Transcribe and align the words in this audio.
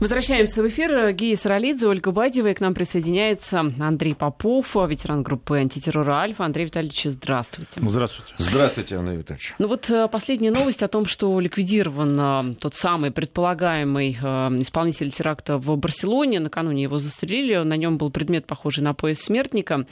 Возвращаемся 0.00 0.62
в 0.62 0.68
эфир. 0.68 1.10
Гея 1.10 1.34
Саралидзе, 1.34 1.88
Ольга 1.88 2.12
Бадева, 2.12 2.46
и 2.46 2.54
к 2.54 2.60
нам 2.60 2.72
присоединяется 2.72 3.72
Андрей 3.80 4.14
Попов, 4.14 4.76
ветеран 4.76 5.24
группы 5.24 5.58
антитеррора 5.58 6.20
«Альфа». 6.20 6.44
Андрей 6.44 6.66
Витальевич, 6.66 7.02
здравствуйте. 7.06 7.80
Здравствуйте. 7.84 8.32
Здравствуйте, 8.36 8.94
Андрей 8.94 9.16
Витальевич. 9.16 9.56
Ну 9.58 9.66
вот 9.66 9.90
э, 9.90 10.06
последняя 10.06 10.52
новость 10.52 10.84
о 10.84 10.88
том, 10.88 11.04
что 11.04 11.40
ликвидирован 11.40 12.20
э, 12.20 12.54
тот 12.60 12.76
самый 12.76 13.10
предполагаемый 13.10 14.16
э, 14.22 14.26
исполнитель 14.60 15.10
теракта 15.10 15.58
в 15.58 15.76
Барселоне. 15.76 16.38
Накануне 16.38 16.84
его 16.84 17.00
застрелили. 17.00 17.56
На 17.64 17.76
нем 17.76 17.98
был 17.98 18.10
предмет, 18.10 18.46
похожий 18.46 18.84
на 18.84 18.94
пояс 18.94 19.18
смертника. 19.18 19.84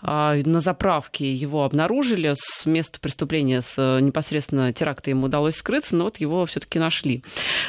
На 0.00 0.60
заправке 0.60 1.34
его 1.34 1.64
обнаружили. 1.64 2.32
С 2.34 2.64
места 2.64 2.98
преступления, 2.98 3.60
с 3.60 3.76
непосредственно 4.00 4.72
теракта 4.72 5.10
ему 5.10 5.26
удалось 5.26 5.56
скрыться, 5.56 5.96
но 5.96 6.04
вот 6.04 6.16
его 6.16 6.46
все-таки 6.46 6.78
нашли. 6.78 7.22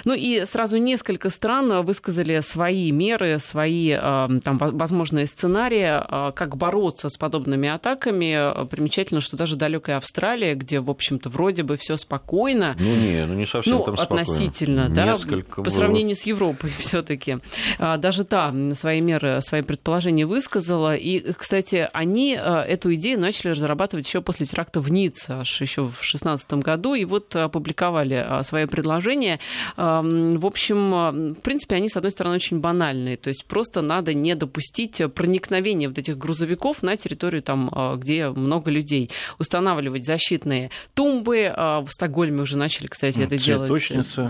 Ну 0.05 0.13
и 0.13 0.45
сразу 0.45 0.77
несколько 0.77 1.29
стран 1.29 1.80
высказали 1.81 2.39
свои 2.39 2.91
меры, 2.91 3.39
свои 3.39 3.95
там, 4.43 4.57
возможные 4.57 5.27
сценарии, 5.27 5.87
а, 5.87 6.31
как 6.31 6.57
бороться 6.57 7.09
с 7.09 7.17
подобными 7.17 7.69
атаками. 7.69 8.65
Примечательно, 8.67 9.21
что 9.21 9.37
даже 9.37 9.55
далекая 9.55 9.97
Австралия, 9.97 10.55
где, 10.55 10.79
в 10.79 10.89
общем-то, 10.89 11.29
вроде 11.29 11.63
бы 11.63 11.77
все 11.77 11.97
спокойно. 11.97 12.75
Ну, 12.79 12.85
не, 12.85 13.25
ну 13.25 13.33
не 13.33 13.45
совсем 13.45 13.77
ну, 13.77 13.83
там 13.83 13.97
спокойно. 13.97 14.21
относительно, 14.21 14.89
да, 14.89 15.05
Несколько 15.05 15.55
по 15.57 15.61
было. 15.63 15.71
сравнению 15.71 16.15
с 16.15 16.23
Европой 16.23 16.69
все-таки. 16.79 17.37
А, 17.79 17.97
даже 17.97 18.23
та 18.23 18.53
свои 18.73 19.01
меры, 19.01 19.41
свои 19.41 19.61
предположения 19.61 20.25
высказала. 20.25 20.95
И, 20.95 21.33
кстати, 21.33 21.89
они 21.93 22.31
эту 22.31 22.93
идею 22.95 23.19
начали 23.19 23.51
разрабатывать 23.51 24.07
еще 24.07 24.21
после 24.21 24.45
теракта 24.45 24.81
в 24.81 24.91
Ницце, 24.91 25.31
аж 25.33 25.61
еще 25.61 25.83
в 25.83 25.93
2016 25.93 26.53
году, 26.53 26.93
и 26.93 27.05
вот 27.05 27.35
опубликовали 27.35 28.41
свои 28.41 28.65
предложения. 28.65 29.39
В 29.77 30.45
общем, 30.45 31.33
в 31.33 31.41
принципе, 31.41 31.70
принципе, 31.71 31.75
они, 31.75 31.89
с 31.89 31.97
одной 31.97 32.11
стороны, 32.11 32.35
очень 32.35 32.59
банальные. 32.59 33.17
То 33.17 33.29
есть 33.29 33.45
просто 33.45 33.81
надо 33.81 34.13
не 34.13 34.35
допустить 34.35 35.01
проникновения 35.13 35.87
вот 35.87 35.97
этих 35.97 36.17
грузовиков 36.17 36.83
на 36.83 36.97
территорию, 36.97 37.41
там, 37.41 37.69
а, 37.71 37.95
где 37.95 38.29
много 38.29 38.71
людей. 38.71 39.09
Устанавливать 39.39 40.05
защитные 40.05 40.69
тумбы. 40.93 41.51
А, 41.55 41.81
в 41.81 41.89
Стокгольме 41.89 42.41
уже 42.41 42.57
начали, 42.57 42.87
кстати, 42.87 43.19
ну, 43.19 43.25
это 43.25 43.37
делать. 43.37 43.69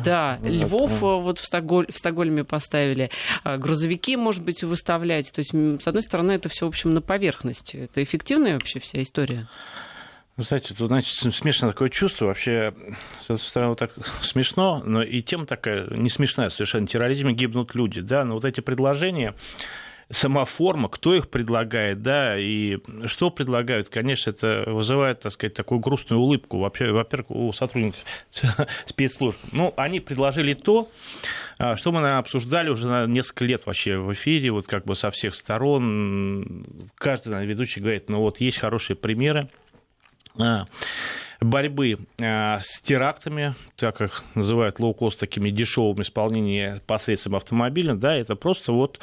Да, 0.03 0.37
ну, 0.41 0.49
Львов 0.49 0.91
да. 0.91 1.07
вот 1.17 1.39
в, 1.39 1.45
Стокголь... 1.45 1.87
в 1.91 1.97
Стокгольме 1.97 2.43
поставили. 2.43 3.09
А, 3.43 3.57
грузовики, 3.57 4.15
может 4.15 4.43
быть, 4.43 4.63
выставлять. 4.63 5.31
То 5.31 5.39
есть, 5.39 5.51
с 5.51 5.87
одной 5.87 6.03
стороны, 6.03 6.33
это 6.33 6.49
все, 6.49 6.65
в 6.65 6.69
общем, 6.69 6.93
на 6.93 7.01
поверхности. 7.01 7.77
Это 7.77 8.03
эффективная 8.03 8.53
вообще 8.53 8.79
вся 8.79 9.01
история? 9.01 9.47
Вы 10.37 10.43
знаете, 10.43 10.73
тут, 10.73 10.87
значит, 10.87 11.33
смешно 11.35 11.69
такое 11.69 11.89
чувство. 11.89 12.25
Вообще, 12.25 12.73
с 13.19 13.23
одной 13.23 13.39
стороны, 13.39 13.69
вот 13.69 13.79
так 13.79 13.91
смешно, 14.21 14.81
но 14.85 15.03
и 15.03 15.21
тема 15.21 15.45
такая 15.45 15.87
не 15.89 16.09
смешная 16.09 16.49
совершенно. 16.49 16.87
Терроризме 16.87 17.33
гибнут 17.33 17.75
люди, 17.75 18.01
да, 18.01 18.23
но 18.23 18.35
вот 18.35 18.45
эти 18.45 18.61
предложения, 18.61 19.33
сама 20.09 20.45
форма, 20.45 20.89
кто 20.89 21.15
их 21.15 21.29
предлагает, 21.29 22.01
да, 22.01 22.37
и 22.37 22.77
что 23.05 23.29
предлагают, 23.29 23.89
конечно, 23.89 24.29
это 24.29 24.63
вызывает, 24.67 25.21
так 25.21 25.31
сказать, 25.31 25.53
такую 25.53 25.79
грустную 25.79 26.21
улыбку 26.21 26.59
вообще, 26.59 26.91
во-первых, 26.91 27.31
у 27.31 27.51
сотрудников 27.51 27.99
спецслужб. 28.85 29.39
Ну, 29.51 29.73
они 29.77 29.99
предложили 29.99 30.53
то, 30.53 30.89
а, 31.57 31.75
что 31.75 31.91
мы 31.91 32.17
обсуждали 32.17 32.69
уже 32.69 33.05
несколько 33.07 33.45
лет 33.45 33.65
вообще 33.65 33.97
в 33.97 34.13
эфире, 34.13 34.51
вот 34.51 34.67
как 34.67 34.85
бы 34.85 34.95
со 34.95 35.11
всех 35.11 35.35
сторон. 35.35 36.65
Каждый 36.95 37.45
ведущий 37.45 37.81
говорит, 37.81 38.09
ну 38.09 38.19
вот 38.19 38.39
есть 38.39 38.59
хорошие 38.59 38.95
примеры, 38.95 39.49
борьбы 41.41 41.97
а, 42.21 42.59
с 42.61 42.81
терактами, 42.81 43.55
так 43.75 43.97
как 43.97 44.23
называют 44.35 44.79
лоукост 44.79 45.19
такими 45.19 45.49
дешевыми 45.49 46.03
исполнениями 46.03 46.81
посредством 46.85 47.35
автомобиля, 47.35 47.95
да, 47.95 48.15
это 48.15 48.35
просто 48.35 48.71
вот 48.71 48.99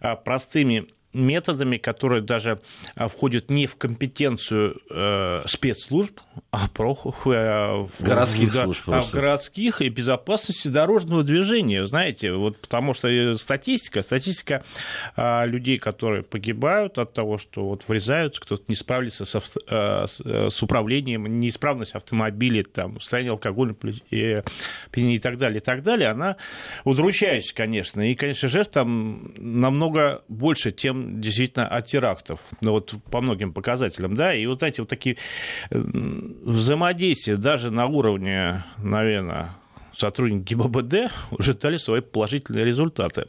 а, 0.00 0.14
простыми 0.14 0.86
методами, 1.18 1.76
которые 1.76 2.22
даже 2.22 2.60
а, 2.94 3.08
входят 3.08 3.50
не 3.50 3.66
в 3.66 3.76
компетенцию 3.76 4.80
э, 4.90 5.42
спецслужб, 5.46 6.20
а 6.50 6.68
про 6.68 6.96
э, 7.26 7.86
городских 7.98 8.52
да, 8.52 8.64
служб 8.64 8.82
а 8.86 9.02
в 9.02 9.10
городских 9.10 9.82
и 9.82 9.88
безопасности 9.88 10.68
дорожного 10.68 11.22
движения, 11.22 11.86
знаете, 11.86 12.32
вот 12.32 12.58
потому 12.58 12.94
что 12.94 13.08
э, 13.08 13.34
статистика, 13.36 14.02
статистика 14.02 14.64
э, 15.16 15.46
людей, 15.46 15.78
которые 15.78 16.22
погибают 16.22 16.98
от 16.98 17.12
того, 17.12 17.38
что 17.38 17.66
вот 17.68 17.84
врезаются, 17.88 18.40
кто-то 18.40 18.64
не 18.68 18.74
справится 18.74 19.24
с, 19.24 19.34
э, 19.34 19.40
с, 20.06 20.20
э, 20.24 20.48
с 20.50 20.62
управлением, 20.62 21.40
неисправность 21.40 21.94
автомобиля, 21.94 22.64
там, 22.64 23.00
состояние 23.00 23.32
алкогольного 23.32 23.78
и, 24.10 24.42
и 24.94 25.18
так 25.18 25.38
далее, 25.38 25.58
и 25.58 25.64
так 25.64 25.82
далее, 25.82 26.08
она 26.08 26.36
удручающая, 26.84 27.54
конечно, 27.54 28.00
и, 28.00 28.14
конечно, 28.14 28.48
жертв 28.48 28.72
там 28.72 29.32
намного 29.36 30.22
больше, 30.28 30.72
тем 30.72 31.07
действительно 31.08 31.66
от 31.66 31.86
терактов, 31.86 32.40
ну, 32.60 32.72
вот 32.72 32.94
по 33.10 33.20
многим 33.20 33.52
показателям, 33.52 34.16
да, 34.16 34.34
и 34.34 34.46
вот 34.46 34.62
эти 34.62 34.80
вот 34.80 34.88
такие 34.88 35.16
взаимодействия 35.70 37.36
даже 37.36 37.70
на 37.70 37.86
уровне, 37.86 38.64
наверное, 38.78 39.50
сотрудники 39.92 40.54
ГИБДД 40.54 41.10
уже 41.30 41.54
дали 41.54 41.76
свои 41.76 42.00
положительные 42.00 42.64
результаты. 42.64 43.26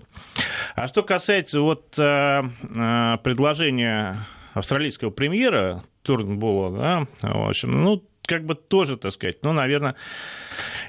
А 0.75 0.87
что 0.87 1.03
касается 1.03 1.61
вот 1.61 1.97
э, 1.97 2.01
э, 2.03 3.17
предложения 3.23 4.27
австралийского 4.53 5.09
премьера 5.09 5.83
Турнбула, 6.03 7.07
да, 7.21 7.29
в 7.29 7.49
общем, 7.49 7.83
ну, 7.83 8.03
как 8.29 8.45
бы 8.45 8.53
тоже, 8.53 8.95
так 8.97 9.11
сказать, 9.11 9.37
ну, 9.41 9.53
наверное, 9.53 9.95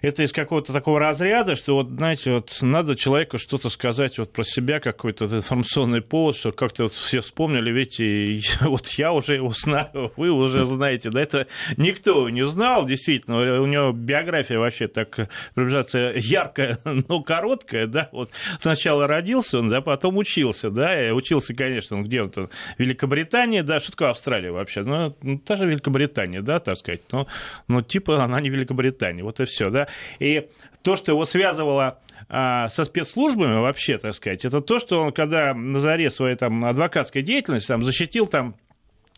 это 0.03 0.23
из 0.23 0.33
какого-то 0.33 0.73
такого 0.73 0.99
разряда, 0.99 1.57
что 1.57 1.75
вот, 1.75 1.89
знаете, 1.89 2.33
вот 2.33 2.59
надо 2.63 2.97
человеку 2.97 3.39
что-то 3.39 3.71
сказать 3.71 4.19
вот 4.19 4.33
про 4.33 4.45
себя, 4.45 4.81
какой-то 4.81 5.27
информационный 5.27 6.01
повод, 6.01 6.37
что 6.37 6.53
как-то 6.53 6.85
вот 6.85 6.93
все 6.93 7.21
вспомнили, 7.21 7.71
и, 7.99 8.43
вот 8.63 8.87
я 8.89 9.13
уже 9.13 9.35
его 9.35 9.51
знаю, 9.51 10.13
вы 10.17 10.31
уже 10.31 10.65
знаете, 10.65 11.11
да, 11.11 11.21
это 11.21 11.47
никто 11.77 12.29
не 12.31 12.47
знал, 12.47 12.87
действительно, 12.87 13.61
у 13.61 13.67
него 13.67 13.93
биография 13.93 14.59
вообще 14.59 14.89
так 14.89 15.29
приближаться 15.55 16.13
яркая, 16.17 16.79
но 16.85 17.23
короткая, 17.23 17.87
да, 17.87 18.09
вот 18.13 18.31
сначала 18.61 19.07
родился 19.07 19.59
он, 19.59 19.71
да, 19.71 19.81
потом 19.81 20.17
учился, 20.17 20.71
да, 20.71 21.09
и 21.09 21.11
учился, 21.11 21.55
конечно, 21.55 21.97
он 21.97 22.05
где 22.05 22.23
он 22.23 22.31
в 22.31 22.49
Великобритании, 22.79 23.61
да, 23.61 23.81
что 23.81 23.93
такое 23.93 24.11
Австралия 24.11 24.51
вообще, 24.51 24.83
ну 24.83 25.15
та 25.45 25.57
же 25.57 25.67
Великобритания, 25.67 26.43
да, 26.43 26.61
так 26.61 26.77
сказать, 26.77 27.03
но, 27.13 27.27
но 27.69 27.83
типа 27.83 28.23
она 28.23 28.41
не 28.41 28.51
Великобритания, 28.51 29.23
вот 29.23 29.41
и 29.41 29.45
все, 29.45 29.71
да, 29.71 29.89
и 30.19 30.49
то, 30.83 30.97
что 30.97 31.13
его 31.13 31.25
связывало 31.25 31.99
а, 32.29 32.69
со 32.69 32.85
спецслужбами 32.85 33.61
вообще, 33.61 33.99
так 33.99 34.15
сказать, 34.15 34.45
это 34.45 34.61
то, 34.61 34.79
что 34.79 35.03
он, 35.03 35.13
когда 35.13 35.55
на 35.55 35.81
заре 35.81 36.11
своей 36.11 36.37
там, 36.37 36.65
адвокатской 36.65 37.23
деятельности 37.23 37.69
там, 37.69 37.85
защитил 37.85 38.27
там 38.27 38.55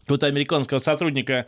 вот 0.09 0.25
американского 0.25 0.79
сотрудника 0.79 1.47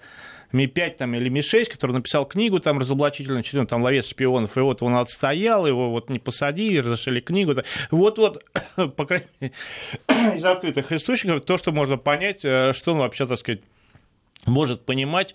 Ми-5 0.53 0.97
там, 0.99 1.15
или 1.15 1.29
Ми-6, 1.29 1.71
который 1.71 1.93
написал 1.93 2.27
книгу 2.27 2.61
там 2.61 2.79
разоблачительную, 2.79 3.45
что 3.45 3.65
там 3.67 3.83
ловец 3.83 4.07
шпионов, 4.07 4.57
и 4.57 4.61
вот 4.61 4.83
он 4.83 4.95
отстоял, 4.95 5.67
его 5.67 5.91
вот 5.91 6.11
не 6.11 6.19
посадили, 6.19 6.79
разрешили 6.79 7.21
книгу. 7.21 7.55
Вот-вот, 7.91 8.45
по 8.97 9.05
крайней 9.07 9.27
мере, 9.41 9.53
из 10.37 10.45
открытых 10.45 10.93
источников, 10.93 11.41
то, 11.43 11.59
что 11.59 11.73
можно 11.73 11.97
понять, 11.97 12.45
э, 12.45 12.73
что 12.73 12.93
он 12.93 12.99
вообще, 12.99 13.27
так 13.27 13.39
сказать, 13.39 13.61
может 14.47 14.84
понимать 14.84 15.34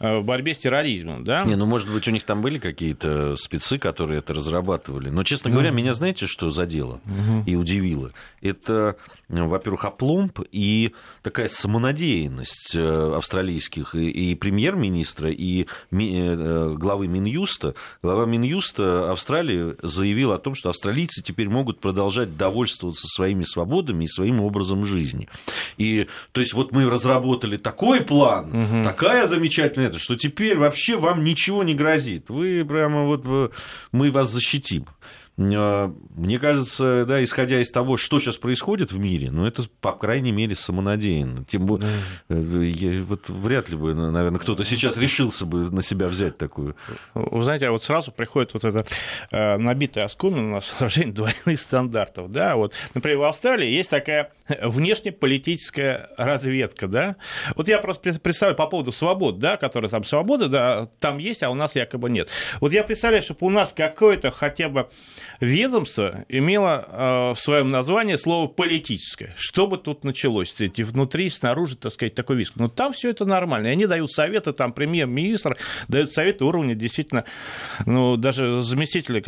э, 0.00 0.18
в 0.18 0.24
борьбе 0.24 0.54
с 0.54 0.58
терроризмом, 0.58 1.24
да? 1.24 1.44
Не, 1.44 1.56
ну, 1.56 1.66
может 1.66 1.88
быть, 1.90 2.06
у 2.08 2.10
них 2.10 2.24
там 2.24 2.42
были 2.42 2.58
какие-то 2.58 3.36
спецы, 3.36 3.78
которые 3.78 4.20
это 4.20 4.34
разрабатывали. 4.34 5.10
Но, 5.10 5.22
честно 5.24 5.50
говоря, 5.50 5.70
ну... 5.70 5.76
меня 5.76 5.94
знаете, 5.94 6.26
что 6.26 6.50
задело 6.50 7.00
угу. 7.04 7.42
и 7.46 7.54
удивило? 7.54 8.12
Это, 8.40 8.96
во-первых, 9.28 9.84
опломб 9.84 10.40
и 10.52 10.94
такая 11.22 11.48
самонадеянность 11.48 12.74
э, 12.74 13.12
австралийских 13.16 13.94
и, 13.94 14.08
и 14.08 14.34
премьер-министра, 14.34 15.30
и 15.30 15.66
ми, 15.90 16.12
э, 16.14 16.74
главы 16.76 17.08
Минюста. 17.08 17.74
Глава 18.02 18.26
Минюста 18.26 19.10
Австралии 19.10 19.76
заявил 19.82 20.32
о 20.32 20.38
том, 20.38 20.54
что 20.54 20.70
австралийцы 20.70 21.22
теперь 21.22 21.48
могут 21.48 21.80
продолжать 21.80 22.36
довольствоваться 22.36 23.06
своими 23.08 23.44
свободами 23.44 24.04
и 24.04 24.08
своим 24.08 24.40
образом 24.40 24.84
жизни. 24.84 25.28
И, 25.76 26.06
то 26.32 26.40
есть, 26.40 26.52
вот 26.52 26.72
мы 26.72 26.88
разработали 26.88 27.56
такой 27.56 28.00
план, 28.02 28.45
угу. 28.52 28.84
такая 28.84 29.26
замечательная, 29.26 29.88
это, 29.88 29.98
что 29.98 30.16
теперь 30.16 30.56
вообще 30.56 30.96
вам 30.96 31.24
ничего 31.24 31.62
не 31.62 31.74
грозит. 31.74 32.28
Вы 32.28 32.64
прямо 32.64 33.04
вот 33.04 33.24
мы 33.92 34.10
вас 34.10 34.30
защитим. 34.30 34.86
А, 35.38 35.92
мне 36.14 36.38
кажется, 36.38 37.04
да, 37.06 37.22
исходя 37.22 37.60
из 37.60 37.70
того, 37.70 37.96
что 37.96 38.20
сейчас 38.20 38.38
происходит 38.38 38.92
в 38.92 38.98
мире, 38.98 39.30
ну, 39.30 39.46
это, 39.46 39.64
по 39.80 39.92
крайней 39.92 40.32
мере, 40.32 40.54
самонадеянно. 40.54 41.44
Тем 41.44 41.66
более, 41.66 41.90
mm. 42.28 43.02
вот 43.02 43.28
вряд 43.28 43.68
ли 43.68 43.76
бы, 43.76 43.94
наверное, 43.94 44.40
кто-то 44.40 44.64
сейчас 44.64 44.96
решился 44.96 45.44
бы 45.44 45.70
на 45.70 45.82
себя 45.82 46.08
взять 46.08 46.38
такую. 46.38 46.74
Вы 47.14 47.42
знаете, 47.42 47.66
а 47.66 47.72
вот 47.72 47.84
сразу 47.84 48.12
приходит 48.12 48.54
вот 48.54 48.64
это 48.64 48.86
э, 49.30 49.56
набитое 49.58 50.04
оскомина 50.04 50.48
на 50.48 50.60
сражение 50.62 51.12
двойных 51.14 51.60
стандартов, 51.60 52.30
да, 52.30 52.56
вот, 52.56 52.72
например, 52.94 53.18
в 53.18 53.24
Австралии 53.24 53.68
есть 53.68 53.90
такая 53.90 54.32
внешнеполитическая 54.48 56.10
разведка, 56.16 56.88
да, 56.88 57.16
вот 57.56 57.68
я 57.68 57.78
просто 57.78 58.18
представляю 58.18 58.56
по 58.56 58.66
поводу 58.66 58.90
свобод, 58.92 59.38
да, 59.38 59.58
которые 59.58 59.90
там 59.90 60.02
свободы, 60.04 60.48
да, 60.48 60.88
там 60.98 61.18
есть, 61.18 61.42
а 61.42 61.50
у 61.50 61.54
нас 61.54 61.74
якобы 61.74 62.08
нет. 62.08 62.30
Вот 62.60 62.72
я 62.72 62.84
представляю, 62.84 63.22
чтобы 63.22 63.46
у 63.46 63.50
нас 63.50 63.72
какой-то 63.72 64.30
хотя 64.30 64.68
бы 64.68 64.88
ведомство 65.40 66.24
имело 66.28 66.84
э, 66.86 67.34
в 67.34 67.40
своем 67.40 67.70
названии 67.70 68.16
слово 68.16 68.46
политическое. 68.48 69.34
Что 69.36 69.66
бы 69.66 69.78
тут 69.78 70.04
началось? 70.04 70.54
Эти 70.58 70.82
внутри, 70.82 71.28
снаружи, 71.30 71.76
так 71.76 71.92
сказать, 71.92 72.14
такой 72.14 72.36
виск. 72.36 72.54
Но 72.56 72.68
там 72.68 72.92
все 72.92 73.10
это 73.10 73.24
нормально. 73.24 73.68
И 73.68 73.70
они 73.70 73.86
дают 73.86 74.10
советы, 74.10 74.52
там 74.52 74.72
премьер-министр 74.72 75.56
дают 75.88 76.12
советы 76.12 76.44
уровня 76.44 76.74
действительно, 76.74 77.24
ну, 77.84 78.16
даже 78.16 78.60
заместителя, 78.60 79.22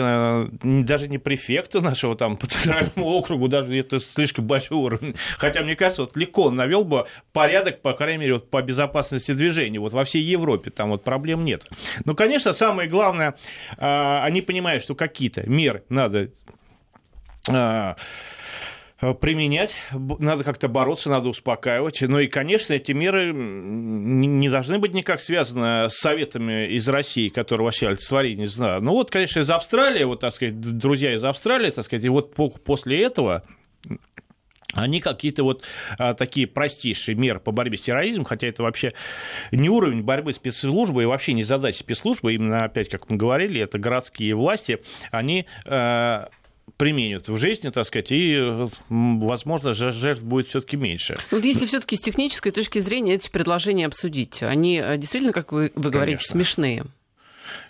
даже 0.62 1.08
не 1.08 1.18
префекта 1.18 1.80
нашего 1.80 2.16
там 2.16 2.36
по 2.36 2.46
центральному 2.46 3.06
округу, 3.06 3.48
даже 3.48 3.76
это 3.76 3.98
слишком 3.98 4.46
большой 4.46 4.78
уровень. 4.78 5.14
Хотя, 5.36 5.62
мне 5.62 5.76
кажется, 5.76 6.02
вот 6.02 6.16
легко 6.16 6.50
навел 6.50 6.84
бы 6.84 7.06
порядок, 7.32 7.82
по 7.82 7.92
крайней 7.92 8.18
мере, 8.18 8.34
вот 8.34 8.50
по 8.50 8.62
безопасности 8.62 9.32
движения. 9.32 9.78
Вот 9.78 9.92
во 9.92 10.04
всей 10.04 10.22
Европе 10.22 10.70
там 10.70 10.90
вот 10.90 11.04
проблем 11.04 11.44
нет. 11.44 11.64
Но, 12.04 12.14
конечно, 12.14 12.52
самое 12.52 12.88
главное, 12.88 13.34
а, 13.76 14.24
они 14.24 14.42
понимают, 14.42 14.82
что 14.82 14.94
какие-то 14.94 15.48
меры 15.48 15.84
надо 15.98 16.30
а, 17.50 17.96
применять, 19.20 19.76
надо 19.92 20.44
как-то 20.44 20.68
бороться, 20.68 21.08
надо 21.08 21.28
успокаивать. 21.28 22.00
Ну 22.02 22.18
и, 22.18 22.26
конечно, 22.26 22.72
эти 22.72 22.92
меры 22.92 23.32
не 23.32 24.48
должны 24.48 24.78
быть 24.78 24.92
никак 24.92 25.20
связаны 25.20 25.88
с 25.88 25.98
советами 25.98 26.68
из 26.68 26.88
России, 26.88 27.28
которые 27.28 27.66
вообще 27.66 27.88
олицетворить 27.88 28.38
не 28.38 28.46
знаю. 28.46 28.82
Ну 28.82 28.92
вот, 28.92 29.10
конечно, 29.10 29.40
из 29.40 29.50
Австралии, 29.50 30.04
вот, 30.04 30.20
так 30.20 30.32
сказать, 30.34 30.58
друзья 30.58 31.14
из 31.14 31.22
Австралии, 31.22 31.70
так 31.70 31.84
сказать, 31.84 32.04
и 32.04 32.08
вот 32.08 32.34
после 32.34 33.02
этого 33.02 33.44
они 34.74 35.00
какие-то 35.00 35.44
вот 35.44 35.62
а, 35.98 36.14
такие 36.14 36.46
простейшие 36.46 37.14
меры 37.14 37.40
по 37.40 37.52
борьбе 37.52 37.78
с 37.78 37.82
терроризмом, 37.82 38.24
хотя 38.24 38.48
это 38.48 38.62
вообще 38.62 38.92
не 39.50 39.68
уровень 39.68 40.02
борьбы 40.02 40.32
спецслужбы 40.34 41.02
и 41.02 41.06
вообще 41.06 41.32
не 41.32 41.42
задача 41.42 41.78
спецслужбы, 41.78 42.34
именно 42.34 42.64
опять, 42.64 42.90
как 42.90 43.08
мы 43.08 43.16
говорили, 43.16 43.60
это 43.60 43.78
городские 43.78 44.34
власти, 44.34 44.80
они 45.10 45.46
а, 45.66 46.28
применят 46.76 47.28
в 47.28 47.38
жизни, 47.38 47.70
так 47.70 47.86
сказать, 47.86 48.08
и, 48.10 48.68
возможно, 48.90 49.72
жертв 49.72 50.22
будет 50.22 50.48
все-таки 50.48 50.76
меньше. 50.76 51.16
Вот 51.30 51.44
если 51.44 51.64
все-таки 51.64 51.96
с 51.96 52.00
технической 52.00 52.52
точки 52.52 52.78
зрения 52.78 53.14
эти 53.14 53.30
предложения 53.30 53.86
обсудить, 53.86 54.42
они 54.42 54.78
а, 54.78 54.98
действительно, 54.98 55.32
как 55.32 55.50
вы, 55.50 55.72
вы 55.74 55.90
говорите, 55.90 56.18
Конечно. 56.18 56.32
смешные? 56.32 56.84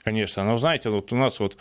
Конечно. 0.02 0.44
Но 0.44 0.56
знаете, 0.56 0.90
вот 0.90 1.12
у 1.12 1.16
нас 1.16 1.38
вот 1.38 1.56
Э, 1.56 1.58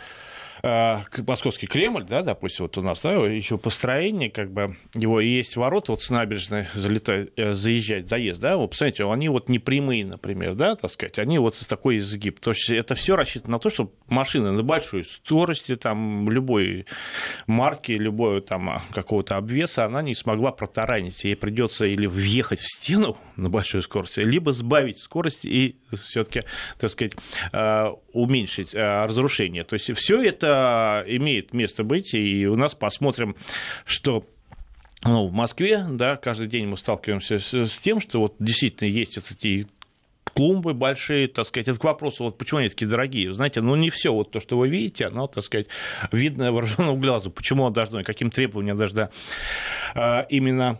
Московский 0.62 1.66
Кремль, 1.66 2.04
да, 2.04 2.22
допустим, 2.22 2.64
вот 2.64 2.78
у 2.78 2.82
нас, 2.82 3.00
да, 3.00 3.12
еще 3.12 3.58
построение, 3.58 4.30
как 4.30 4.50
бы, 4.50 4.76
его 4.94 5.20
есть 5.20 5.56
ворота, 5.56 5.92
вот 5.92 6.02
с 6.02 6.10
набережной 6.10 6.66
залетать, 6.74 7.30
э, 7.36 7.54
заезжать, 7.54 8.08
заезд, 8.08 8.40
да, 8.40 8.56
вот, 8.56 8.70
посмотрите, 8.70 9.10
они 9.10 9.28
вот 9.28 9.48
не 9.48 9.58
прямые, 9.58 10.04
например, 10.04 10.54
да, 10.54 10.74
так 10.74 10.90
сказать, 10.90 11.18
они 11.18 11.38
вот 11.38 11.56
такой 11.68 11.98
изгиб. 11.98 12.40
То 12.40 12.50
есть 12.50 12.70
это 12.70 12.94
все 12.94 13.16
рассчитано 13.16 13.52
на 13.52 13.58
то, 13.58 13.70
чтобы 13.70 13.90
машина 14.08 14.52
на 14.52 14.62
большой 14.62 15.04
скорости, 15.04 15.76
там, 15.76 16.30
любой 16.30 16.86
марки, 17.46 17.92
любой 17.92 18.40
там 18.40 18.70
а, 18.70 18.82
какого-то 18.92 19.36
обвеса, 19.36 19.84
она 19.84 20.02
не 20.02 20.14
смогла 20.14 20.52
протаранить. 20.52 21.24
Ей 21.24 21.36
придется 21.36 21.86
или 21.86 22.06
въехать 22.06 22.60
в 22.60 22.66
стену 22.66 23.18
на 23.36 23.48
большой 23.48 23.82
скорости, 23.82 24.20
либо 24.20 24.52
сбавить 24.52 24.98
скорость 24.98 25.44
и 25.44 25.76
все-таки, 25.92 26.44
так 26.78 26.90
сказать, 26.90 27.12
э, 27.52 27.86
уменьшить 28.12 28.74
разрушение. 28.74 29.64
То 29.64 29.74
есть 29.74 29.92
все 29.94 30.22
это 30.22 30.47
это 30.48 31.04
имеет 31.06 31.52
место 31.52 31.84
быть, 31.84 32.14
и 32.14 32.46
у 32.46 32.56
нас 32.56 32.74
посмотрим, 32.74 33.36
что 33.84 34.24
ну, 35.04 35.28
в 35.28 35.32
Москве, 35.32 35.84
да, 35.88 36.16
каждый 36.16 36.48
день 36.48 36.66
мы 36.66 36.76
сталкиваемся 36.76 37.38
с, 37.38 37.54
с 37.54 37.78
тем, 37.78 38.00
что 38.00 38.20
вот 38.20 38.34
действительно 38.40 38.88
есть 38.88 39.16
эти 39.16 39.66
клумбы 40.34 40.74
большие, 40.74 41.28
так 41.28 41.46
сказать. 41.46 41.68
Это 41.68 41.78
к 41.78 41.84
вопросу, 41.84 42.24
вот 42.24 42.38
почему 42.38 42.60
они 42.60 42.68
такие 42.68 42.88
дорогие. 42.88 43.32
Знаете, 43.32 43.60
ну 43.60 43.76
не 43.76 43.90
все 43.90 44.12
вот 44.12 44.30
то, 44.30 44.40
что 44.40 44.58
вы 44.58 44.68
видите, 44.68 45.06
оно, 45.06 45.26
так 45.26 45.44
сказать, 45.44 45.68
видно 46.12 46.52
вооруженному 46.52 46.98
глазу. 46.98 47.30
Почему 47.30 47.64
оно 47.66 47.74
должно, 47.74 48.02
каким 48.02 48.30
требованиям 48.30 48.76
должна 48.76 49.10
а, 49.94 50.26
именно 50.28 50.78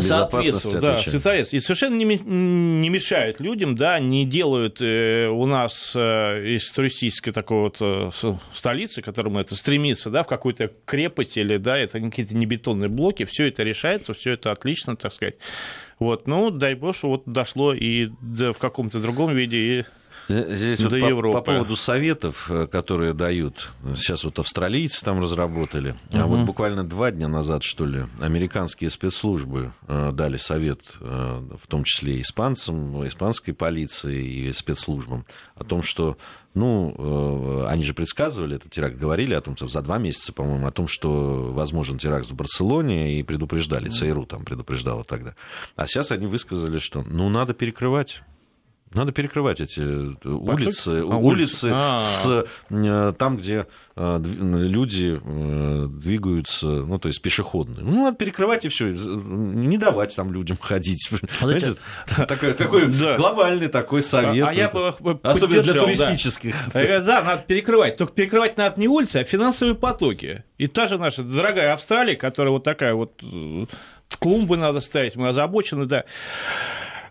соответствуют, 0.00 0.80
да, 0.80 0.98
соответствует. 0.98 1.62
И 1.62 1.64
совершенно 1.64 1.96
не, 1.96 2.04
не 2.04 2.88
мешают 2.88 3.40
людям, 3.40 3.76
да, 3.76 3.98
не 3.98 4.24
делают 4.24 4.80
э, 4.80 5.28
у 5.28 5.46
нас 5.46 5.92
э, 5.94 6.54
из 6.54 6.70
туристической 6.70 7.32
такой 7.32 7.60
вот 7.60 7.76
э, 7.80 8.10
столицы, 8.54 9.02
к 9.02 9.04
которому 9.04 9.40
это 9.40 9.54
стремится, 9.54 10.10
да, 10.10 10.22
в 10.22 10.26
какую-то 10.26 10.70
крепость 10.84 11.36
или, 11.36 11.56
да, 11.56 11.76
это 11.76 12.00
какие-то 12.00 12.36
не 12.36 12.46
бетонные 12.46 12.88
блоки, 12.88 13.24
все 13.24 13.48
это 13.48 13.62
решается, 13.62 14.14
все 14.14 14.32
это 14.32 14.52
отлично, 14.52 14.96
так 14.96 15.12
сказать. 15.12 15.34
Вот, 15.98 16.26
ну, 16.26 16.50
дай 16.50 16.74
бог, 16.74 16.96
что 16.96 17.08
вот 17.08 17.22
дошло 17.26 17.74
и 17.74 18.08
в 18.20 18.54
каком-то 18.54 18.98
другом 18.98 19.34
виде 19.34 19.56
и 19.56 19.84
Здесь 20.28 20.78
до 20.78 20.84
вот 20.84 20.94
Европы. 20.94 21.38
По, 21.38 21.44
по 21.44 21.52
поводу 21.52 21.76
советов, 21.76 22.50
э, 22.50 22.66
которые 22.66 23.12
дают, 23.12 23.70
сейчас 23.94 24.24
вот 24.24 24.38
австралийцы 24.38 25.04
там 25.04 25.20
разработали, 25.20 25.90
угу. 26.10 26.18
а 26.18 26.26
вот 26.26 26.40
буквально 26.40 26.84
два 26.84 27.10
дня 27.10 27.28
назад, 27.28 27.62
что 27.62 27.84
ли, 27.84 28.06
американские 28.20 28.90
спецслужбы 28.90 29.72
э, 29.88 30.10
дали 30.12 30.36
совет, 30.36 30.94
э, 31.00 31.42
в 31.60 31.66
том 31.66 31.84
числе 31.84 32.20
испанцам, 32.20 33.06
испанской 33.06 33.54
полиции 33.54 34.24
и 34.24 34.52
спецслужбам, 34.52 35.26
о 35.56 35.64
том, 35.64 35.82
что 35.82 36.16
ну, 36.54 37.64
они 37.66 37.82
же 37.82 37.94
предсказывали 37.94 38.56
этот 38.56 38.70
теракт, 38.70 38.98
говорили 38.98 39.32
о 39.32 39.40
том, 39.40 39.56
что 39.56 39.68
за 39.68 39.80
два 39.80 39.96
месяца, 39.96 40.34
по-моему, 40.34 40.66
о 40.66 40.70
том, 40.70 40.86
что 40.86 41.50
возможен 41.50 41.96
теракт 41.96 42.30
в 42.30 42.34
Барселоне, 42.34 43.18
и 43.18 43.22
предупреждали, 43.22 43.88
ЦРУ 43.88 44.26
там 44.26 44.44
предупреждала 44.44 45.02
тогда. 45.02 45.34
А 45.76 45.86
сейчас 45.86 46.10
они 46.10 46.26
высказали, 46.26 46.78
что, 46.78 47.02
ну, 47.04 47.30
надо 47.30 47.54
перекрывать 47.54 48.20
надо 48.94 49.12
перекрывать 49.12 49.60
эти 49.60 49.80
э, 49.80 50.28
улицы, 50.28 51.00
а, 51.00 51.16
улицы 51.16 51.70
а 51.72 51.98
с, 51.98 52.46
э, 52.70 53.12
там, 53.18 53.36
где 53.36 53.66
э, 53.96 54.20
люди 54.22 55.20
двигаются, 55.88 56.66
ну, 56.66 56.98
то 56.98 57.08
есть 57.08 57.22
пешеходные. 57.22 57.84
Ну, 57.84 58.04
надо 58.04 58.16
перекрывать 58.16 58.64
и 58.64 58.68
все, 58.68 58.88
не 58.88 59.78
давать 59.78 60.16
там 60.16 60.32
людям 60.32 60.58
ходить. 60.60 61.10
Знаете, 61.40 61.74
такой, 62.28 62.54
такой 62.54 62.86
да. 62.86 63.16
глобальный 63.16 63.68
такой 63.68 64.02
совет. 64.02 64.46
А 64.46 64.52
я 64.52 64.68
Особенно 65.22 65.62
для 65.62 65.74
туристических. 65.74 66.54
Да. 66.72 67.00
да, 67.00 67.22
надо 67.22 67.42
перекрывать. 67.46 67.96
Только 67.96 68.12
перекрывать 68.12 68.56
надо 68.56 68.80
не 68.80 68.88
улицы, 68.88 69.18
а 69.18 69.24
финансовые 69.24 69.74
потоки. 69.74 70.44
И 70.58 70.66
та 70.66 70.86
же 70.86 70.98
наша 70.98 71.22
дорогая 71.22 71.72
Австралия, 71.72 72.16
которая 72.16 72.52
вот 72.52 72.64
такая 72.64 72.94
вот 72.94 73.20
клумбы 74.18 74.56
надо 74.56 74.80
ставить, 74.80 75.16
мы 75.16 75.28
озабочены, 75.28 75.86
да. 75.86 76.04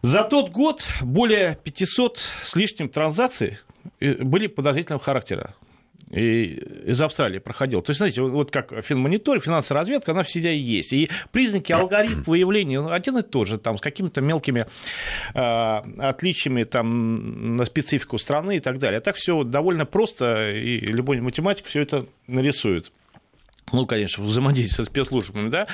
За 0.01 0.24
тот 0.24 0.50
год 0.50 0.88
более 1.01 1.57
500 1.63 2.18
с 2.45 2.56
лишним 2.56 2.89
транзакций 2.89 3.59
э, 4.00 4.24
были 4.24 4.48
подозрительного 4.48 5.03
характера. 5.03 5.56
И 6.09 6.62
из 6.88 7.01
Австралии 7.01 7.39
проходил. 7.39 7.81
То 7.81 7.92
есть, 7.92 8.00
знаете, 8.00 8.21
вот 8.21 8.51
как 8.51 8.83
финмонитор, 8.83 9.39
финансовая 9.39 9.81
разведка, 9.81 10.12
она 10.12 10.24
всегда 10.24 10.51
и 10.51 10.57
есть. 10.57 10.92
И 10.92 11.09
признаки, 11.31 11.72
алгоритм 11.72 12.24
выявления 12.25 12.86
один 12.86 13.17
и 13.17 13.22
тот 13.22 13.48
же, 13.48 13.58
там, 13.58 13.77
с 13.77 13.81
какими-то 13.81 14.20
мелкими 14.20 14.65
э, 15.34 15.81
отличиями 16.00 16.63
там, 16.63 17.53
на 17.53 17.63
специфику 17.63 18.17
страны 18.17 18.58
и 18.58 18.60
так 18.60 18.79
далее. 18.79 18.98
А 18.98 19.01
так 19.01 19.15
все 19.15 19.43
довольно 19.43 19.86
просто, 19.86 20.51
и 20.51 20.79
любой 20.79 21.22
математик 21.22 21.65
все 21.65 21.81
это 21.81 22.08
нарисует 22.27 22.91
ну, 23.72 23.86
конечно, 23.86 24.24
взаимодействие 24.24 24.86
со 24.86 24.92
спецслужбами, 24.92 25.50
да, 25.50 25.68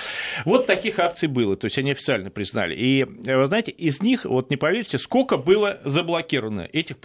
вот 0.46 0.66
таких 0.66 1.00
акций 1.00 1.28
было, 1.28 1.56
то 1.56 1.66
есть 1.66 1.78
они 1.78 1.92
официально 1.92 2.30
признали. 2.30 2.76
И, 2.76 3.04
вы 3.04 3.46
знаете, 3.48 3.72
из 3.72 4.02
них, 4.02 4.26
вот 4.26 4.50
не 4.50 4.58
поверите, 4.58 4.98
сколько 4.98 5.38
было 5.38 5.80
заблокировано 5.84 6.68
этих 6.72 6.98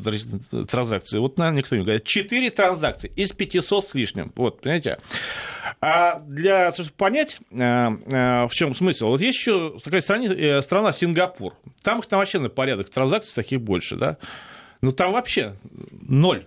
транзакций. 0.68 1.20
Вот, 1.20 1.38
наверное, 1.38 1.58
никто 1.58 1.76
не 1.76 1.82
говорит. 1.82 2.04
Четыре 2.04 2.50
транзакции 2.50 3.10
из 3.14 3.32
500 3.32 3.88
с 3.88 3.94
лишним. 3.94 4.32
Вот, 4.36 4.60
понимаете? 4.60 4.98
А 5.80 6.20
для 6.20 6.72
чтобы 6.72 6.90
понять, 6.90 7.38
э, 7.50 7.56
э, 7.56 8.46
в 8.46 8.50
чем 8.52 8.74
смысл, 8.74 9.08
вот 9.08 9.20
есть 9.20 9.38
еще 9.38 9.78
такая 9.82 10.00
страна, 10.00 10.26
э, 10.26 10.62
страна 10.62 10.92
Сингапур. 10.92 11.54
Там 11.82 12.00
их 12.00 12.06
там 12.06 12.20
вообще 12.20 12.38
на 12.38 12.48
порядок 12.48 12.90
транзакций 12.90 13.34
таких 13.34 13.60
больше, 13.60 13.96
да. 13.96 14.18
Ну, 14.80 14.92
там 14.92 15.12
вообще 15.12 15.56
ноль. 15.90 16.46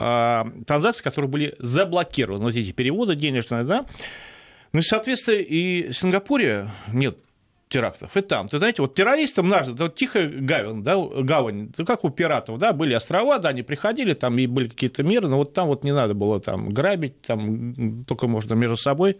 А, 0.00 0.46
транзакции, 0.64 1.02
которые 1.02 1.28
были 1.28 1.56
заблокированы, 1.58 2.44
вот 2.44 2.54
эти 2.54 2.70
переводы 2.70 3.16
денежные, 3.16 3.64
да, 3.64 3.84
ну 4.72 4.78
и, 4.78 4.82
соответственно, 4.82 5.36
и 5.36 5.88
в 5.90 5.94
Сингапуре 5.94 6.70
нет 6.92 7.18
терактов, 7.68 8.16
и 8.16 8.20
там. 8.20 8.48
Ты 8.48 8.58
знаете, 8.58 8.80
вот 8.80 8.94
террористам 8.94 9.48
надо, 9.48 9.72
вот 9.72 9.96
Тихая 9.96 10.28
гавань, 10.28 10.84
да, 10.84 10.96
гавань, 10.96 11.72
ну, 11.76 11.84
как 11.84 12.04
у 12.04 12.10
пиратов, 12.10 12.58
да, 12.58 12.72
были 12.72 12.94
острова, 12.94 13.38
да, 13.38 13.48
они 13.48 13.62
приходили, 13.62 14.14
там 14.14 14.38
и 14.38 14.46
были 14.46 14.68
какие-то 14.68 15.02
меры, 15.02 15.26
но 15.26 15.38
вот 15.38 15.52
там 15.52 15.66
вот 15.66 15.82
не 15.82 15.92
надо 15.92 16.14
было 16.14 16.40
там 16.40 16.70
грабить, 16.70 17.20
там 17.22 18.04
только 18.04 18.28
можно 18.28 18.54
между 18.54 18.76
собой 18.76 19.18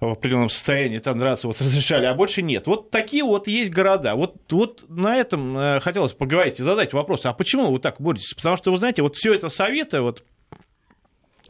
в 0.00 0.06
определенном 0.06 0.48
состоянии 0.48 0.98
там 0.98 1.18
драться 1.18 1.48
вот 1.48 1.60
разрешали, 1.60 2.06
а 2.06 2.14
больше 2.14 2.42
нет. 2.42 2.66
Вот 2.66 2.90
такие 2.90 3.24
вот 3.24 3.48
есть 3.48 3.70
города. 3.70 4.14
Вот, 4.14 4.36
вот 4.50 4.84
на 4.88 5.16
этом 5.16 5.56
э, 5.58 5.80
хотелось 5.80 6.12
поговорить 6.12 6.60
и 6.60 6.62
задать 6.62 6.92
вопрос, 6.92 7.26
а 7.26 7.32
почему 7.32 7.72
вы 7.72 7.78
так 7.78 8.00
боретесь? 8.00 8.34
Потому 8.34 8.56
что, 8.56 8.70
вы 8.70 8.76
знаете, 8.76 9.02
вот 9.02 9.16
все 9.16 9.34
это 9.34 9.48
советы, 9.48 10.00
вот 10.00 10.24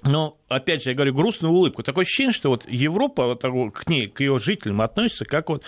но, 0.05 0.39
опять 0.49 0.85
же, 0.85 0.91
я 0.91 0.95
говорю, 0.95 1.13
грустную 1.13 1.53
улыбку. 1.53 1.83
Такое 1.83 2.05
ощущение, 2.05 2.33
что 2.33 2.51
вот 2.51 2.65
Европа 2.69 3.37
вот, 3.43 3.75
к 3.75 3.89
ней, 3.89 4.07
к 4.07 4.21
ее 4.21 4.39
жителям 4.39 4.81
относится 4.81 5.25
как 5.25 5.49
вот 5.49 5.65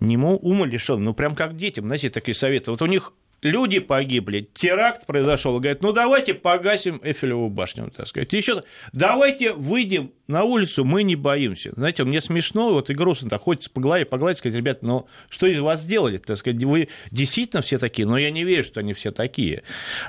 нему 0.00 0.36
ума 0.36 0.66
лишен, 0.66 1.02
ну, 1.02 1.14
прям 1.14 1.34
как 1.34 1.56
детям, 1.56 1.86
знаете, 1.86 2.10
такие 2.10 2.34
советы. 2.34 2.70
Вот 2.70 2.82
у 2.82 2.86
них 2.86 3.12
люди 3.42 3.80
погибли, 3.80 4.48
теракт 4.52 5.06
произошел, 5.06 5.58
говорят, 5.58 5.82
ну 5.82 5.92
давайте 5.92 6.34
погасим 6.34 7.00
Эфелеву 7.02 7.48
башню, 7.48 7.90
так 7.90 8.06
сказать. 8.06 8.32
Еще 8.32 8.62
давайте 8.92 9.52
выйдем 9.52 10.12
на 10.26 10.44
улицу, 10.44 10.84
мы 10.84 11.02
не 11.02 11.16
боимся. 11.16 11.72
Знаете, 11.74 12.04
мне 12.04 12.20
смешно, 12.20 12.72
вот 12.72 12.90
и 12.90 12.94
грустно, 12.94 13.28
так 13.28 13.42
хочется 13.42 13.70
голове 13.80 14.04
погладить, 14.04 14.38
сказать, 14.38 14.56
ребята, 14.56 14.86
ну 14.86 15.06
что 15.28 15.46
из 15.46 15.58
вас 15.58 15.82
сделали, 15.82 16.18
так 16.18 16.36
сказать, 16.36 16.62
вы 16.62 16.88
действительно 17.10 17.62
все 17.62 17.78
такие, 17.78 18.06
но 18.06 18.16
я 18.16 18.30
не 18.30 18.44
верю, 18.44 18.62
что 18.62 18.80
они 18.80 18.92
все 18.92 19.10
такие, 19.10 19.62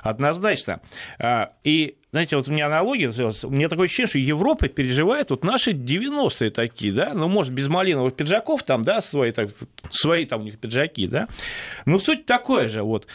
однозначно. 0.04 0.82
А, 1.18 1.54
и 1.64 1.98
знаете, 2.12 2.36
вот 2.36 2.50
у 2.50 2.52
меня 2.52 2.66
аналогия, 2.66 3.10
у 3.10 3.50
меня 3.50 3.70
такое 3.70 3.86
ощущение, 3.86 4.10
что 4.10 4.20
Европа 4.20 4.68
переживает 4.68 5.30
вот 5.30 5.46
наши 5.46 5.72
90-е 5.72 6.52
такие, 6.52 6.92
да, 6.92 7.14
ну, 7.14 7.30
может, 7.30 7.54
без 7.54 7.70
малиновых 7.70 8.16
пиджаков 8.16 8.64
там, 8.64 8.84
да, 8.84 9.02
свои, 9.02 9.32
так, 9.32 9.52
свои 9.92 10.26
там 10.26 10.42
у 10.42 10.44
них 10.44 10.60
пиджаки, 10.60 11.08
да, 11.08 11.30
но 11.86 12.00
суть 12.00 12.26
такое 12.26 12.68
же, 12.68 12.84
вот, 12.84 13.08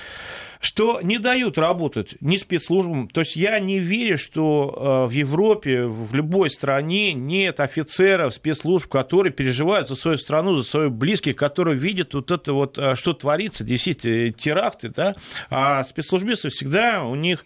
что 0.61 1.01
не 1.03 1.19
дают 1.19 1.59
работать 1.59 2.17
ни 2.21 2.37
спецслужбам. 2.37 3.09
То 3.09 3.21
есть 3.21 3.37
я 3.37 3.59
не 3.61 3.79
верю, 3.79 4.19
что 4.19 5.05
э, 5.07 5.09
в 5.09 5.11
Европе, 5.11 5.85
в 5.85 6.15
любой 6.15 6.51
стране 6.51 7.13
нет 7.13 7.61
офицеров, 7.61 8.35
спецслужб, 8.35 8.91
которые 8.91 9.33
переживают 9.33 9.89
за 9.89 9.97
свою 9.97 10.19
страну, 10.19 10.57
за 10.57 10.63
своих 10.63 10.93
близких, 10.93 11.37
которые 11.37 11.77
видят 11.77 12.15
вот 12.15 12.31
это 12.31 12.53
вот, 12.53 12.79
э, 12.79 12.95
что 12.95 13.13
творится, 13.13 13.65
действительно, 13.65 14.33
теракты, 14.33 14.89
да, 14.89 15.15
а 15.51 15.85
спецслужбисты 15.85 16.49
всегда 16.49 17.05
у 17.05 17.15
них 17.15 17.45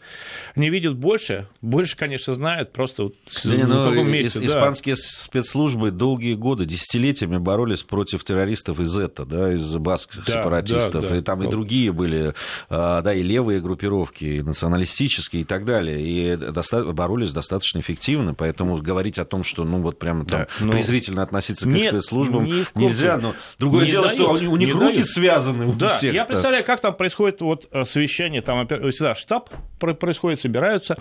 не 0.57 0.71
видят 0.71 0.97
больше, 0.97 1.47
больше, 1.61 1.97
конечно, 1.97 2.35
знают, 2.35 2.73
просто 2.73 3.05
вот 3.05 3.14
да 3.45 3.57
не, 3.57 3.64
ну, 3.64 3.88
каком 3.88 4.11
месте, 4.11 4.40
да. 4.40 4.47
Испанские 4.47 4.97
спецслужбы 4.97 5.90
долгие 5.90 6.35
годы, 6.35 6.64
десятилетиями 6.64 7.38
боролись 7.38 7.83
против 7.83 8.25
террористов 8.25 8.81
из 8.81 8.97
ЭТА, 8.99 9.25
да, 9.25 9.52
из 9.52 9.76
баскских 9.76 10.25
да, 10.26 10.33
сепаратистов, 10.33 11.02
да, 11.02 11.09
да. 11.11 11.17
и 11.17 11.23
там 11.23 11.43
и 11.43 11.49
другие 11.49 11.93
были 11.93 12.35
а, 12.69 13.00
да, 13.02 13.14
и 13.14 13.23
левые 13.23 13.61
группировки, 13.61 14.25
и 14.25 14.42
националистические 14.42 15.42
и 15.42 15.45
так 15.45 15.64
далее, 15.64 16.00
и 16.00 16.37
доста- 16.37 16.92
боролись 16.92 17.33
достаточно 17.33 17.80
эффективно, 17.80 18.35
поэтому 18.35 18.78
говорить 18.78 19.19
о 19.19 19.25
том, 19.25 19.45
что, 19.45 19.64
ну, 19.64 19.78
вот 19.78 19.99
прямо 19.99 20.25
там 20.25 20.40
да, 20.40 20.64
но... 20.64 20.73
презрительно 20.73 21.23
относиться 21.23 21.69
к 21.69 21.76
спецслужбам 21.76 22.45
нельзя, 22.75 23.16
но 23.16 23.35
другое 23.59 23.85
не 23.85 23.90
дело, 23.92 24.07
дают, 24.07 24.38
что 24.38 24.49
у, 24.49 24.52
у 24.52 24.57
них 24.57 24.75
руки 24.75 24.95
дают. 24.95 25.07
связаны 25.09 25.66
у 25.66 25.73
да, 25.73 25.88
всех. 25.88 26.14
Я 26.14 26.25
представляю, 26.25 26.64
как 26.64 26.80
там 26.80 26.95
происходит 26.95 27.40
вот 27.40 27.69
э, 27.71 27.85
совещание, 27.85 28.42
там 28.42 28.66
всегда 28.66 29.14
штаб 29.14 29.50
происходит, 29.78 30.40
собираются, 30.40 30.99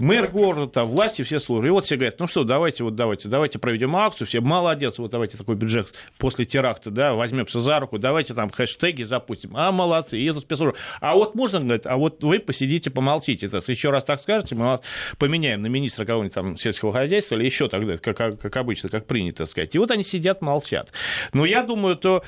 мэр 0.00 0.28
города, 0.28 0.84
власти, 0.84 1.22
все 1.22 1.38
службы. 1.38 1.68
И 1.68 1.70
вот 1.70 1.84
все 1.84 1.96
говорят, 1.96 2.18
ну 2.18 2.26
что, 2.26 2.44
давайте, 2.44 2.84
вот 2.84 2.94
давайте, 2.94 3.28
давайте 3.28 3.58
проведем 3.58 3.94
акцию, 3.96 4.26
все 4.26 4.40
молодец, 4.40 4.98
вот 4.98 5.10
давайте 5.10 5.36
такой 5.36 5.56
бюджет 5.56 5.92
после 6.18 6.44
теракта, 6.44 6.90
да, 6.90 7.14
возьмемся 7.14 7.60
за 7.60 7.78
руку, 7.80 7.98
давайте 7.98 8.34
там 8.34 8.50
хэштеги 8.50 9.02
запустим, 9.02 9.56
а 9.56 9.72
молодцы, 9.72 10.18
и 10.18 10.24
это 10.24 10.40
спецслужбы. 10.40 10.76
А 11.00 11.14
вот 11.14 11.34
можно, 11.34 11.60
говорит, 11.60 11.86
а 11.86 11.96
вот 11.96 12.22
вы 12.22 12.38
посидите, 12.38 12.90
помолчите, 12.90 13.46
это, 13.46 13.60
еще 13.66 13.90
раз 13.90 14.04
так 14.04 14.20
скажете, 14.20 14.54
мы 14.54 14.80
поменяем 15.18 15.62
на 15.62 15.66
министра 15.66 16.04
кого-нибудь 16.04 16.34
там 16.34 16.56
сельского 16.56 16.92
хозяйства 16.92 17.36
или 17.36 17.44
еще 17.44 17.68
тогда, 17.68 17.98
как, 17.98 18.40
как 18.40 18.56
обычно, 18.56 18.88
как 18.88 19.06
принято 19.06 19.46
сказать. 19.46 19.74
И 19.74 19.78
вот 19.78 19.90
они 19.90 20.04
сидят, 20.04 20.42
молчат. 20.42 20.92
Но 21.32 21.44
я 21.44 21.62
думаю, 21.62 21.96
то 21.96 22.22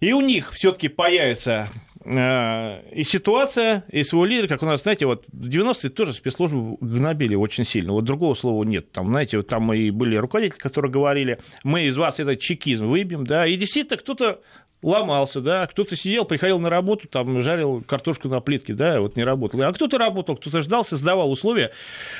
и 0.00 0.12
у 0.12 0.20
них 0.20 0.52
все-таки 0.52 0.88
появится 0.88 1.68
и 2.06 3.02
ситуация, 3.04 3.84
и 3.90 4.04
своего 4.04 4.26
лидера, 4.26 4.46
как 4.46 4.62
у 4.62 4.66
нас, 4.66 4.82
знаете, 4.82 5.06
вот 5.06 5.24
в 5.32 5.48
90-е 5.48 5.88
тоже 5.88 6.12
спецслужбы 6.12 6.76
гнобили 6.80 7.34
очень 7.34 7.64
сильно, 7.64 7.92
вот 7.92 8.04
другого 8.04 8.34
слова 8.34 8.62
нет. 8.64 8.92
Там, 8.92 9.08
знаете, 9.08 9.38
вот 9.38 9.46
там 9.46 9.72
и 9.72 9.90
были 9.90 10.16
руководители, 10.16 10.58
которые 10.58 10.92
говорили, 10.92 11.38
мы 11.62 11.84
из 11.84 11.96
вас 11.96 12.20
этот 12.20 12.40
чекизм 12.40 12.88
выбьем, 12.88 13.26
да, 13.26 13.46
и 13.46 13.56
действительно 13.56 13.96
кто-то 13.96 14.40
ломался, 14.82 15.40
да, 15.40 15.66
кто-то 15.66 15.96
сидел, 15.96 16.26
приходил 16.26 16.58
на 16.60 16.68
работу, 16.68 17.08
там, 17.08 17.40
жарил 17.40 17.82
картошку 17.82 18.28
на 18.28 18.40
плитке, 18.40 18.74
да, 18.74 19.00
вот 19.00 19.16
не 19.16 19.24
работал. 19.24 19.62
А 19.62 19.72
кто-то 19.72 19.96
работал, 19.96 20.36
кто-то 20.36 20.60
ждал, 20.60 20.84
создавал 20.84 21.30
условия 21.30 21.72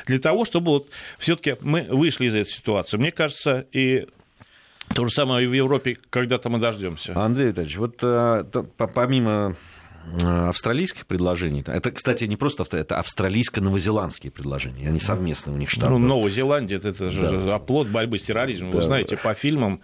для 0.07 0.19
того, 0.19 0.47
чтобы 0.47 0.71
вот 0.71 0.88
все-таки 1.19 1.57
мы 1.61 1.83
вышли 1.91 2.26
из 2.26 2.35
этой 2.35 2.50
ситуации. 2.50 2.97
Мне 2.97 3.11
кажется, 3.11 3.67
и 3.73 4.07
то 4.95 5.05
же 5.05 5.11
самое 5.11 5.45
и 5.45 5.47
в 5.47 5.53
Европе 5.53 5.99
когда-то 6.09 6.49
мы 6.49 6.59
дождемся. 6.59 7.12
Андрей 7.14 7.49
Витальевич, 7.49 7.76
вот 7.76 7.99
э, 8.03 8.45
помимо 8.95 9.57
Э, 9.57 9.74
австралийских 10.23 11.07
предложений. 11.07 11.65
Это, 11.67 11.91
кстати, 11.91 12.25
не 12.25 12.37
просто 12.37 12.63
авто, 12.63 12.77
это 12.77 12.99
австралийско-новозеландские 12.99 14.31
предложения. 14.31 14.89
Они 14.89 14.99
совместные 14.99 15.55
у 15.55 15.59
них 15.59 15.71
штабы. 15.71 15.99
Ну, 15.99 16.07
Новая 16.07 16.31
Зеландия 16.31 16.77
это 16.77 17.11
же 17.11 17.47
да. 17.47 17.57
оплот 17.57 17.89
борьбы 17.89 18.19
с 18.19 18.23
терроризмом. 18.23 18.71
Да. 18.71 18.79
Вы 18.79 18.85
знаете, 18.85 19.17
по 19.17 19.35
фильмам, 19.35 19.81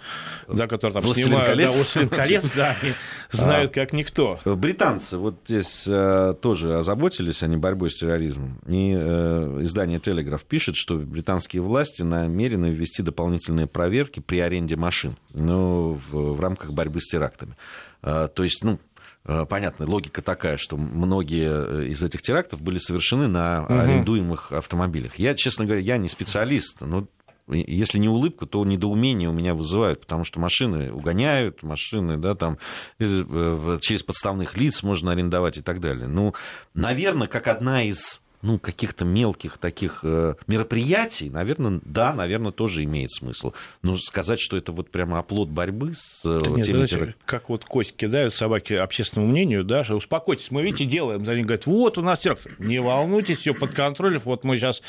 да, 0.49 0.67
которые 0.67 0.95
там 0.95 1.03
Властелин 1.03 1.29
снимают, 1.29 1.49
колец. 1.49 1.73
да, 1.73 1.79
Властелин 1.79 2.09
колец, 2.09 2.53
да, 2.53 2.77
они 2.81 2.93
знают 3.31 3.73
как 3.73 3.93
никто. 3.93 4.39
Британцы 4.45 5.17
вот 5.19 5.41
здесь 5.47 5.85
э, 5.87 6.35
тоже 6.41 6.79
озаботились 6.79 7.43
они 7.43 7.57
борьбой 7.57 7.91
с 7.91 7.97
терроризмом. 7.97 8.61
И 8.67 8.93
э, 8.97 9.59
издание 9.63 9.99
Телеграф 9.99 10.45
пишет, 10.45 10.77
что 10.77 10.97
британские 10.97 11.63
власти 11.63 12.03
намерены 12.03 12.67
ввести 12.67 13.03
дополнительные 13.03 13.67
проверки 13.67 14.21
при 14.21 14.41
аренде 14.41 14.77
машин 14.77 15.17
ну, 15.35 16.01
в, 16.11 16.41
рамках 16.41 16.73
борьбы 16.73 17.01
с 17.01 17.09
терактами. 17.09 17.57
То 18.03 18.31
есть, 18.39 18.65
ну, 18.65 18.79
Э, 18.90 18.90
понятно, 19.25 19.87
логика 19.87 20.23
такая, 20.23 20.57
что 20.57 20.77
многие 20.77 21.49
э, 21.51 21.87
из 21.89 22.03
этих 22.03 22.23
терактов 22.23 22.63
были 22.63 22.79
совершены 22.79 23.29
на 23.29 23.65
угу. 23.65 23.75
арендуемых 23.75 24.53
автомобилях. 24.53 25.17
Я, 25.17 25.35
честно 25.35 25.65
говоря, 25.65 25.81
я 25.83 25.99
не 25.99 26.09
специалист, 26.09 26.81
но 26.81 27.07
если 27.47 27.99
не 27.99 28.09
улыбка, 28.09 28.47
то 28.47 28.65
недоумение 28.65 29.29
у 29.29 29.33
меня 29.33 29.55
вызывают, 29.55 30.01
потому 30.01 30.25
что 30.25 30.41
машины 30.41 30.93
угоняют, 30.93 31.63
машины, 31.63 32.17
да, 32.17 32.35
там 32.35 32.59
э, 32.99 33.79
через 33.81 34.03
подставных 34.03 34.57
лиц 34.57 34.83
можно 34.83 35.13
арендовать 35.13 35.59
и 35.59 35.63
так 35.63 35.81
далее. 35.81 36.07
Ну, 36.07 36.35
наверное, 36.75 37.29
как 37.29 37.49
одна 37.49 37.83
из 37.83 38.21
ну, 38.43 38.59
каких-то 38.59 39.05
мелких 39.05 39.59
таких 39.59 40.01
э, 40.03 40.35
мероприятий, 40.47 41.31
наверное, 41.31 41.81
да, 41.85 42.13
наверное, 42.15 42.53
тоже 42.53 42.85
имеет 42.85 43.11
смысл. 43.13 43.53
Но 43.83 43.97
сказать, 43.97 44.41
что 44.41 44.57
это 44.57 44.73
вот 44.73 44.91
прямо 44.91 45.19
оплот 45.19 45.49
борьбы 45.49 45.93
с 45.95 46.23
э, 46.25 46.41
Нет, 46.49 46.65
теми... 46.65 46.87
Знаете, 46.87 47.15
как 47.27 47.49
вот 47.49 47.65
кость 47.65 47.97
кидают 47.97 48.35
собаки 48.35 48.73
общественному 48.73 49.31
мнению, 49.31 49.65
да, 49.65 49.85
что 49.85 49.97
успокойтесь, 49.97 50.51
мы, 50.51 50.63
видите, 50.63 50.87
делаем. 50.87 51.25
За 51.25 51.35
ним 51.35 51.47
говорят, 51.47 51.67
вот 51.67 51.99
у 51.99 52.03
нас 52.03 52.21
теракт. 52.21 52.47
Не 52.59 52.81
волнуйтесь, 52.81 53.39
все 53.39 53.53
под 53.53 53.75
контролем, 53.75 54.21
вот 54.25 54.45
мы 54.45 54.57
сейчас 54.57 54.83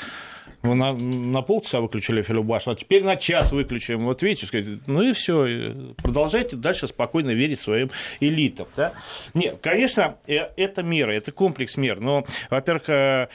на, 0.64 0.94
на 0.94 1.42
полчаса 1.42 1.80
выключили 1.80 2.22
филибаш, 2.22 2.68
а 2.68 2.76
теперь 2.76 3.04
на 3.04 3.16
час 3.16 3.52
выключим. 3.52 4.06
Вот 4.06 4.22
видите, 4.22 4.46
сказать, 4.46 4.88
ну 4.88 5.02
и 5.02 5.14
все, 5.14 5.94
продолжайте 6.02 6.56
дальше 6.56 6.88
спокойно 6.88 7.32
верить 7.32 7.60
своим 7.60 7.92
элитам. 8.20 8.68
Да? 8.76 8.94
Нет, 9.34 9.60
конечно, 9.62 10.18
э, 10.28 10.50
это 10.56 10.84
меры, 10.84 11.16
это 11.16 11.32
комплекс 11.32 11.78
мер, 11.78 12.00
но, 12.00 12.26
во-первых, 12.50 12.90
э, 12.90 13.28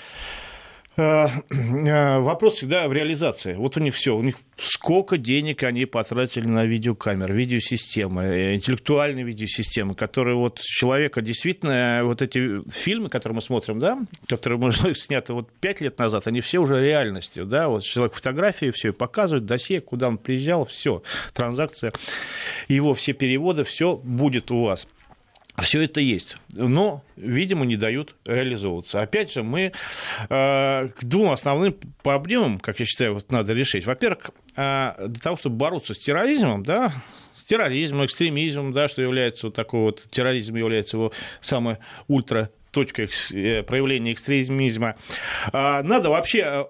вопрос 0.97 2.55
всегда 2.55 2.89
в 2.89 2.93
реализации. 2.93 3.55
Вот 3.55 3.77
у 3.77 3.81
них 3.81 3.95
все, 3.95 4.17
у 4.17 4.23
них 4.23 4.37
сколько 4.57 5.19
денег 5.19 5.63
они 5.63 5.85
потратили 5.85 6.47
на 6.47 6.65
видеокамеры, 6.65 7.35
видеосистемы, 7.35 8.23
э, 8.25 8.55
интеллектуальные 8.55 9.25
видеосистемы, 9.25 9.95
которые 9.95 10.37
вот 10.37 10.59
человека 10.61 11.21
действительно, 11.21 12.01
вот 12.05 12.23
эти 12.23 12.63
фильмы, 12.71 13.09
которые 13.11 13.37
мы 13.37 13.43
смотрим, 13.43 13.79
да, 13.79 13.99
которые 14.29 14.59
мы 14.59 14.73
сняты 14.95 15.35
вот 15.35 15.51
пять 15.61 15.81
лет 15.81 15.99
назад, 15.99 16.27
они 16.27 16.41
все 16.41 16.59
уже 16.59 16.81
реальностью, 16.81 17.45
да, 17.45 17.69
вот 17.69 17.83
человек 17.83 18.15
фотографии 18.15 18.71
все 18.71 18.93
показывает, 18.93 19.45
досье, 19.45 19.81
куда 19.81 20.09
он 20.09 20.19
приезжал, 20.19 20.65
все, 20.65 21.03
транзакция, 21.35 21.93
его 22.69 22.95
все 22.95 23.13
переводы, 23.13 23.65
все 23.65 23.97
будет 23.97 24.51
у 24.51 24.63
вас. 24.63 24.89
Все 25.59 25.83
это 25.83 26.01
есть, 26.01 26.37
но, 26.55 27.03
видимо, 27.17 27.65
не 27.65 27.77
дают 27.77 28.15
реализовываться. 28.25 29.01
Опять 29.01 29.33
же, 29.33 29.43
мы 29.43 29.73
э, 30.29 30.89
к 30.89 31.05
двум 31.05 31.31
основным 31.31 31.77
проблемам, 32.03 32.61
как 32.61 32.79
я 32.79 32.87
считаю, 32.87 33.15
вот 33.15 33.31
надо 33.31 33.55
решить. 33.55 33.87
Во-первых, 33.87 34.31
э, 34.55 34.93
для 35.09 35.21
того, 35.21 35.37
чтобы 35.37 35.57
бороться 35.57 35.95
с 35.95 35.99
терроризмом, 35.99 36.63
да, 36.63 36.93
с 37.35 37.45
терроризмом, 37.45 38.05
экстремизмом, 38.05 38.73
да, 38.73 38.89
что 38.89 39.01
является 39.01 39.47
вот 39.47 39.55
такой 39.55 39.81
вот 39.81 40.05
терроризм 40.11 40.57
является 40.57 40.99
его 40.99 41.13
самой 41.41 41.79
ультра 42.07 42.51
точкой 42.71 43.09
э, 43.33 43.63
проявления 43.63 44.13
экстремизма. 44.13 44.97
Э, 45.53 45.81
надо 45.83 46.11
вообще 46.11 46.39
э, 46.45 46.65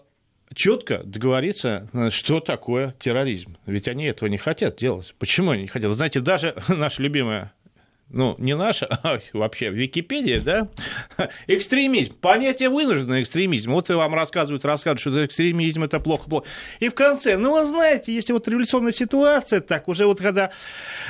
четко 0.54 1.02
договориться, 1.02 1.90
что 2.10 2.38
такое 2.38 2.94
терроризм. 3.00 3.56
Ведь 3.66 3.88
они 3.88 4.04
этого 4.04 4.28
не 4.28 4.38
хотят 4.38 4.76
делать. 4.76 5.14
Почему 5.18 5.50
они 5.50 5.62
не 5.62 5.68
хотят? 5.68 5.88
Вы 5.88 5.94
знаете, 5.94 6.20
даже 6.20 6.54
наша 6.68 7.02
любимая 7.02 7.52
ну, 8.08 8.36
не 8.38 8.54
наша, 8.54 8.86
а 9.02 9.20
вообще 9.32 9.70
Википедия, 9.70 10.40
да, 10.40 10.68
экстремизм, 11.46 12.14
понятие 12.20 12.68
вынужденный 12.68 13.22
экстремизм. 13.22 13.72
Вот 13.72 13.88
вам 13.88 14.14
рассказывают, 14.14 14.64
рассказывают, 14.64 15.00
что 15.00 15.26
экстремизм 15.26 15.84
это 15.84 15.98
плохо, 16.00 16.28
плохо. 16.28 16.46
И 16.80 16.88
в 16.88 16.94
конце, 16.94 17.36
ну, 17.36 17.52
вы 17.52 17.66
знаете, 17.66 18.14
если 18.14 18.32
вот 18.32 18.46
революционная 18.48 18.92
ситуация, 18.92 19.60
так 19.60 19.88
уже 19.88 20.06
вот 20.06 20.20
когда 20.20 20.50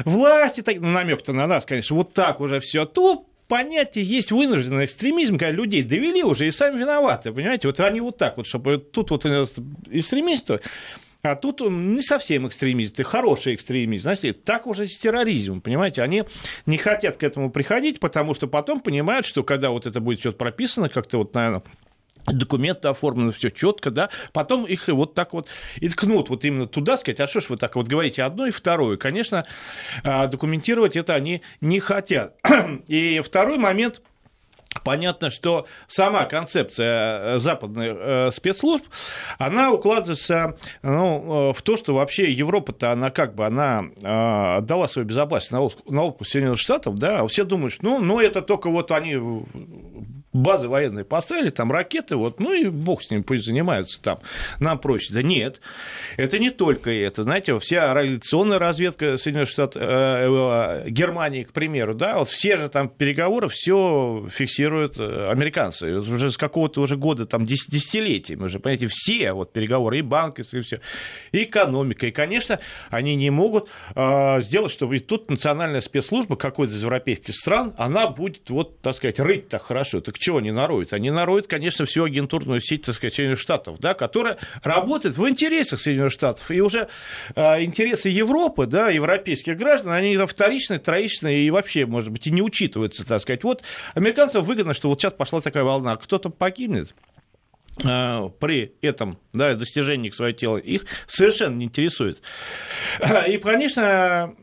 власти, 0.04 0.62
так, 0.62 0.80
ну, 0.80 0.88
намек-то 0.88 1.32
на 1.32 1.46
нас, 1.46 1.66
конечно, 1.66 1.96
вот 1.96 2.14
так 2.14 2.40
уже 2.40 2.60
все, 2.60 2.86
то 2.86 3.26
понятие 3.48 4.04
есть 4.04 4.32
вынужденный 4.32 4.86
экстремизм, 4.86 5.38
когда 5.38 5.52
людей 5.52 5.82
довели 5.82 6.24
уже 6.24 6.48
и 6.48 6.50
сами 6.50 6.78
виноваты, 6.78 7.32
понимаете? 7.32 7.68
Вот 7.68 7.78
они 7.80 8.00
вот 8.00 8.18
так 8.18 8.36
вот, 8.36 8.46
чтобы 8.46 8.78
тут 8.78 9.10
вот 9.10 9.26
экстремисты, 9.26 10.60
А 11.22 11.34
тут 11.34 11.60
не 11.60 12.02
совсем 12.02 12.46
экстремист, 12.46 13.02
хороший 13.02 13.54
экстремист. 13.54 14.02
Знаете, 14.02 14.32
так 14.32 14.66
уже 14.66 14.86
с 14.86 14.98
терроризмом, 14.98 15.60
понимаете? 15.60 16.02
Они 16.02 16.24
не 16.66 16.76
хотят 16.76 17.16
к 17.16 17.22
этому 17.22 17.50
приходить, 17.50 18.00
потому 18.00 18.34
что 18.34 18.46
потом 18.46 18.80
понимают, 18.80 19.26
что 19.26 19.42
когда 19.42 19.70
вот 19.70 19.86
это 19.86 20.00
будет 20.00 20.20
все 20.20 20.32
прописано, 20.32 20.88
как-то 20.88 21.18
вот, 21.18 21.34
наверное, 21.34 21.62
документы 22.26 22.88
оформлены, 22.88 23.32
все 23.32 23.50
четко, 23.50 23.90
да, 23.90 24.10
потом 24.32 24.64
их 24.64 24.88
вот 24.88 25.14
так 25.14 25.32
вот 25.32 25.48
и 25.76 25.88
ткнут 25.88 26.28
вот 26.28 26.44
именно 26.44 26.66
туда, 26.66 26.96
сказать, 26.96 27.20
а 27.20 27.28
что 27.28 27.40
ж 27.40 27.48
вы 27.48 27.56
так 27.56 27.76
вот 27.76 27.86
говорите 27.86 28.22
одно 28.22 28.46
и 28.46 28.50
второе. 28.50 28.96
Конечно, 28.96 29.46
а, 30.02 30.26
документировать 30.26 30.96
это 30.96 31.14
они 31.14 31.42
не 31.60 31.80
хотят. 31.80 32.36
И 32.88 33.20
второй 33.24 33.58
момент– 33.58 34.02
Понятно, 34.84 35.30
что 35.30 35.66
сама 35.86 36.24
концепция 36.24 37.36
э, 37.36 37.38
западных 37.38 37.96
э, 37.98 38.30
спецслужб, 38.32 38.84
она 39.38 39.70
укладывается 39.70 40.56
ну, 40.82 41.50
э, 41.50 41.52
в 41.52 41.62
то, 41.62 41.76
что 41.76 41.94
вообще 41.94 42.32
Европа-то, 42.32 42.92
она 42.92 43.10
как 43.10 43.34
бы, 43.34 43.46
она 43.46 43.84
отдала 44.02 44.88
свою 44.88 45.06
безопасность 45.06 45.52
на, 45.52 46.02
откуп 46.02 46.26
Соединенных 46.26 46.58
Штатов, 46.58 46.96
да, 46.96 47.20
а 47.20 47.26
все 47.26 47.44
думают, 47.44 47.74
что 47.74 47.84
ну, 47.84 47.98
ну, 47.98 48.20
это 48.20 48.42
только 48.42 48.70
вот 48.70 48.90
они 48.90 49.16
базы 50.36 50.68
военные 50.68 51.04
поставили, 51.04 51.50
там 51.50 51.72
ракеты, 51.72 52.16
вот, 52.16 52.40
ну 52.40 52.52
и 52.52 52.68
бог 52.68 53.02
с 53.02 53.10
ним, 53.10 53.24
пусть 53.24 53.44
занимаются 53.44 54.00
там, 54.00 54.18
нам 54.60 54.78
проще. 54.78 55.12
Да 55.12 55.22
нет, 55.22 55.60
это 56.16 56.38
не 56.38 56.50
только 56.50 56.90
это, 56.90 57.22
знаете, 57.22 57.58
вся 57.58 57.92
радиационная 57.92 58.58
разведка 58.58 59.16
Соединенных 59.16 59.48
Штатов, 59.48 59.82
э, 59.82 60.84
э, 60.86 60.90
Германии, 60.90 61.42
к 61.42 61.52
примеру, 61.52 61.94
да, 61.94 62.18
вот 62.18 62.28
все 62.28 62.56
же 62.56 62.68
там 62.68 62.88
переговоры, 62.88 63.48
все 63.48 64.26
фиксируют 64.30 64.98
э, 64.98 65.28
американцы, 65.30 65.98
уже 65.98 66.30
с 66.30 66.36
какого-то 66.36 66.80
уже 66.80 66.96
года, 66.96 67.26
там, 67.26 67.44
десятилетиями 67.44 68.44
уже, 68.44 68.60
понимаете, 68.60 68.88
все 68.90 69.32
вот 69.32 69.52
переговоры, 69.52 69.98
и 69.98 70.02
банки, 70.02 70.44
и 70.52 70.60
все, 70.60 70.80
и 71.32 71.44
экономика, 71.44 72.06
и, 72.06 72.10
конечно, 72.10 72.60
они 72.90 73.16
не 73.16 73.30
могут 73.30 73.68
э, 73.94 74.40
сделать, 74.40 74.72
чтобы 74.72 74.96
и 74.96 74.98
тут 74.98 75.30
национальная 75.30 75.80
спецслужба 75.80 76.36
какой-то 76.36 76.72
из 76.72 76.82
европейских 76.82 77.34
стран, 77.34 77.74
она 77.76 78.08
будет, 78.08 78.50
вот, 78.50 78.80
так 78.80 78.96
сказать, 78.96 79.18
рыть 79.20 79.48
так 79.48 79.62
хорошо, 79.62 80.00
так 80.00 80.18
чего 80.26 80.38
они 80.38 80.50
нароют? 80.50 80.92
Они 80.92 81.10
нароют, 81.12 81.46
конечно, 81.46 81.84
всю 81.84 82.02
агентурную 82.02 82.60
сеть, 82.60 82.84
так 82.84 82.96
сказать, 82.96 83.14
Соединенных 83.14 83.38
Штатов, 83.38 83.78
да, 83.78 83.94
которая 83.94 84.38
работает 84.64 85.16
в 85.16 85.28
интересах 85.28 85.80
Соединенных 85.80 86.12
Штатов. 86.12 86.50
И 86.50 86.60
уже 86.60 86.88
э, 87.36 87.62
интересы 87.62 88.08
Европы, 88.08 88.66
да, 88.66 88.88
европейских 88.88 89.56
граждан, 89.56 89.92
они 89.92 90.16
вторичные, 90.16 90.80
троичные 90.80 91.46
и 91.46 91.50
вообще, 91.50 91.86
может 91.86 92.10
быть, 92.10 92.26
и 92.26 92.32
не 92.32 92.42
учитываются, 92.42 93.06
так 93.06 93.22
сказать. 93.22 93.44
Вот 93.44 93.62
американцам 93.94 94.42
выгодно, 94.42 94.74
что 94.74 94.88
вот 94.88 95.00
сейчас 95.00 95.12
пошла 95.12 95.40
такая 95.40 95.62
волна, 95.62 95.96
кто-то 95.96 96.28
погибнет, 96.28 96.92
при 97.76 98.72
этом 98.82 99.18
да, 99.32 99.54
достижении 99.54 100.10
своего 100.10 100.36
тела 100.36 100.56
их 100.56 100.86
совершенно 101.06 101.54
не 101.54 101.66
интересует. 101.66 102.20
И, 103.28 103.38
конечно, 103.38 103.82
а, 103.84 104.34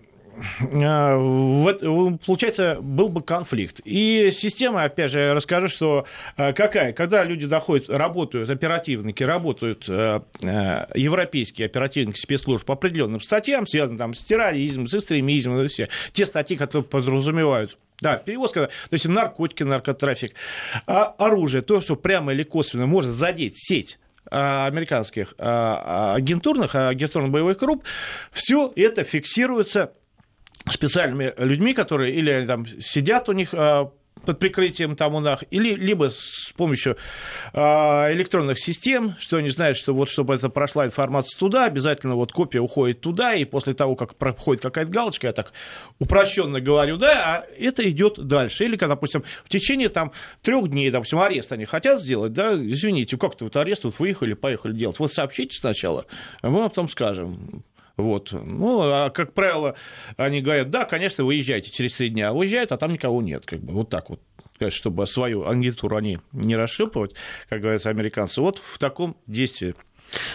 получается, 0.59 2.77
был 2.81 3.09
бы 3.09 3.21
конфликт. 3.21 3.81
И 3.85 4.29
система, 4.31 4.83
опять 4.83 5.11
же, 5.11 5.19
я 5.19 5.33
расскажу, 5.33 5.67
что 5.67 6.05
а, 6.35 6.53
какая, 6.53 6.93
когда 6.93 7.23
люди 7.23 7.47
доходят, 7.47 7.89
работают, 7.89 8.49
оперативники, 8.49 9.23
работают 9.23 9.85
а, 9.89 10.23
европейские 10.93 11.67
оперативники 11.67 12.19
спецслужб 12.19 12.65
по 12.65 12.73
определенным 12.73 13.21
статьям, 13.21 13.67
связанным 13.67 13.97
там, 13.97 14.13
с 14.13 14.23
терроризмом, 14.23 14.87
с 14.87 14.95
экстремизмом, 14.95 15.67
все, 15.67 15.89
те 16.11 16.25
статьи, 16.25 16.57
которые 16.57 16.83
подразумевают 16.83 17.77
да, 18.01 18.17
перевозка, 18.17 18.67
то 18.67 18.93
есть 18.93 19.07
наркотики, 19.07 19.63
наркотрафик, 19.63 20.33
а 20.87 21.15
оружие, 21.17 21.61
то, 21.61 21.79
что 21.79 21.95
прямо 21.95 22.33
или 22.33 22.43
косвенно 22.43 22.85
может 22.85 23.11
задеть 23.11 23.53
сеть 23.55 23.97
американских 24.29 25.35
агентурных, 25.37 26.75
агентурных 26.75 27.31
боевых 27.31 27.57
групп, 27.57 27.83
все 28.31 28.73
это 28.75 29.03
фиксируется 29.03 29.93
специальными 30.69 31.33
людьми, 31.37 31.73
которые 31.73 32.13
или 32.13 32.45
там 32.45 32.65
сидят 32.79 33.29
у 33.29 33.33
них 33.33 33.53
а, 33.53 33.91
под 34.25 34.39
прикрытием 34.39 34.95
там 34.95 35.15
у 35.15 35.19
них, 35.19 35.43
или 35.51 35.75
либо 35.75 36.09
с 36.09 36.51
помощью 36.55 36.97
э, 37.53 37.59
электронных 38.13 38.59
систем, 38.59 39.15
что 39.19 39.37
они 39.37 39.49
знают, 39.49 39.77
что 39.77 39.93
вот 39.93 40.09
чтобы 40.09 40.35
это 40.35 40.49
прошла 40.49 40.85
информация 40.85 41.37
туда, 41.37 41.65
обязательно 41.65 42.15
вот 42.15 42.31
копия 42.31 42.59
уходит 42.59 43.01
туда, 43.01 43.35
и 43.35 43.45
после 43.45 43.73
того, 43.73 43.95
как 43.95 44.15
проходит 44.15 44.61
какая-то 44.61 44.91
галочка, 44.91 45.27
я 45.27 45.33
так 45.33 45.53
упрощенно 45.99 46.61
говорю, 46.61 46.97
да, 46.97 47.11
а 47.25 47.45
это 47.59 47.87
идет 47.89 48.15
дальше. 48.15 48.65
Или, 48.65 48.75
когда, 48.75 48.95
допустим, 48.95 49.23
в 49.43 49.49
течение 49.49 49.89
там 49.89 50.11
трех 50.41 50.69
дней, 50.69 50.89
допустим, 50.89 51.19
арест 51.19 51.51
они 51.51 51.65
хотят 51.65 52.01
сделать, 52.01 52.33
да, 52.33 52.53
извините, 52.53 53.17
как-то 53.17 53.45
вот 53.45 53.55
арест, 53.55 53.83
вот 53.83 53.99
выехали, 53.99 54.33
поехали 54.33 54.73
делать. 54.73 54.99
Вот 54.99 55.11
сообщите 55.11 55.57
сначала, 55.57 56.05
а 56.41 56.49
мы 56.49 56.59
вам 56.59 56.69
потом 56.69 56.87
скажем. 56.87 57.63
Вот. 57.95 58.31
Ну, 58.31 58.81
а 58.81 59.09
как 59.09 59.33
правило, 59.33 59.75
они 60.17 60.41
говорят, 60.41 60.69
да, 60.69 60.85
конечно, 60.85 61.23
выезжайте 61.23 61.69
через 61.69 61.93
три 61.93 62.09
дня. 62.09 62.33
Уезжают, 62.33 62.71
а 62.71 62.77
там 62.77 62.91
никого 62.91 63.21
нет. 63.21 63.45
Как 63.45 63.59
бы. 63.59 63.73
Вот 63.73 63.89
так 63.89 64.09
вот. 64.09 64.19
Конечно, 64.57 64.77
чтобы 64.77 65.05
свою 65.05 65.47
агентуру 65.47 65.95
они 65.97 66.19
не 66.31 66.55
расшипывать, 66.55 67.13
как 67.49 67.61
говорятся 67.61 67.89
американцы. 67.89 68.41
Вот 68.41 68.57
в 68.57 68.77
таком 68.79 69.15
действии 69.27 69.75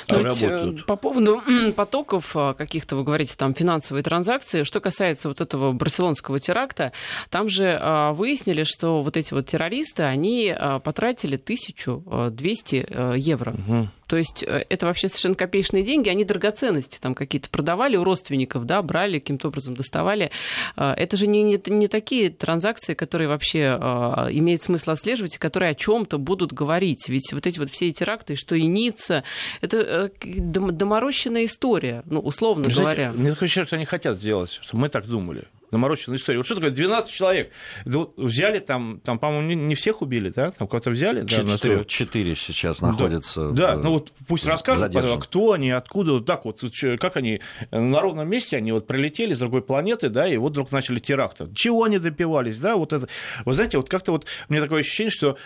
ну, 0.08 0.22
работают. 0.22 0.86
По 0.86 0.96
поводу 0.96 1.42
потоков 1.76 2.32
а, 2.34 2.54
каких-то, 2.54 2.96
вы 2.96 3.04
говорите, 3.04 3.34
там 3.36 3.54
финансовые 3.54 4.02
транзакции, 4.02 4.62
что 4.62 4.80
касается 4.80 5.28
вот 5.28 5.40
этого 5.40 5.72
барселонского 5.72 6.40
теракта, 6.40 6.92
там 7.30 7.48
же 7.48 7.78
а, 7.80 8.12
выяснили, 8.12 8.64
что 8.64 9.02
вот 9.02 9.16
эти 9.16 9.34
вот 9.34 9.46
террористы, 9.46 10.02
они 10.04 10.54
потратили 10.84 11.36
1200 11.36 13.18
евро. 13.18 13.52
Угу. 13.52 13.88
То 14.08 14.16
есть 14.16 14.42
э, 14.42 14.64
это 14.68 14.86
вообще 14.86 15.08
совершенно 15.08 15.34
копеечные 15.34 15.82
деньги, 15.84 16.08
они 16.08 16.24
драгоценности 16.24 16.98
там 16.98 17.14
какие-то 17.14 17.50
продавали 17.50 17.96
у 17.96 18.04
родственников, 18.04 18.64
да, 18.64 18.82
брали, 18.82 19.18
каким-то 19.18 19.48
образом 19.48 19.74
доставали. 19.74 20.30
Э, 20.76 20.92
это 20.96 21.16
же 21.16 21.26
не, 21.26 21.42
не, 21.42 21.60
не 21.66 21.88
такие 21.88 22.30
транзакции, 22.30 22.94
которые 22.94 23.28
вообще 23.28 23.78
э, 23.78 24.28
имеет 24.32 24.62
смысл 24.62 24.92
отслеживать, 24.92 25.36
которые 25.38 25.72
о 25.72 25.74
чем-то 25.74 26.18
будут 26.18 26.52
говорить. 26.52 27.08
Ведь 27.08 27.32
вот 27.32 27.46
эти 27.46 27.58
вот 27.58 27.70
все 27.70 27.88
эти 27.88 27.98
теракты, 27.98 28.34
что 28.34 28.56
и 28.56 28.66
Ницца, 28.66 29.24
это 29.60 30.10
доморощенная 30.20 31.44
история, 31.44 32.02
ну, 32.06 32.20
условно 32.20 32.64
Знаете, 32.64 32.80
говоря. 32.80 33.12
Мне 33.12 33.30
такое 33.30 33.46
ощущение, 33.46 33.66
что 33.66 33.76
они 33.76 33.84
хотят 33.84 34.16
сделать, 34.18 34.58
что 34.62 34.76
мы 34.78 34.88
так 34.88 35.06
думали 35.06 35.44
намороченная 35.70 36.18
история. 36.18 36.38
Вот 36.38 36.46
что 36.46 36.54
такое 36.54 36.70
12 36.70 37.12
человек? 37.12 37.52
Взяли 37.84 38.58
там, 38.58 39.00
там 39.00 39.18
по-моему, 39.18 39.52
не 39.52 39.74
всех 39.74 40.02
убили, 40.02 40.30
да? 40.30 40.50
Там 40.52 40.68
кого-то 40.68 40.90
взяли? 40.90 41.26
Четыре, 41.26 41.78
да, 41.78 41.84
четыре 41.84 42.34
сейчас 42.36 42.80
находятся. 42.80 43.50
Да, 43.50 43.76
да, 43.76 43.82
ну 43.82 43.90
вот 43.90 44.12
пусть 44.26 44.46
расскажут, 44.46 44.92
задержан. 44.92 45.20
кто 45.20 45.52
они, 45.52 45.70
откуда, 45.70 46.12
вот 46.14 46.26
так 46.26 46.44
вот, 46.44 46.62
как 47.00 47.16
они 47.16 47.40
на 47.70 48.00
ровном 48.00 48.28
месте, 48.28 48.56
они 48.56 48.72
вот 48.72 48.86
прилетели 48.86 49.34
с 49.34 49.38
другой 49.38 49.62
планеты, 49.62 50.08
да, 50.08 50.26
и 50.28 50.36
вот 50.36 50.52
вдруг 50.52 50.72
начали 50.72 50.98
теракты. 50.98 51.48
Чего 51.54 51.84
они 51.84 51.98
допивались, 51.98 52.58
да, 52.58 52.76
вот 52.76 52.92
это. 52.92 53.08
Вы 53.44 53.52
знаете, 53.52 53.78
вот 53.78 53.88
как-то 53.88 54.12
вот 54.12 54.26
меня 54.48 54.62
такое 54.62 54.80
ощущение, 54.80 55.10
что 55.10 55.36